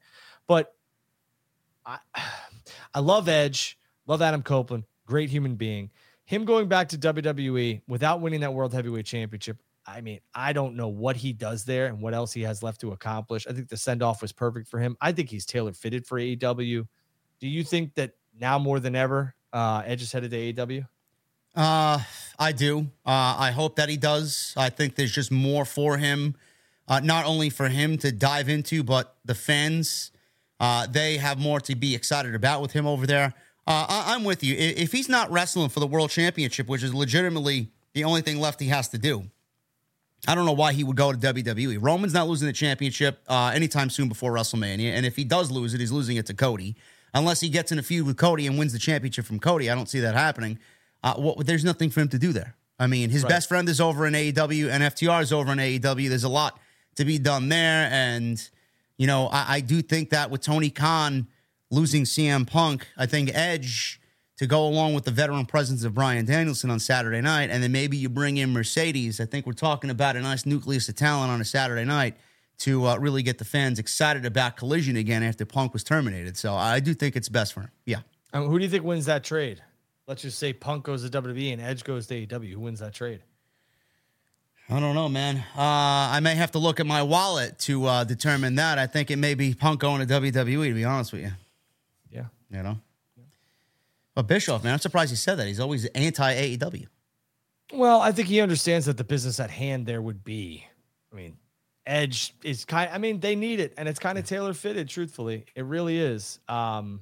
[0.48, 0.74] But
[1.86, 2.00] I
[2.94, 3.78] I love Edge,
[4.08, 5.92] love Adam Copeland, great human being.
[6.26, 10.76] Him going back to WWE without winning that World Heavyweight Championship, I mean, I don't
[10.76, 13.46] know what he does there and what else he has left to accomplish.
[13.48, 14.98] I think the send off was perfect for him.
[15.00, 16.88] I think he's tailor fitted for AEW.
[17.40, 20.88] Do you think that now more than ever, uh, Edge is headed to AEW?
[21.56, 22.00] Uh,
[22.38, 22.88] I do.
[23.06, 24.54] Uh, I hope that he does.
[24.58, 26.36] I think there's just more for him,
[26.88, 30.12] uh, not only for him to dive into, but the fans.
[30.60, 33.34] Uh, they have more to be excited about with him over there.
[33.68, 34.56] Uh, I- I'm with you.
[34.56, 38.60] If he's not wrestling for the world championship, which is legitimately the only thing left
[38.60, 39.30] he has to do,
[40.28, 41.78] I don't know why he would go to WWE.
[41.82, 45.74] Roman's not losing the championship uh, anytime soon before WrestleMania, and if he does lose
[45.74, 46.76] it, he's losing it to Cody.
[47.14, 49.76] Unless he gets in a feud with Cody and wins the championship from Cody, I
[49.76, 50.60] don't see that happening.
[51.06, 52.56] Uh, what, there's nothing for him to do there.
[52.80, 53.30] I mean, his Right.
[53.30, 56.10] best friend is over in AEW, and FTR is over in AEW.
[56.10, 56.60] There's a lot
[56.96, 58.42] to be done there, and
[58.98, 61.28] you know, I, I do think that with Tony Khan
[61.70, 64.02] losing CM Punk, I think Edge
[64.38, 67.72] to go along with the veteran presence of Bryan Danielson on Saturday night, and then
[67.72, 69.22] maybe you bring in Mercedes.
[69.22, 72.16] I think we're talking about a nice nucleus of talent on a Saturday night
[72.60, 76.36] to uh, really get the fans excited about Collision again after Punk was terminated.
[76.36, 77.72] So I do think it's best for him.
[77.86, 78.00] Yeah.
[78.34, 79.62] Um, who do you think wins that trade?
[80.08, 82.52] Let's just say Punk goes to WWE and Edge goes to AEW.
[82.54, 83.22] Who wins that trade?
[84.70, 85.38] I don't know, man.
[85.56, 88.80] Uh, I may have to look at my wallet to uh, determine that.
[88.80, 90.70] I think it may be Punk going to WWE.
[90.70, 91.32] To be honest with you,
[92.12, 92.26] Yeah.
[92.50, 92.78] you know.
[94.16, 95.48] But Bischoff, man, I'm surprised he said that.
[95.48, 96.88] He's always anti AEW.
[97.74, 100.66] Well, I think he understands that the business at hand there would be.
[101.12, 101.38] I mean,
[101.86, 102.90] Edge is kind.
[102.94, 104.88] I mean, they need it, and it's kind of tailor fitted.
[104.88, 106.40] Truthfully, it really is.
[106.48, 107.02] Um,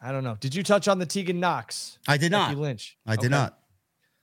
[0.00, 0.36] I don't know.
[0.40, 1.98] Did you touch on the Tegan Nox?
[2.08, 2.58] I did Becky not.
[2.60, 2.96] Lynch.
[3.06, 3.28] I did Okay.
[3.28, 3.58] not.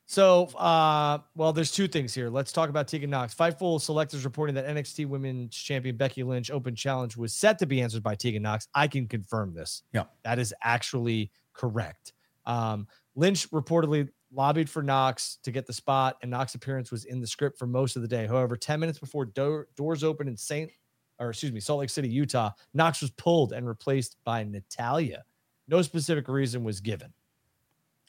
[0.09, 2.29] So, uh, well, there's two things here.
[2.29, 3.35] Let's talk about Tegan Nox.
[3.35, 7.81] Fightful selectors reporting that NXT Women's Champion Becky Lynch Open Challenge was set to be
[7.81, 8.69] answered by Tegan Nox.
[8.73, 9.83] I can confirm this.
[9.93, 10.05] Yeah.
[10.23, 12.13] that is actually correct.
[12.45, 17.19] Um, Lynch reportedly lobbied for Nox to get the spot, and Nox's appearance was in
[17.19, 18.27] the script for most of the day.
[18.27, 20.71] However, 10 minutes before door, doors opened in Saint,
[21.19, 25.23] or excuse me, Salt Lake City, Utah, Nox was pulled and replaced by Natalya.
[25.67, 27.13] No specific reason was given.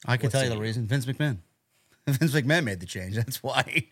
[0.05, 0.85] I can What's tell you the reason.
[0.85, 1.39] Vince McMahon.
[2.07, 3.15] Vince McMahon made the change.
[3.15, 3.87] That's why.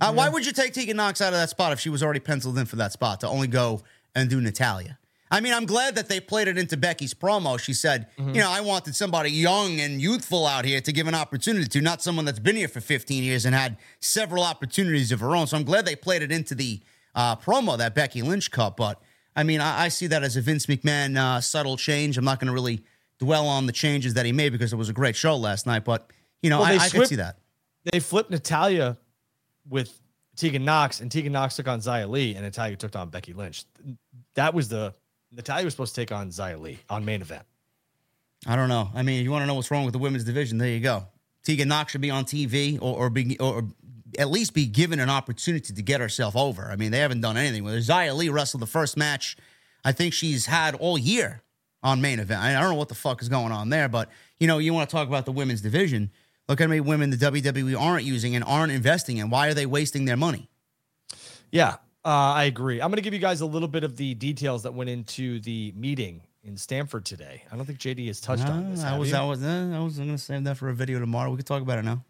[0.00, 2.20] Uh, Why would you take Tegan Nox out of that spot if she was already
[2.20, 3.82] penciled in for that spot to only go
[4.14, 4.98] and do Natalya?
[5.30, 7.58] I mean, I'm glad that they played it into Becky's promo.
[7.60, 8.30] She said, Mm-hmm.
[8.34, 11.80] you know, I wanted somebody young and youthful out here to give an opportunity to,
[11.82, 15.46] not someone that's been here for 15 years and had several opportunities of her own.
[15.46, 16.80] So I'm glad they played it into the
[17.14, 18.76] uh, promo that Becky Lynch cut.
[18.78, 18.98] But
[19.36, 22.16] I mean, I, I see that as a Vince McMahon uh, subtle change.
[22.16, 22.82] I'm not going to really
[23.22, 25.84] dwell on the changes that he made because it was a great show last night.
[25.84, 26.10] But,
[26.42, 27.38] you know, Well, I, I could see that.
[27.92, 28.96] they flipped Natalya
[29.68, 30.00] with
[30.34, 33.64] Tegan Nox, and Tegan Nox took on Xia Li, and Natalya took on Becky Lynch.
[34.34, 34.92] That was the
[35.30, 37.44] Natalya was supposed to take on Xia Li on main event.
[38.44, 38.90] I don't know.
[38.92, 41.06] I mean, you want to know what's wrong with the women's division, there you go.
[41.44, 43.68] Tegan Nox should be on TV or or, be, or
[44.18, 46.64] at least be given an opportunity to get herself over.
[46.72, 47.80] I mean, they haven't done anything with her.
[47.80, 49.36] Zia Lee wrestled the first match
[49.84, 51.42] I think she's had all year
[51.82, 52.40] on main event.
[52.40, 54.88] I don't know what the fuck is going on there, but you know, you want
[54.88, 56.10] to talk about the women's division.
[56.48, 59.30] Look at how many women the WWE aren't using and aren't investing in.
[59.30, 60.50] Why are they wasting their money?
[61.50, 62.80] Yeah, uh, I agree.
[62.80, 65.40] I'm going to give you guys a little bit of the details that went into
[65.40, 67.44] the meeting in Stamford today.
[67.52, 68.82] I don't think JD has touched on this.
[68.82, 69.16] I was, you?
[69.16, 71.30] I was, I was going to save that for a video tomorrow.
[71.30, 72.04] We could talk about it now.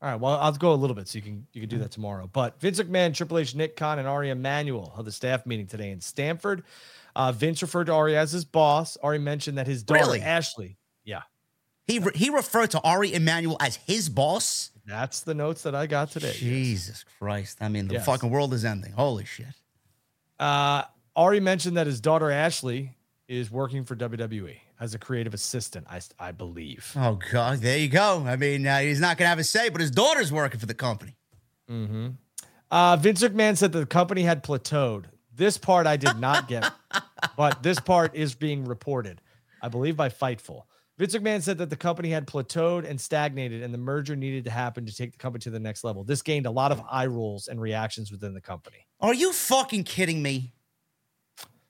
[0.00, 0.20] All right.
[0.20, 2.28] Well, I'll go a little bit so you can you can do that tomorrow.
[2.32, 5.90] But Vince McMahon, Triple H, Nick Khan, and Ari Emanuel held a staff meeting today
[5.90, 6.64] in Stamford.
[7.14, 8.96] Uh, Vince referred to Ari as his boss.
[9.02, 10.20] Ari mentioned that his daughter Really?
[10.20, 10.78] Ashley.
[11.04, 11.22] Yeah,
[11.86, 14.70] He re- he referred to Ari Emanuel as his boss.
[14.86, 16.32] that's the notes that I got today.
[16.32, 17.58] Jesus Christ!
[17.60, 18.06] I mean, the Yes.
[18.06, 18.92] fucking world is ending.
[18.92, 19.46] Holy shit!
[20.40, 20.82] Uh,
[21.16, 22.96] Ari mentioned that his daughter Ashley
[23.28, 25.86] is working for WWE as a creative assistant.
[25.90, 26.92] I I believe.
[26.96, 28.24] Oh god, there you go.
[28.26, 30.74] I mean, uh, he's not gonna have a say, but his daughter's working for the
[30.74, 31.16] company.
[31.70, 32.08] Mm-hmm.
[32.70, 35.04] Uh, Vince McMahon said that the company had plateaued.
[35.34, 36.70] This part I did not get,
[37.36, 39.20] but this part is being reported,
[39.62, 40.64] I believe, by Fightful.
[40.98, 44.50] Vince McMahon said that the company had plateaued and stagnated, and the merger needed to
[44.50, 46.04] happen to take the company to the next level.
[46.04, 48.86] This gained a lot of eye rolls and reactions within the company.
[49.00, 50.52] Are you fucking kidding me?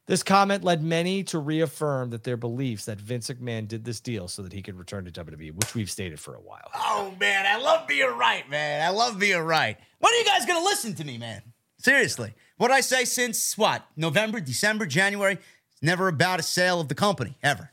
[0.06, 4.26] This comment led many to reaffirm that their beliefs that Vince McMahon did this deal
[4.26, 6.68] so that he could return to WWE, which we've stated for a while.
[6.74, 8.84] Oh man, I love being right, man.
[8.84, 9.78] I love being right.
[10.00, 11.42] When are you guys gonna listen to me, man?
[11.78, 15.32] Seriously, what I say since what November, December, January?
[15.32, 17.72] It's never about a sale of the company ever,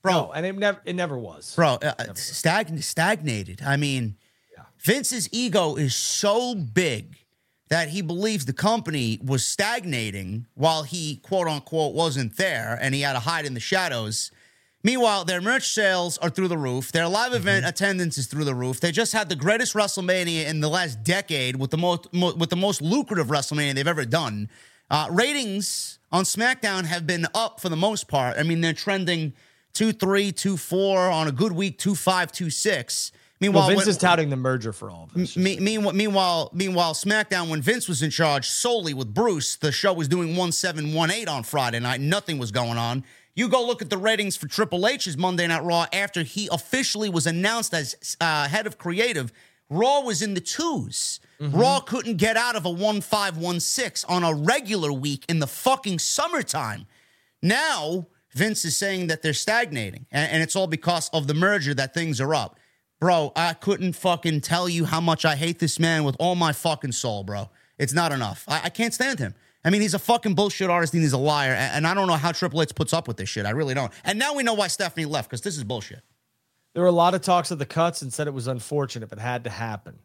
[0.00, 0.12] bro.
[0.12, 1.54] No, and it never it never was.
[1.54, 3.60] bro, uh, stag- stagnated.
[3.62, 4.16] I mean,
[4.78, 7.18] Vince's ego is so big
[7.68, 13.02] that he believes the company was stagnating while he quote unquote wasn't there and he
[13.02, 14.32] had to hide in the shadows.
[14.82, 16.90] Meanwhile, their merch sales are through the roof.
[16.90, 18.80] Their live event attendance is through the roof.
[18.80, 22.48] They just had the greatest WrestleMania in the last decade with the most mo- with
[22.48, 24.48] the most lucrative WrestleMania they've ever done.
[24.90, 28.38] Uh, ratings on SmackDown have been up for the most part.
[28.38, 29.34] I mean, they're trending
[29.74, 33.12] two three, two four on a good week, two five, two six.
[33.38, 35.34] Meanwhile, Well, Vince when- is touting the merger for all of this.
[35.36, 39.92] me, meanwhile, meanwhile, meanwhile, SmackDown when Vince was in charge solely with Bruce, the show
[39.94, 42.00] was doing one seven one eight on Friday night.
[42.00, 43.04] Nothing was going on.
[43.40, 47.08] You go look at the ratings for Triple H's Monday Night Raw after he officially
[47.08, 49.32] was announced as uh, head of creative.
[49.70, 54.04] Raw was in the 2s Raw couldn't get out of a one five one six
[54.04, 56.86] on a regular week in the fucking summertime.
[57.40, 61.72] Now Vince is saying that they're stagnating, and, and it's all because of the merger
[61.72, 62.58] that things are up.
[63.00, 66.52] Bro, I couldn't fucking tell you how much I hate this man with all my
[66.52, 67.48] fucking soul, bro.
[67.78, 68.44] It's not enough.
[68.46, 69.34] I, I can't stand him.
[69.64, 71.52] I mean, he's a fucking bullshit artist and he's a liar.
[71.52, 73.44] And, I don't know how Triple H puts up with this shit.
[73.46, 73.92] I really don't.
[74.04, 76.02] And now we know why Stephanie left because this is bullshit.
[76.72, 79.18] There were a lot of talks of the cuts and said it was unfortunate, but
[79.18, 79.98] had to happen.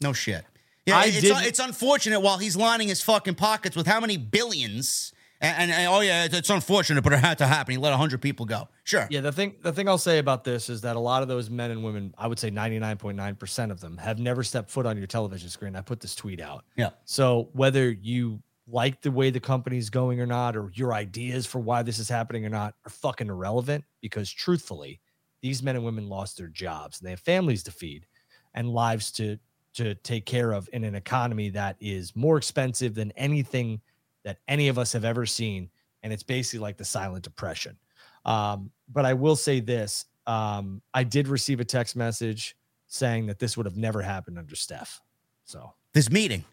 [0.00, 0.44] No shit.
[0.84, 4.16] Yeah, I it's, didn't- it's unfortunate while he's lining his fucking pockets with how many
[4.16, 7.72] billions And, and, and, oh yeah, it's, it's unfortunate, but it had to happen.
[7.72, 8.68] He let hundred people go.
[8.84, 9.06] Sure.
[9.10, 9.20] Yeah.
[9.20, 11.70] The thing the thing I'll say about this is that a lot of those men
[11.70, 14.70] and women, I would say ninety nine point nine percent of them, have never stepped
[14.70, 15.76] foot on your television screen.
[15.76, 16.64] I put this tweet out.
[16.76, 16.90] Yeah.
[17.04, 21.58] So whether you like the way the company's going or not, or your ideas for
[21.58, 25.00] why this is happening or not, are fucking irrelevant because truthfully,
[25.40, 28.06] these men and women lost their jobs and they have families to feed
[28.54, 29.38] and lives to
[29.74, 33.80] to take care of in an economy that is more expensive than anything
[34.24, 35.70] that any of us have ever seen.
[36.02, 37.76] And it's basically like the silent depression.
[38.24, 42.56] Um, but i will say this um, i did receive a text message
[42.88, 45.00] saying that this would have never happened under steph.
[45.44, 45.72] So.
[45.94, 46.44] This meeting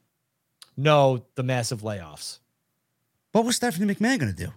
[0.77, 2.39] no the massive layoffs
[3.31, 4.51] what was stephanie mcmahon going to do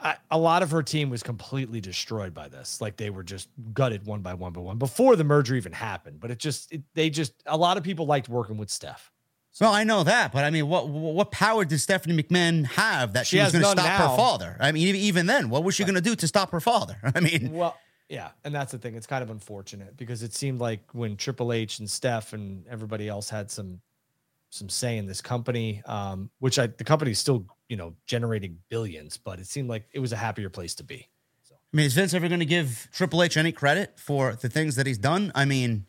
[0.00, 2.80] I, a lot of her team was completely destroyed by this.
[2.80, 6.20] Like they were just gutted one by one by one before the merger even happened.
[6.20, 9.10] But it just, it, they just, a lot of people liked working with Steph.
[9.54, 13.24] So I know that, but I mean, what what power did Stephanie McMahon have that
[13.24, 14.10] she, she was going to stop now.
[14.10, 14.56] her father?
[14.58, 15.92] I mean, even then, what was she right.
[15.92, 16.96] going to do to stop her father?
[17.14, 17.78] I mean, well,
[18.08, 18.96] yeah, and that's the thing.
[18.96, 23.08] It's kind of unfortunate because it seemed like when Triple H and Steph and everybody
[23.08, 23.80] else had some
[24.54, 28.58] some say in this company, um, which I the company is still you know generating
[28.68, 31.08] billions, but it seemed like it was a happier place to be.
[31.42, 31.54] So.
[31.56, 34.76] I mean, is Vince ever going to give Triple H any credit for the things
[34.76, 35.32] that he's done?
[35.34, 35.86] I mean,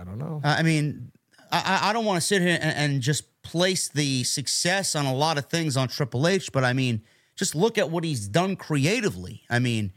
[0.00, 0.40] I don't know.
[0.42, 1.12] I mean,
[1.52, 5.14] I, I don't want to sit here and, and just place the success on a
[5.14, 7.02] lot of things on Triple H, but I mean,
[7.36, 9.42] just look at what he's done creatively.
[9.50, 9.92] I mean,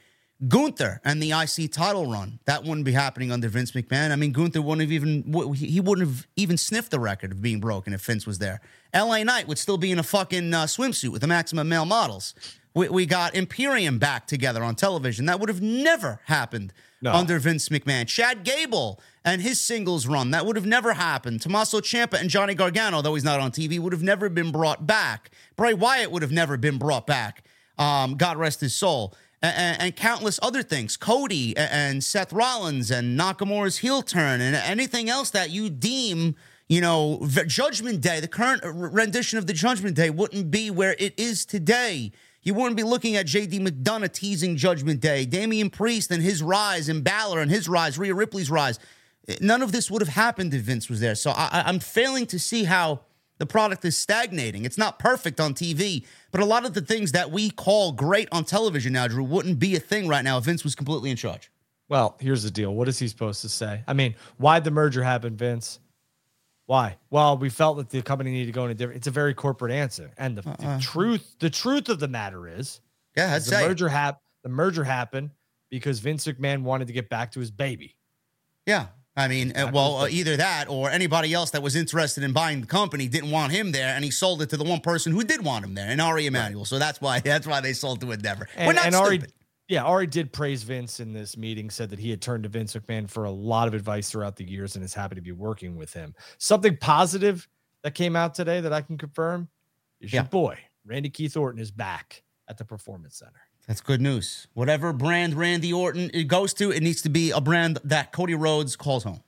[0.48, 4.12] Gunther and the IC title run that wouldn't be happening under Vince McMahon.
[4.12, 7.60] I mean, Gunther wouldn't have even he wouldn't have even sniffed the record of being
[7.60, 8.62] broken if Vince was there.
[8.96, 12.34] LA Knight would still be in a fucking uh, swimsuit with the maximum male models.
[12.74, 15.26] We, we, got Imperium back together on television.
[15.26, 16.72] That would have never happened
[17.02, 17.12] no.
[17.12, 18.08] under Vince McMahon.
[18.08, 21.42] Chad Gable and his singles run that would have never happened.
[21.42, 24.86] Tommaso Ciampa and Johnny Gargano, though he's not on TV, would have never been brought
[24.86, 25.32] back.
[25.56, 27.44] Bray Wyatt would have never been brought back.
[27.80, 30.98] Um, God rest his soul and, and, countless other things.
[30.98, 36.36] Cody and Seth Rollins and Nakamura's heel turn and anything else that you deem,
[36.68, 41.18] you know, Judgment Day, the current rendition of the Judgment Day wouldn't be where it
[41.18, 42.12] is today.
[42.44, 46.90] You wouldn't be looking at JD McDonagh teasing Judgment Day, Damian Priest and his rise,
[46.90, 48.80] and Balor and his rise, Rhea Ripley's rise.
[49.42, 51.16] None of this would have happened if Vince was there.
[51.16, 53.02] So I, I'm failing to see how
[53.40, 54.66] the product is stagnating.
[54.66, 58.28] It's not perfect on TV, but a lot of the things that we call great
[58.32, 61.18] on television now, Drew, wouldn't be a thing right now if Vince was completely in
[61.18, 61.50] charge.
[61.88, 62.76] Well, here's the deal.
[62.76, 63.82] What is he supposed to say?
[63.88, 65.80] I mean, why'd the merger happen, Vince?
[66.68, 66.98] Why?
[67.10, 68.98] Well, we felt that the company needed to go in a different.
[68.98, 70.76] It's a very corporate answer, and the, uh-uh.
[70.78, 72.80] the truth, the truth of the matter is,
[73.18, 75.32] yeah, the merger hap- The merger happened
[75.72, 77.96] because Vince McMahon wanted to get back to his baby.
[78.68, 78.88] Yeah,
[79.20, 82.62] I mean, uh, well, uh, either that or anybody else that was interested in buying
[82.62, 85.24] the company didn't want him there, and he sold it to the one person who
[85.24, 86.62] did want him there, and Ari Emanuel.
[86.62, 86.68] Right.
[86.68, 88.48] So that's why that's why they sold to Endeavor.
[88.56, 89.22] And, We're not and stupid.
[89.22, 89.34] Ari,
[89.68, 92.76] yeah, Ari did praise Vince in this meeting, said that he had turned to Vince
[92.76, 95.76] McMahon for a lot of advice throughout the years and is happy to be working
[95.76, 96.16] with him.
[96.38, 97.48] Something positive
[97.84, 99.50] that came out today that I can confirm
[100.00, 100.22] is yeah.
[100.22, 103.42] your boy, Randy Keith Orton, is back at the Performance Center.
[103.70, 104.48] That's good news.
[104.56, 108.34] Whatever brand Randy Orton it goes to, it needs to be a brand that Cody
[108.34, 109.22] Rhodes calls home.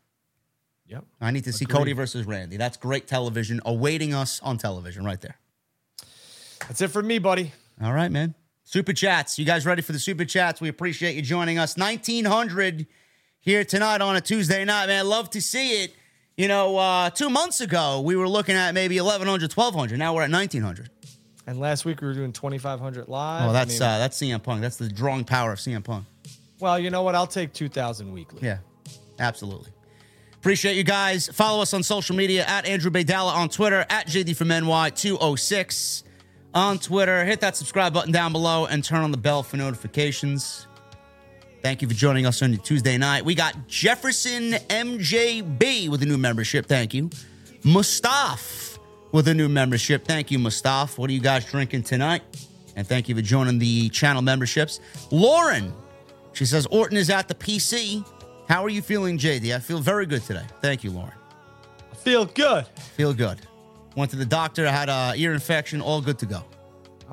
[0.87, 1.05] Yep.
[1.21, 2.57] I need to see Cody versus Randy.
[2.57, 5.35] That's great television awaiting us on television right there.
[6.61, 7.51] That's it for me, buddy.
[7.83, 8.33] All right, man.
[8.63, 9.37] Super chats.
[9.37, 10.59] You guys ready for the super chats?
[10.59, 11.77] We appreciate you joining us.
[11.77, 12.87] 1900
[13.41, 15.07] here tonight on a Tuesday night, man.
[15.07, 15.93] Love to see it.
[16.35, 19.99] You know, uh, two months ago, we were looking at maybe 1100, 1200.
[19.99, 20.89] Now we're at 1900.
[21.51, 23.49] And last week we were doing 2500 live.
[23.49, 24.61] Oh, that's I mean, uh, that's CM Punk.
[24.61, 26.05] That's the drawing power of CM Punk.
[26.61, 27.13] Well, you know what?
[27.13, 28.39] I'll take 2000 weekly.
[28.41, 28.59] Yeah,
[29.19, 29.71] absolutely.
[30.35, 31.27] Appreciate you guys.
[31.27, 36.03] Follow us on social media at Andrew Baydala on Twitter, at JD from NY206
[36.53, 37.25] on Twitter.
[37.25, 40.67] Hit that subscribe button down below and turn on the bell for notifications.
[41.61, 43.25] Thank you for joining us on Tuesday night.
[43.25, 46.67] We got Jefferson MJB with a new membership.
[46.67, 47.09] Thank you.
[47.63, 48.70] Mustaf
[49.11, 50.05] with a new membership.
[50.05, 50.97] Thank you, Mustaf.
[50.97, 52.23] What are you guys drinking tonight?
[52.75, 54.79] And thank you for joining the channel memberships.
[55.11, 55.73] Lauren,
[56.33, 58.05] she says Orton is at the PC.
[58.47, 59.55] How are you feeling, JD?
[59.55, 60.45] I feel very good today.
[60.61, 61.13] Thank you, Lauren.
[61.91, 62.65] I feel good.
[62.95, 63.39] Feel good.
[63.95, 66.43] Went to the doctor, I had a ear infection, all good to go.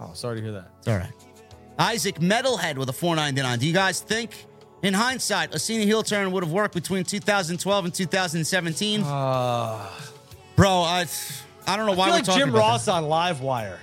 [0.01, 0.71] Oh, sorry to hear that.
[0.79, 1.13] It's all right.
[1.79, 3.59] Isaac Metalhead with a 499.
[3.59, 4.47] Do you guys think,
[4.83, 9.03] in hindsight, a Cena heel turn would have worked between 2012 and 2017?
[9.03, 9.89] Uh,
[10.55, 11.07] Bro, I
[11.69, 12.93] I don't know why I we're like talking Jim about Ross that.
[12.93, 13.77] on Livewire.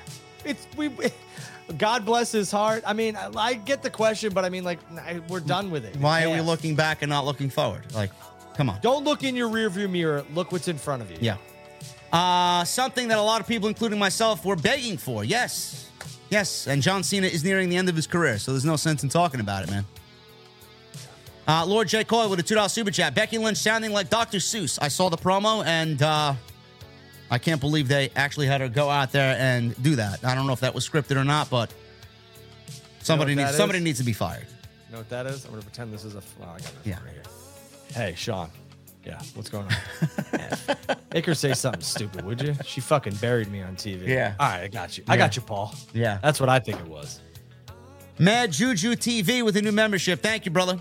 [0.43, 1.07] It's we, we,
[1.77, 2.83] God bless his heart.
[2.85, 5.85] I mean, I, I get the question, but I mean, like, I, we're done with
[5.85, 5.95] it.
[5.97, 7.83] Why are we looking back and not looking forward?
[7.93, 8.11] Like,
[8.55, 8.79] come on.
[8.81, 10.25] Don't look in your rearview mirror.
[10.33, 11.17] Look what's in front of you.
[11.21, 11.37] Yeah.
[12.11, 15.23] Uh, something that a lot of people, including myself, were begging for.
[15.23, 15.89] Yes.
[16.29, 19.03] Yes, and John Cena is nearing the end of his career, so there's no sense
[19.03, 19.85] in talking about it, man.
[21.47, 22.03] Uh, Lord J.
[22.03, 23.13] Coy with a $2 super chat.
[23.13, 24.39] Becky Lynch sounding like Dr.
[24.39, 24.79] Seuss.
[24.81, 26.33] I saw the promo, and uh,
[27.29, 30.23] I can't believe they actually had her go out there and do that.
[30.23, 31.73] I don't know if that was scripted or not, but
[33.01, 33.85] somebody what needs somebody is?
[33.85, 34.45] needs to be fired.
[34.87, 35.43] You know what that is?
[35.45, 36.19] I'm gonna pretend this is a.
[36.41, 36.99] Oh, I got this Yeah.
[37.03, 37.23] right here.
[37.93, 38.49] Hey, Sean.
[39.05, 40.97] Yeah, what's going on?
[41.13, 42.55] Make her say something stupid, would you?
[42.65, 44.07] She fucking buried me on TV.
[44.07, 44.33] Yeah.
[44.39, 45.03] All right, I got you.
[45.07, 45.75] I got you, Paul.
[45.93, 46.17] Yeah.
[46.23, 47.21] That's what I think it was.
[48.17, 50.21] Mad Juju TV with a new membership.
[50.23, 50.79] Thank you, brother.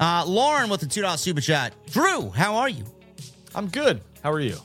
[0.00, 1.74] Uh, Lauren with the $2 super chat.
[1.90, 2.84] Drew, how are you?
[3.54, 4.00] I'm good.
[4.22, 4.56] How are you?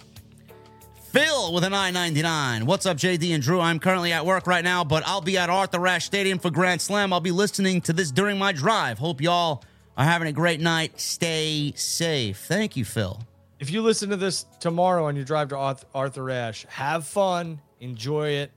[1.14, 2.66] Phil with a 999.
[2.66, 3.60] What's up, JD and Drew?
[3.62, 6.82] I'm currently at work right now, but I'll be at Arthur Ashe Stadium for Grand
[6.82, 7.14] Slam.
[7.14, 8.98] I'll be listening to this during my drive.
[8.98, 9.64] Hope y'all
[9.96, 11.00] are having a great night.
[11.00, 12.40] Stay safe.
[12.40, 13.22] Thank you, Phil.
[13.60, 18.30] If you listen to this tomorrow on your drive to Arthur Ashe, have fun, enjoy
[18.30, 18.52] it.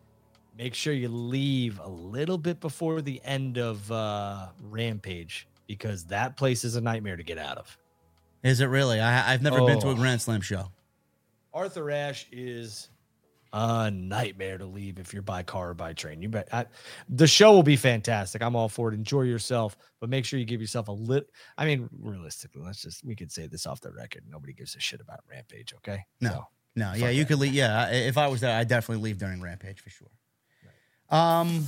[0.57, 6.39] Make sure you leave a little bit before the end of uh, Rampage because that
[6.39, 7.77] place is a nightmare to get out of.
[8.43, 8.99] Is it really?
[8.99, 9.95] I, I've never been to a Oh.
[9.95, 10.70] Grand Slam show.
[11.57, 12.91] Arthur Ashe is
[13.55, 16.20] a nightmare to leave if you're by car or by train.
[16.20, 16.49] You bet.
[16.53, 16.66] I,
[17.09, 18.43] the show will be fantastic.
[18.43, 18.95] I'm all for it.
[18.95, 21.31] Enjoy yourself, but make sure you give yourself a lit.
[21.57, 24.24] I mean, realistically, let's just we could say this off the record.
[24.28, 25.73] Nobody gives a shit about Rampage.
[25.78, 26.05] Okay.
[26.20, 26.31] No.
[26.31, 26.47] So,
[26.77, 27.28] No, yeah, you that.
[27.28, 27.55] could leave.
[27.55, 30.11] Yeah, if I was there, I'd definitely leave during Rampage for sure.
[31.09, 31.61] Um,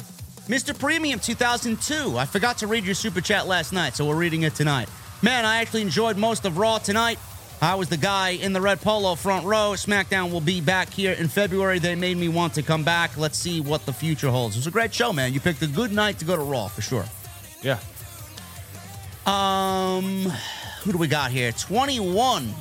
[0.49, 0.79] Mr.
[0.79, 2.19] Premium 2002.
[2.19, 4.91] I forgot to read your super chat last night, so we're reading it tonight.
[5.23, 7.19] Man, I actually enjoyed most of Raw tonight.
[7.61, 9.73] I was the guy in the red polo front row.
[9.75, 11.81] SmackDown will be back here in February.
[11.81, 13.17] They made me want to come back.
[13.17, 14.55] Let's see what the future holds.
[14.55, 15.33] It was a great show, man.
[15.33, 17.05] You picked a good night to go to Raw for sure.
[17.63, 17.79] yeah.
[19.27, 20.27] Um,
[20.83, 21.53] who do we got here?
[21.53, 22.55] 21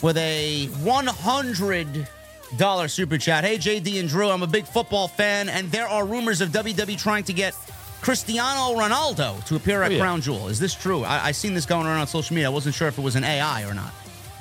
[0.00, 3.44] with a $100 super chat.
[3.44, 6.96] Hey, JD and Drew, I'm a big football fan, and there are rumors of WWE
[6.98, 7.54] trying to get
[8.00, 10.00] Cristiano Ronaldo to appear at Oh, yeah.
[10.00, 10.48] Crown Jewel.
[10.48, 11.04] Is this true?
[11.04, 12.48] I, I seen this going around on social media.
[12.48, 13.92] I wasn't sure if it was an AI or not.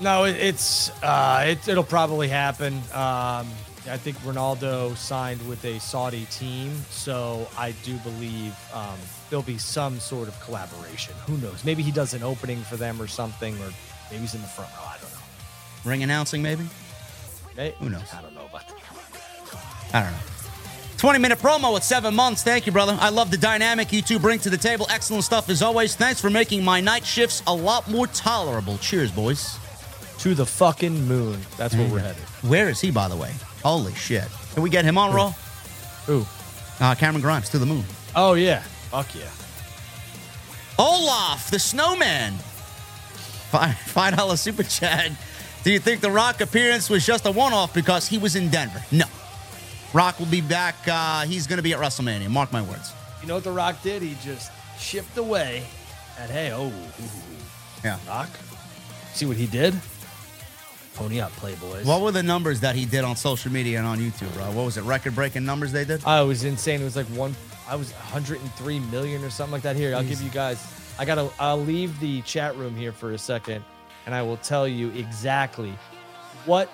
[0.03, 2.73] No, it, it's uh, it, it'll probably happen.
[2.93, 3.47] Um,
[3.89, 8.97] I think Ronaldo signed with a Saudi team, so I do believe um,
[9.29, 11.15] there'll be some sort of collaboration.
[11.27, 11.63] Who knows?
[11.63, 13.69] Maybe he does an opening for them or something, or
[14.11, 14.83] maybe he's in the front row.
[14.85, 15.89] I don't know.
[15.89, 16.63] Ring announcing, maybe?
[17.55, 18.13] May- Who knows?
[18.13, 18.73] I don't know that.
[19.93, 20.17] I don't know.
[20.97, 22.43] 20 minute promo at seven months.
[22.43, 22.97] Thank you, brother.
[22.99, 24.85] I love the dynamic you two bring to the table.
[24.89, 25.95] Excellent stuff as always.
[25.95, 28.77] Thanks for making my night shifts a lot more tolerable.
[28.77, 29.57] Cheers, boys.
[30.19, 31.39] To the fucking moon.
[31.57, 32.23] That's where we're headed.
[32.43, 33.31] Where is he, by the way?
[33.63, 34.27] Holy shit.
[34.53, 35.33] Can we get him on Raw?
[36.09, 36.25] Ooh.
[36.79, 37.83] Uh, Cameron Grimes to the moon.
[38.15, 38.61] Oh yeah.
[38.91, 39.29] Fuck yeah.
[40.79, 42.33] Olaf, the snowman.
[43.51, 45.11] Five, five dollar super chat.
[45.63, 48.49] Do you think the Rock appearance was just a one off because he was in
[48.49, 48.83] Denver?
[48.91, 49.05] No.
[49.93, 50.75] Rock will be back.
[50.87, 52.29] Uh, he's going to be at WrestleMania.
[52.29, 52.91] Mark my words.
[53.21, 54.01] You know what The Rock did?
[54.01, 55.63] He just shipped away.
[56.19, 56.73] And hey, oh, ooh,
[57.83, 57.97] Yeah.
[58.07, 58.29] Rock.
[59.13, 59.73] See what he did?
[60.93, 61.85] Pony up, Playboys.
[61.85, 64.45] What were the numbers that he did on social media and on YouTube, bro?
[64.51, 64.83] What was it?
[64.83, 66.01] Record breaking numbers they did?
[66.05, 66.81] Oh, I was insane.
[66.81, 67.35] It was like one.
[67.67, 69.75] I was 103 million or something like that.
[69.75, 70.65] Here, I'll give you guys.
[70.99, 71.29] I gotta.
[71.39, 73.63] I'll leave the chat room here for a second,
[74.05, 75.73] and I will tell you exactly
[76.45, 76.69] what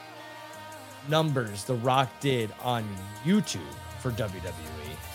[1.08, 2.84] numbers The Rock did on
[3.24, 3.62] YouTube
[4.02, 4.40] for WWE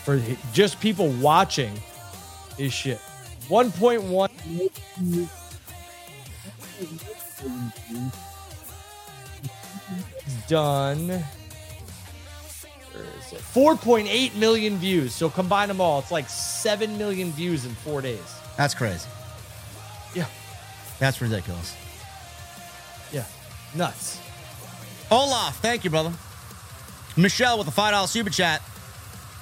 [0.04, 0.20] for
[0.52, 1.72] just people watching
[2.56, 3.00] his shit.
[3.48, 4.30] 1.1
[10.48, 11.08] done.
[11.08, 13.40] Where is it?
[13.40, 15.14] 4.8 million views.
[15.14, 18.20] So combine them all, it's like 7 million views in four days.
[18.56, 19.08] That's crazy.
[20.14, 20.26] Yeah.
[20.98, 21.74] That's ridiculous.
[23.12, 23.24] Yeah.
[23.74, 24.20] Nuts.
[25.10, 26.12] Olaf, thank you, brother.
[27.16, 28.62] Michelle with a $5 super chat.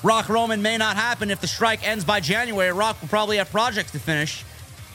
[0.03, 2.73] Rock Roman may not happen if the strike ends by January.
[2.73, 4.45] Rock will probably have projects to finish.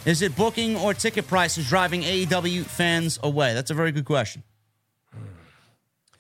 [0.06, 3.54] Is it booking or ticket prices driving AEW fans away?
[3.54, 4.44] That's a very good question.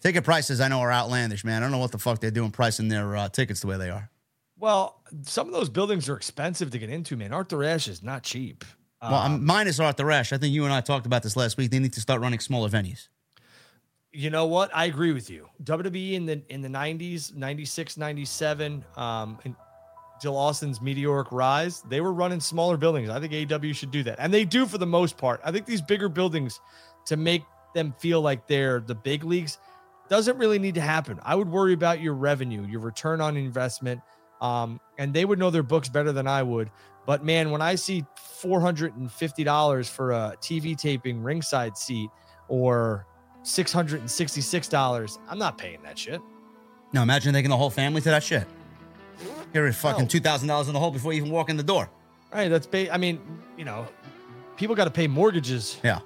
[0.07, 1.61] Ticket prices, I know, are outlandish, man.
[1.61, 3.89] I don't know what the fuck they're doing pricing their uh, tickets the way they
[3.89, 4.09] are.
[4.57, 7.33] Well, some of those buildings are expensive to get into, man.
[7.33, 8.63] Arthur Ashe is not cheap.
[9.01, 10.31] Well, um, minus Arthur Ashe.
[10.31, 11.71] I think you and I talked about this last week.
[11.71, 13.09] They need to start running smaller venues.
[14.13, 14.73] You know what?
[14.73, 15.49] I agree with you.
[15.65, 19.57] WWE in the in the 90s, 96, 97, um, and
[20.21, 23.09] Jill Austin's meteoric rise, they were running smaller buildings.
[23.09, 24.19] I think AEW should do that.
[24.19, 25.41] And they do for the most part.
[25.43, 26.61] I think these bigger buildings
[27.07, 27.43] to make
[27.73, 29.59] them feel like they're the big leagues
[30.09, 31.19] doesn't really need to happen.
[31.23, 34.01] I would worry about your revenue, your return on investment.
[34.41, 36.69] Um, and they would know their books better than I would.
[37.05, 38.05] But man, when I see
[38.41, 42.09] $450 for a TV taping ringside seat
[42.47, 43.05] or
[43.43, 46.21] $666, I'm not paying that shit.
[46.93, 48.45] Now imagine taking the whole family to that shit.
[49.53, 50.07] You're fucking No.
[50.07, 51.89] two thousand dollars in the hole before you even walk in the door.
[52.31, 52.49] Right.
[52.49, 53.19] That's ba- I mean,
[53.57, 53.87] you know,
[54.57, 55.79] people got to pay mortgages.
[55.83, 55.99] Yeah.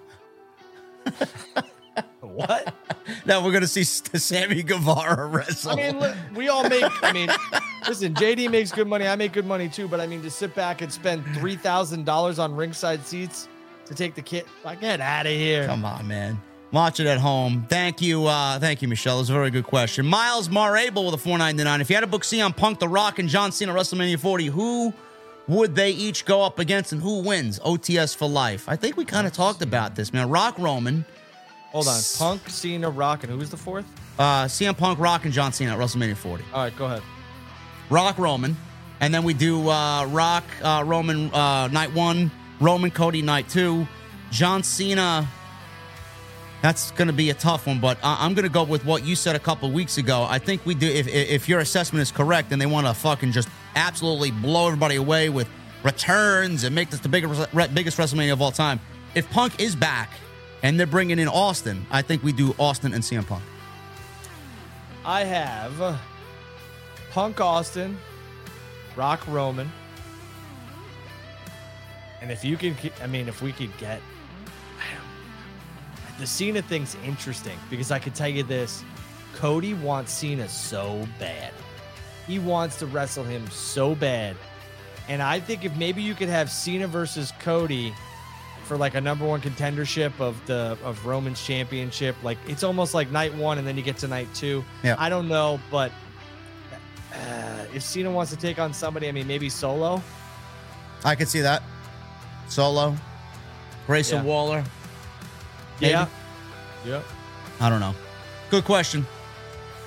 [2.21, 2.73] What?
[3.25, 5.71] Now we're gonna see Sammy Guevara wrestle.
[5.71, 6.85] I mean, look, we all make.
[7.03, 7.29] I mean,
[7.87, 9.07] listen, JD makes good money.
[9.07, 9.87] I make good money too.
[9.87, 13.47] But I mean, to sit back and spend three thousand dollars on ringside seats
[13.85, 15.65] to take the kid, like, get out of here.
[15.65, 16.41] Come on, man.
[16.71, 17.65] Watch it at home.
[17.67, 19.17] Thank you, uh, thank you, Michelle.
[19.17, 20.05] It was a very good question.
[20.05, 21.81] Miles Marable with a 499.
[21.81, 24.93] If you had to book CM Punk, The Rock, and John Cena WrestleMania 40, who
[25.49, 27.59] would they each go up against and who wins?
[27.59, 28.69] OTS for life.
[28.69, 30.29] I think we kind of talked about this, man.
[30.29, 31.03] Rock Roman,
[31.71, 33.85] Hold on, Punk, Cena, Rock, and who was the fourth?
[34.19, 36.43] uh, CM Punk, Rock, and John Cena at WrestleMania 40.
[36.53, 37.01] All right, go ahead.
[37.89, 38.57] Rock Roman,
[38.99, 42.29] and then we do uh, Rock uh, Roman uh, night one,
[42.59, 43.87] Roman Cody night two,
[44.31, 45.27] John Cena.
[46.61, 49.03] That's going to be a tough one, but I- I'm going to go with what
[49.03, 50.27] you said a couple weeks ago.
[50.29, 50.87] I think we do.
[50.87, 54.97] If if your assessment is correct, and they want to fucking just absolutely blow everybody
[54.97, 55.47] away with
[55.83, 58.79] returns and make this the biggest biggest WrestleMania of all time.
[59.15, 60.09] If Punk is back
[60.63, 63.43] and they're bringing in Austin, I think we do Austin and CM Punk.
[65.03, 65.99] I have
[67.11, 67.97] Punk Austin,
[68.95, 69.71] Rock Roman.
[72.21, 73.99] And if you can, I mean, if we could get
[76.21, 78.83] the Cena thing's interesting because I could tell you this
[79.33, 81.51] Cody wants Cena so bad.
[82.27, 84.35] He wants to wrestle him so bad.
[85.09, 87.91] And I think if maybe you could have Cena versus Cody
[88.71, 93.11] for like a number one contendership of the of Roman's championship, like it's almost like
[93.11, 94.63] night one and then you get to night two.
[94.81, 94.95] Yeah.
[94.97, 95.91] I don't know, but
[97.13, 100.01] uh, if Cena wants to take on somebody, I mean, maybe solo.
[101.03, 101.63] I could see that.
[102.47, 102.95] Solo,
[103.87, 104.23] Grayson Yeah.
[104.23, 104.63] Waller.
[105.81, 105.91] Maybe.
[105.91, 106.07] Yeah.
[106.85, 107.01] Yeah.
[107.59, 107.93] I don't know.
[108.51, 109.05] Good question.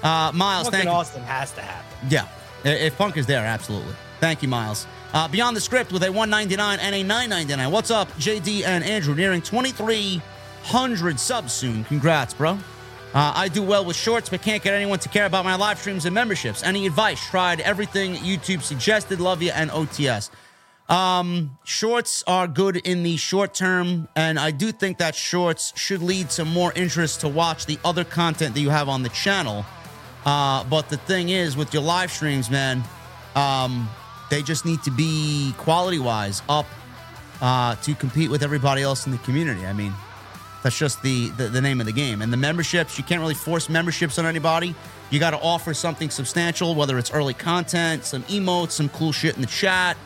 [0.02, 0.98] Uh, Miles, Punk thank and you.
[0.98, 2.09] Austin has to happen.
[2.11, 2.28] Yeah,
[2.65, 3.94] if Punk is there, absolutely.
[4.20, 4.86] Thank you, Miles.
[5.15, 7.70] Uh, Beyond the script with a 199 and a 999.
[7.70, 9.15] What's up, JD and Andrew?
[9.15, 11.85] Nearing 2,300 subs soon.
[11.85, 12.59] Congrats, bro.
[13.15, 15.78] Uh, I do well with shorts, but can't get anyone to care about my live
[15.78, 16.65] streams and memberships.
[16.65, 17.24] Any advice?
[17.24, 19.20] Tried everything YouTube suggested.
[19.20, 20.31] Love you and OTS.
[20.89, 26.03] Um, shorts are good in the short term, and I do think that shorts should
[26.03, 29.65] lead to more interest to watch the other content that you have on the channel.
[30.27, 32.82] Uh, but the thing is, with your live streams, man,
[33.36, 33.89] um,
[34.31, 36.67] they just need to be quality wise up
[37.41, 39.67] uh, to compete with everybody else in the community.
[39.67, 39.93] I mean,
[40.63, 42.23] that's just the, the the name of the game.
[42.23, 44.75] And the memberships, you can't really force memberships on anybody.
[45.11, 49.35] You got to offer something substantial, whether it's early content, some emotes, some cool shit
[49.37, 49.97] in the chat.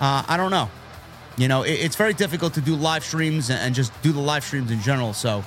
[0.00, 0.70] Uh, I don't know.
[1.36, 4.20] You know, it, it's very difficult to do live streams and, and just do the
[4.20, 5.12] live streams in general.
[5.12, 5.44] So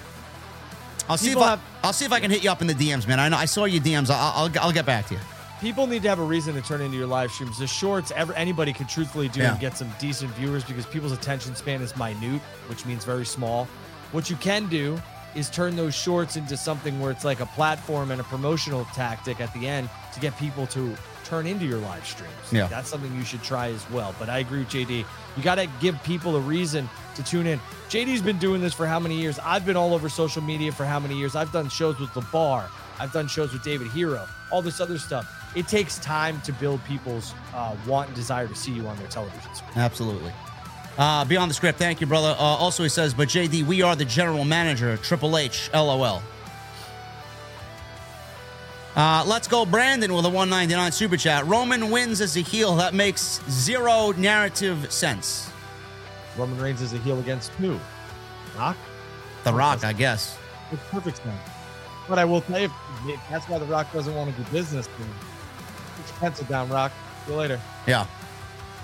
[1.09, 2.67] I'll see People if I, have- I'll see if I can hit you up in
[2.67, 3.19] the DMs, man.
[3.19, 4.09] I know I saw your DMs.
[4.09, 5.19] I'll, I'll, I'll get back to you.
[5.61, 7.59] People need to have a reason to turn into your live streams.
[7.59, 9.51] The shorts, ever anybody could truthfully do Yeah.
[9.51, 13.67] and get some decent viewers because people's attention span is minute, which means very small.
[14.11, 14.99] What you can do
[15.35, 19.39] is turn those shorts into something where it's like a platform and a promotional tactic
[19.39, 22.33] at the end to get people to turn into your live streams.
[22.51, 22.65] Yeah.
[22.67, 24.15] That's something you should try as well.
[24.19, 25.05] But I agree with JD.
[25.37, 27.59] You got to give people a reason to tune in.
[27.87, 29.37] JD's been doing this for how many years?
[29.39, 31.35] I've been all over social media for how many years?
[31.35, 32.67] I've done shows with The Bar.
[32.99, 35.37] I've done shows with David Hero, all this other stuff.
[35.55, 39.07] It takes time to build people's uh, want and desire to see you on their
[39.07, 39.77] television screen.
[39.77, 40.31] Absolutely.
[40.97, 42.35] Uh, beyond the script, thank you, brother.
[42.37, 46.21] Uh, also, he says, but JD, we are the general manager, Triple H, LOL.
[48.95, 51.45] Uh, let's go, Brandon, with a 199 super chat.
[51.47, 52.75] Roman wins as a heel.
[52.75, 55.49] That makes zero narrative sense.
[56.37, 57.79] Roman Reigns is a heel against who?
[58.57, 58.77] Rock?
[59.43, 60.37] The Rock, I guess.
[60.71, 61.39] It's perfect sense.
[62.07, 62.69] But I will tell you,
[63.29, 64.87] that's why The Rock doesn't want to do business.
[64.99, 65.07] Then
[66.21, 66.93] pencil down, Rock.
[67.25, 67.59] See you later.
[67.85, 68.05] Yeah.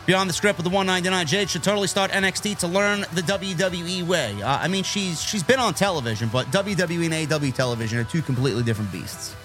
[0.05, 4.03] Beyond the script with the 199, Jade should totally start NXT to learn the WWE
[4.03, 4.41] way.
[4.41, 8.22] Uh, I mean, she's she's been on television, but WWE and AEW television are two
[8.22, 9.35] completely different beasts.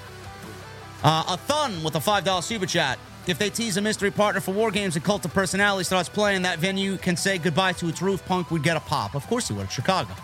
[1.03, 2.99] Uh, a thun with a $5 super chat.
[3.27, 6.43] If they tease a mystery partner for War Games and Cult of Personality starts playing,
[6.43, 8.25] that venue can say goodbye to its roof.
[8.25, 9.15] Punk would get a pop.
[9.17, 9.71] Of course he would.
[9.71, 10.15] Chicago.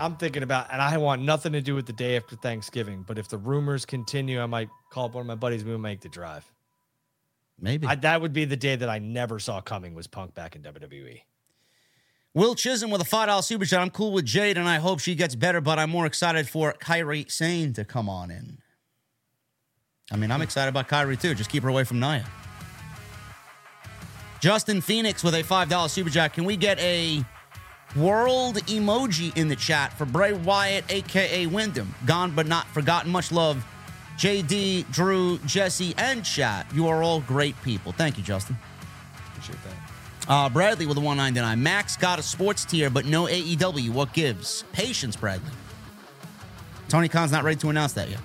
[0.00, 3.04] I'm thinking about, and I want nothing to do with the day after Thanksgiving.
[3.06, 5.64] But if the rumors continue, I might call up one of my buddies.
[5.64, 6.50] We will make the drive.
[7.60, 7.86] Maybe.
[7.86, 9.94] I, that would be the day that I never saw coming.
[9.94, 10.62] Was Punk back in.
[10.62, 11.20] WWE?
[12.32, 13.80] Will Chisholm with a $5 super chat.
[13.80, 16.72] I'm cool with Jade and I hope she gets better, but I'm more excited for
[16.74, 18.58] Kairi Sane to come on in.
[20.12, 21.34] I mean, I'm excited about Kyrie too.
[21.34, 22.24] Just keep her away from Nia.
[24.40, 26.32] Justin Phoenix with a $5 super chat.
[26.32, 27.24] Can we get a
[27.96, 31.94] world emoji in the chat for Bray Wyatt, aka Windham?
[32.06, 33.10] Gone but not forgotten.
[33.10, 33.64] Much love,
[34.16, 36.66] JD, Drew, Jesse, and chat.
[36.74, 37.92] You are all great people.
[37.92, 38.56] Thank you, Justin.
[39.32, 40.30] Appreciate that.
[40.30, 41.62] Uh, Bradley with a 199.
[41.62, 43.90] Max got a sports tier, but no AEW.
[43.90, 44.62] What gives?
[44.72, 45.50] Patience, Bradley.
[46.88, 48.20] Tony Khan's not ready to announce that yet.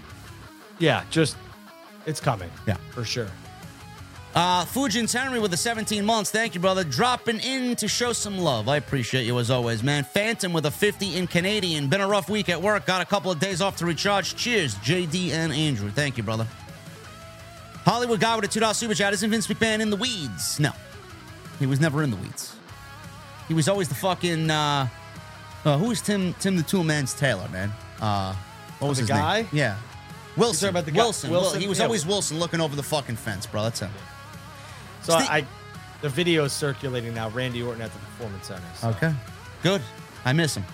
[0.79, 1.37] Yeah, just
[2.05, 2.49] it's coming.
[2.67, 2.77] Yeah.
[2.91, 3.29] for sure.
[4.35, 6.29] Uh, Fujin's Henry with the 17 months.
[6.29, 6.83] Thank you, brother.
[6.83, 8.67] Dropping in to show some love.
[8.67, 10.03] I appreciate you as always, man.
[10.03, 11.87] Phantom with a 50 in Canadian.
[11.87, 12.85] Been a rough week at work.
[12.85, 14.35] Got a couple of days off to recharge.
[14.35, 15.89] Cheers, JD and Andrew.
[15.89, 16.45] Thank you, brother.
[17.85, 19.13] Hollywood guy with a $2 super chat.
[19.13, 20.59] Isn't Vince McMahon in the weeds?
[20.59, 20.71] No.
[21.57, 22.57] He was never in the weeds.
[23.47, 24.89] He was always the fucking, uh,
[25.63, 27.71] uh who is Tim, Tim the Tool Man's Taylor, man?
[28.01, 28.35] Uh,
[28.79, 29.43] what was the his guy?
[29.43, 29.49] name?
[29.53, 29.77] Yeah.
[30.35, 30.67] Wilson.
[30.69, 31.31] about the guy- Wilson.
[31.31, 31.61] Wilson?
[31.61, 31.85] He was Yeah.
[31.85, 33.63] always Wilson looking over the fucking fence, bro.
[33.63, 33.91] That's him.
[35.05, 35.45] So Steve- I,
[36.01, 37.29] the video is circulating now.
[37.29, 38.61] Randy Orton at the Performance Center.
[38.75, 38.89] So.
[38.89, 39.13] Okay.
[39.61, 39.81] Good.
[40.25, 40.65] I miss him.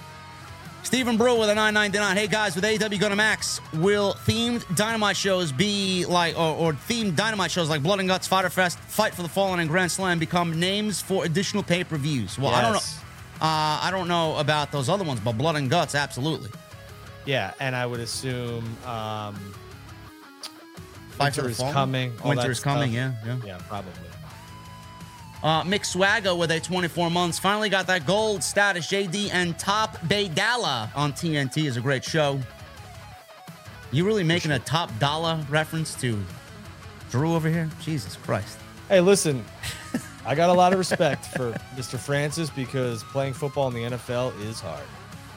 [0.83, 2.17] Stephen Brew with a 999.
[2.17, 6.73] Hey guys, with AEW going to Max, will themed dynamite shows be like, or, or
[6.73, 9.91] themed dynamite shows like Blood and Guts, Fyter Fest, Fight for the Fallen, and Grand
[9.91, 12.39] Slam become names for additional pay per views?
[12.39, 12.79] Well, I don't know.
[13.41, 16.49] Uh, I don't know about those other ones, but Blood and Guts, absolutely.
[17.25, 19.35] Yeah, and I would assume um,
[21.11, 21.73] Fight Winter is Fallen?
[21.73, 22.91] coming, Winter is coming.
[22.91, 23.37] Yeah, yeah.
[23.45, 23.91] yeah, probably.
[25.43, 28.87] Uh, Mick Swaggo with a 24 months finally got that gold status.
[28.87, 32.39] JD and Top Baydala on TNT is a great show.
[33.91, 36.17] You really making a top dollar reference to
[37.09, 37.69] Drew over here?
[37.81, 38.57] Jesus Christ.
[38.87, 39.43] Hey, listen,
[40.25, 41.97] I got a lot of respect for Mr.
[41.97, 44.83] Francis because playing football in the NFL is hard.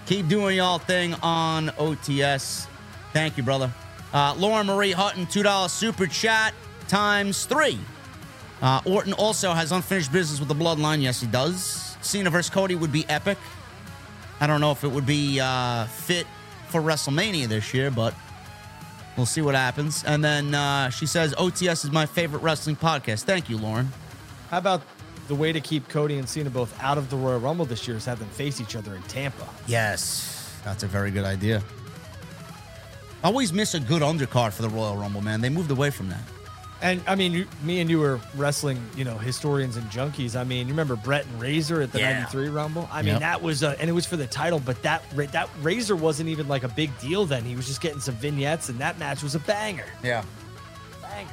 [0.06, 2.66] Keep doing y'all thing on OTS.
[3.12, 3.72] Thank you, brother.
[4.12, 6.52] Uh, Lauren Marie Hutton, $2 super chat
[6.88, 7.78] times three.
[8.64, 11.02] Uh, Orton also has unfinished business with the bloodline.
[11.02, 11.98] Yes, he does.
[12.00, 13.36] Cena versus Cody would be epic.
[14.40, 16.26] I don't know if it would be uh, fit
[16.68, 18.14] for WrestleMania this year, but
[19.18, 20.02] we'll see what happens.
[20.04, 23.24] And then uh, she says, OTS is my favorite wrestling podcast.
[23.24, 23.92] Thank you, Lauren.
[24.48, 24.80] How about
[25.28, 27.98] the way to keep Cody and Cena both out of the Royal Rumble this year
[27.98, 29.46] is have them face each other in Tampa?
[29.66, 31.62] Yes, that's a very good idea.
[33.22, 35.42] I always miss a good undercard for the Royal Rumble, man.
[35.42, 36.22] They moved away from that.
[36.82, 40.38] And I mean, you, me and you were wrestling, you know, historians and junkies.
[40.38, 42.12] I mean, you remember Bret and Razor at the Yeah.
[42.20, 42.88] '93 Rumble?
[42.92, 43.20] I mean, Yep.
[43.20, 45.02] that was, uh, and it was for the title, but that
[45.32, 47.44] that Razor wasn't even like a big deal then.
[47.44, 49.86] He was just getting some vignettes, and that match was a banger.
[50.02, 50.24] Yeah.
[51.00, 51.30] Banger.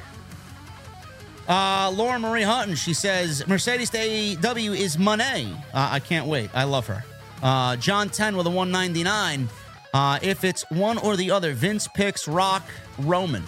[1.48, 5.52] Uh, Laura Marie Hutton, she says Mercedes to AEW is money.
[5.74, 6.50] Uh, I can't wait.
[6.54, 7.04] I love her.
[7.42, 9.48] Uh, John 10 with a 199.
[9.92, 12.62] Uh, if it's one or the other, Vince picks Rock
[12.98, 13.42] Roman.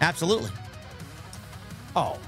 [0.00, 0.50] Absolutely.
[1.98, 2.18] Oh,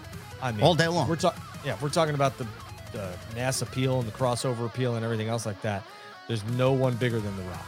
[0.42, 1.08] I mean, All day long.
[1.08, 2.46] We're talking, yeah, we're talking about the
[2.92, 5.84] the NAS appeal and the crossover appeal and everything else like that.
[6.26, 7.66] There's no one bigger than The Rock.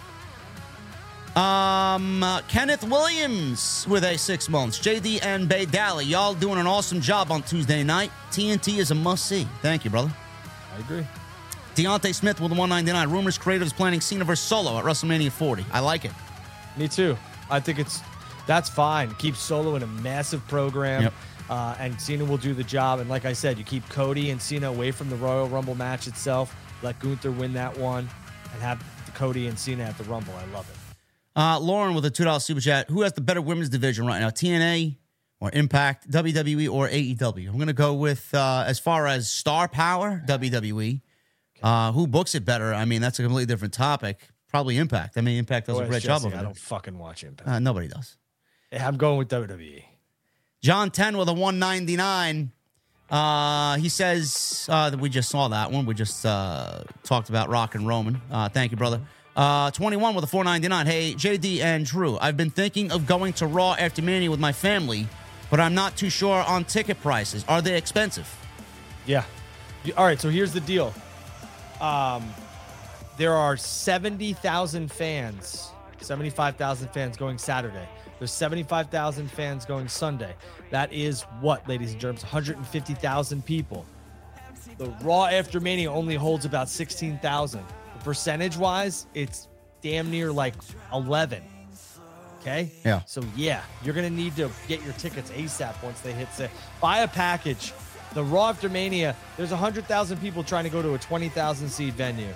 [1.36, 4.78] Um, uh, Kenneth Williams with a six months.
[4.80, 8.10] JD and Baydala, y'all doing an awesome job on Tuesday night.
[8.30, 9.46] TNT is a must see.
[9.62, 10.12] Thank you, brother.
[10.76, 11.06] I agree.
[11.74, 13.08] Deontay Smith with a 199.
[13.10, 15.64] Rumors creators planning Cena versus Solo at WrestleMania 40.
[15.72, 16.12] I like it.
[16.76, 17.16] Me too.
[17.50, 18.00] I think it's
[18.46, 19.14] that's fine.
[19.14, 21.14] Keep Solo in a massive program, Yep.
[21.50, 23.00] Uh, and Cena will do the job.
[23.00, 26.06] And like I said, you keep Cody and Cena away from the Royal Rumble match
[26.06, 26.54] itself.
[26.82, 28.08] Let Gunther win that one,
[28.52, 28.82] and have
[29.14, 30.34] Cody and Cena at the Rumble.
[30.34, 30.76] I love it.
[31.34, 32.90] Uh, Lauren with a $2 super chat.
[32.90, 34.28] Who has the better women's division right now?
[34.30, 34.96] TNA
[35.40, 37.48] or Impact, WWE or AEW?
[37.48, 41.00] I'm going to go with, uh, as far as star power, WWE.
[41.62, 42.74] Uh, who books it better?
[42.74, 44.18] I mean, that's a completely different topic.
[44.48, 45.16] Probably Impact.
[45.16, 46.24] I mean, Impact does Go a great Jesse.
[46.24, 46.36] job it.
[46.36, 47.48] I don't fucking watch Impact.
[47.48, 48.16] Uh, nobody does.
[48.72, 49.28] I'm going with.
[49.28, 49.84] WWE.
[50.62, 52.52] John 10 with a 199.
[53.10, 55.86] Uh, he says uh, that we just saw that one.
[55.86, 58.22] We just uh, talked about Rock and Roman.
[58.30, 59.00] Uh, thank you, brother.
[59.34, 60.86] Uh, 21 with a 499.
[60.86, 64.52] Hey, JD and Drew, I've been thinking of going to Raw after Mania with my
[64.52, 65.08] family,
[65.50, 67.44] but I'm not too sure on ticket prices.
[67.48, 68.32] Are they expensive?
[69.04, 69.24] Yeah.
[69.96, 70.20] All right.
[70.20, 70.94] So here's the deal.
[71.80, 72.32] Um,
[73.16, 75.70] there are seventy thousand fans,
[76.00, 77.88] seventy-five thousand fans going Saturday.
[78.22, 80.32] There's seventy-five thousand fans going Sunday.
[80.70, 83.84] That is what, ladies and germs, one hundred and fifty thousand people.
[84.78, 87.64] The Raw after Mania only holds about sixteen thousand.
[88.04, 89.48] Percentage-wise, it's
[89.80, 90.54] damn near like
[90.92, 91.42] eleven.
[92.40, 92.70] Okay.
[92.84, 93.00] Yeah.
[93.06, 96.48] So yeah, you're gonna need to get your tickets ASAP once they hit sale.
[96.80, 97.72] Buy a package.
[98.14, 101.70] The Raw After Mania, there's hundred thousand people trying to go to a twenty thousand
[101.70, 102.32] seat venue.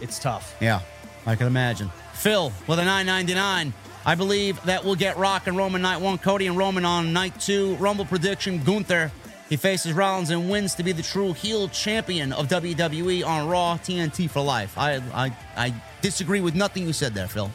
[0.00, 0.56] It's tough.
[0.60, 0.80] Yeah,
[1.24, 1.88] I can imagine.
[2.14, 3.72] Phil with a 999.
[4.04, 7.38] I believe that we'll get Rock and Roman night one, Cody and Roman on night
[7.38, 7.74] two.
[7.76, 9.12] Rumble prediction Gunther.
[9.48, 13.76] He faces Rollins and wins to be the true heel champion of WWE on Raw
[13.76, 14.78] TNT for life.
[14.78, 17.50] I I, I disagree with nothing you said there, Phil.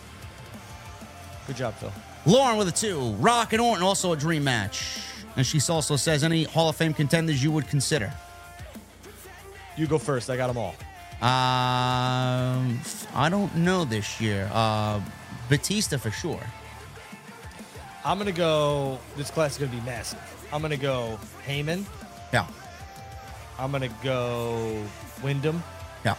[1.48, 1.92] Good job, Phil.
[2.26, 3.12] Lauren with a two.
[3.14, 5.00] Rock and Orton also a dream match.
[5.38, 8.14] And she also says any Hall of Fame contenders you would consider.
[9.78, 10.30] You go first.
[10.30, 10.76] I got them all.
[11.22, 12.80] Um,
[13.14, 14.50] I don't know this year.
[14.52, 15.02] Uh,
[15.50, 16.42] Batista for sure.
[18.04, 19.00] I'm gonna go.
[19.16, 20.20] This class is gonna be massive.
[20.54, 21.86] I'm gonna go Heyman.
[22.32, 22.46] Yeah,
[23.58, 24.84] I'm gonna go
[25.24, 25.64] Windham,
[26.04, 26.16] yeah.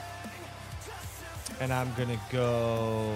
[1.60, 3.12] and I'm gonna go.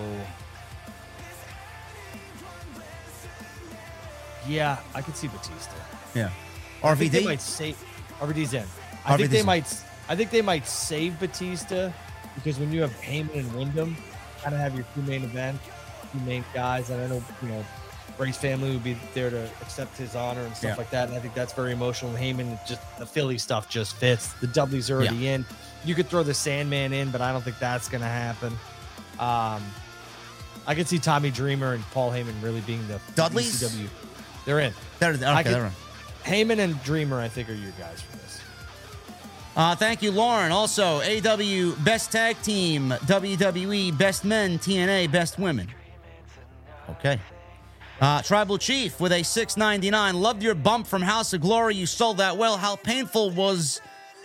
[4.47, 5.75] Yeah, I could see Batista.
[6.15, 6.31] Yeah.
[6.95, 7.77] Think they might save
[8.21, 8.65] RVD's in.
[9.05, 9.47] I think they in.
[9.47, 9.85] might.
[10.09, 11.93] I think they might save Batista
[12.35, 13.97] because when you have Heyman and Windham,
[14.43, 15.63] kind of have your two main events,
[16.13, 17.65] two main guys, and I know you know
[18.19, 20.77] Ray's family would be there to accept his honor and stuff Yeah.
[20.77, 21.09] like that.
[21.09, 22.15] And I think that's very emotional.
[22.15, 24.29] And Heyman, just the Philly stuff just fits.
[24.41, 25.45] The Dudley's are already in.
[25.85, 28.53] You could throw the Sandman in, but I don't think that's gonna happen.
[29.19, 29.63] Um,
[30.67, 33.63] I could see Tommy Dreamer and Paul Heyman really being the Dudleys?
[33.63, 33.89] ECW.
[34.45, 34.75] They're in.
[34.99, 35.73] They're, okay, I could- they're in.
[36.25, 38.41] Heyman and Dreamer, I think, are your guys for this.
[39.57, 40.53] Uh, thank you, Lauren.
[40.53, 45.69] Also, AEW Best Tag Team, WWE Best Men, TNA Best Women.
[46.99, 47.21] Okay.
[48.01, 50.21] Uh, Tribal Chief with a 699.
[50.21, 51.75] Loved your bump from House of Glory.
[51.75, 52.57] You sold that well.
[52.57, 53.81] How painful was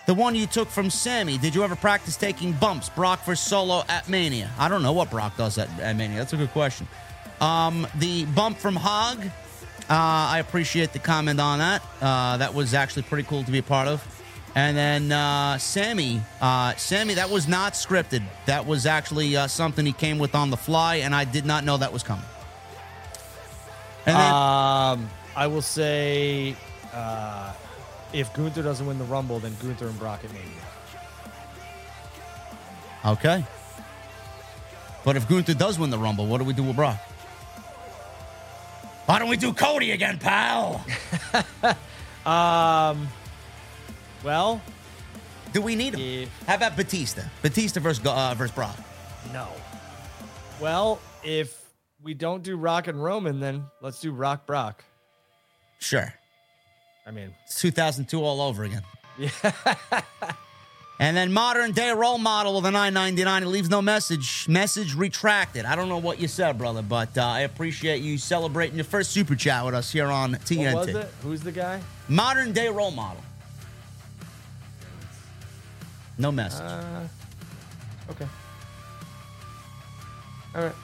[0.06, 1.38] the one you took from Sammy?
[1.38, 2.88] Did you ever practice taking bumps?
[2.90, 4.50] Brock for solo at Mania.
[4.58, 6.18] I don't know what Brock does at, at Mania.
[6.20, 6.88] That's a good question.
[7.42, 9.20] Um, the bump from Hog.
[9.24, 9.30] Uh,
[9.90, 11.84] I appreciate the comment on that.
[12.02, 14.04] Uh, that was actually pretty cool to be a part of.
[14.56, 18.24] And then uh, Sammy, uh, Sammy, that was not scripted.
[18.46, 21.66] That was actually uh, something he came with on the fly, and I did not
[21.66, 22.26] know that was coming.
[24.06, 26.56] And then, Um, I will say,
[26.94, 27.52] uh,
[28.14, 30.50] if Gunther doesn't win the Rumble, then Gunther and Brock at Mania.
[33.06, 33.44] okay.
[35.04, 36.98] But if Gunther does win the Rumble, what do we do with Brock?
[39.06, 40.84] Why don't we do Cody again, pal?
[42.26, 43.08] Um,
[44.24, 44.60] well,
[45.54, 46.00] Do we need him?
[46.02, 47.22] if How about Batista?
[47.44, 48.76] Batista versus uh, versus Brock.
[49.32, 49.48] no,
[50.60, 51.56] well, if
[52.06, 54.84] we don't do Rock and Roman, then let's do Rock Brock.
[55.80, 56.14] Sure.
[57.06, 58.84] I mean, It's 2002 all over again.
[59.18, 59.30] yeah,
[61.00, 63.44] And then modern day role model with a 999.
[63.44, 64.48] It leaves no message.
[64.48, 65.66] Message retracted.
[65.66, 69.12] I don't know what you said, brother, but uh, I appreciate you celebrating your first
[69.12, 70.74] super chat with us here on TNT.
[70.74, 71.10] what was it?
[71.24, 71.82] Who's the guy?
[72.08, 73.22] Modern day role model.
[76.18, 76.62] No message.
[76.62, 77.08] Uh,
[78.12, 78.28] okay.
[80.56, 80.76] All right.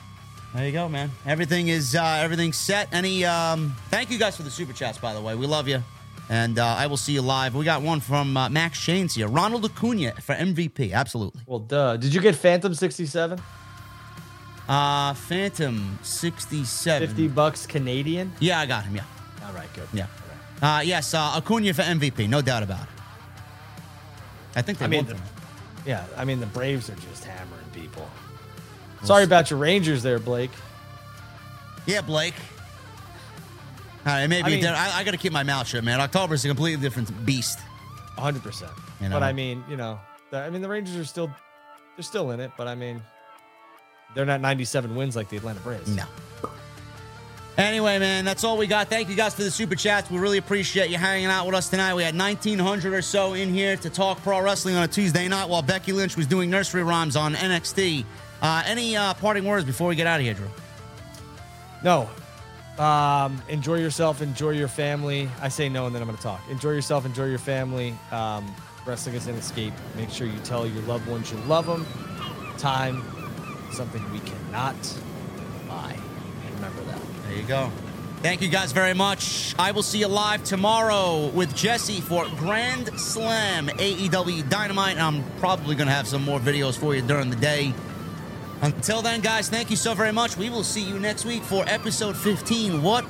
[0.54, 1.12] There you go, man.
[1.26, 2.94] Everything is uh, everything's set.
[2.94, 5.36] Any um, thank you guys for the super chats, by the way.
[5.36, 5.84] We love you.
[6.30, 7.56] And uh, I will see you live.
[7.56, 9.28] We got one from uh, Max Shanes here.
[9.28, 10.94] Ronald Acuna for MVP.
[10.94, 11.42] Absolutely.
[11.46, 11.98] Well, duh.
[11.98, 13.42] Did you get Phantom 67?
[14.70, 17.08] Uh, Phantom 67.
[17.10, 18.32] 50 bucks Canadian?
[18.40, 18.96] Yeah, I got him.
[18.96, 19.04] Yeah.
[19.46, 19.90] All right, good.
[19.94, 20.08] Yeah.
[20.62, 22.90] Uh, yes, uh, Acuna for MVP, no doubt about it.
[24.56, 25.18] I think they I mean, the,
[25.86, 27.11] yeah, I mean the Braves are just.
[29.04, 30.52] Sorry about your Rangers there, Blake.
[31.86, 32.36] Yeah, Blake.
[34.06, 36.00] All right, maybe I mean- I, I got to keep my mouth shut, man.
[36.00, 37.60] October is a completely different beast.
[38.16, 38.44] 100.
[38.44, 39.16] percent You know?
[39.16, 40.00] But I mean, you know,
[40.30, 41.32] the, I mean the Rangers are still
[41.96, 43.02] they're still in it, but I mean
[44.14, 45.96] they're not 97 wins like the Atlanta Braves.
[45.96, 46.04] No.
[47.58, 48.88] Anyway, man, that's all we got.
[48.90, 50.10] Thank you guys for the super chats.
[50.10, 51.94] We really appreciate you hanging out with us tonight.
[51.96, 55.48] We had 1,900 or so in here to talk pro wrestling on a Tuesday night
[55.50, 58.06] while Becky Lynch was doing nursery rhymes on NXT.
[58.42, 60.48] Uh, any uh, parting words before we get out of here, Drew?
[61.84, 62.10] No.
[62.80, 65.30] Um, enjoy yourself, enjoy your family.
[65.42, 66.42] I say no, and then I'm going to talk.
[66.50, 67.96] Enjoy yourself, enjoy your family.
[68.12, 68.54] Um,
[68.86, 69.74] wrestling is an escape.
[69.96, 71.86] Make sure you tell your loved ones you love them.
[72.58, 73.04] Time,
[73.72, 74.76] something we cannot
[75.68, 75.96] buy.
[76.56, 77.00] Remember that.
[77.28, 77.72] There you go.
[78.22, 79.56] Thank you guys very much.
[79.58, 84.98] I will see you live tomorrow with Jesse for Grand Slam AEW Dynamite.
[84.98, 87.74] I'm probably going to have some more videos for you during the day.
[88.62, 90.38] Until then, guys, thank you so very much.
[90.38, 92.84] We will see you next week for episode 15.
[92.84, 93.06] What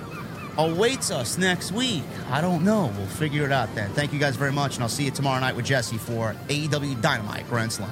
[0.57, 2.03] awaits us next week?
[2.29, 2.91] I don't know.
[2.97, 3.89] We'll figure it out then.
[3.91, 7.01] Thank you guys very much, and I'll see you tomorrow night with Jesse for AEW
[7.01, 7.91] Dynamite Grand Slam.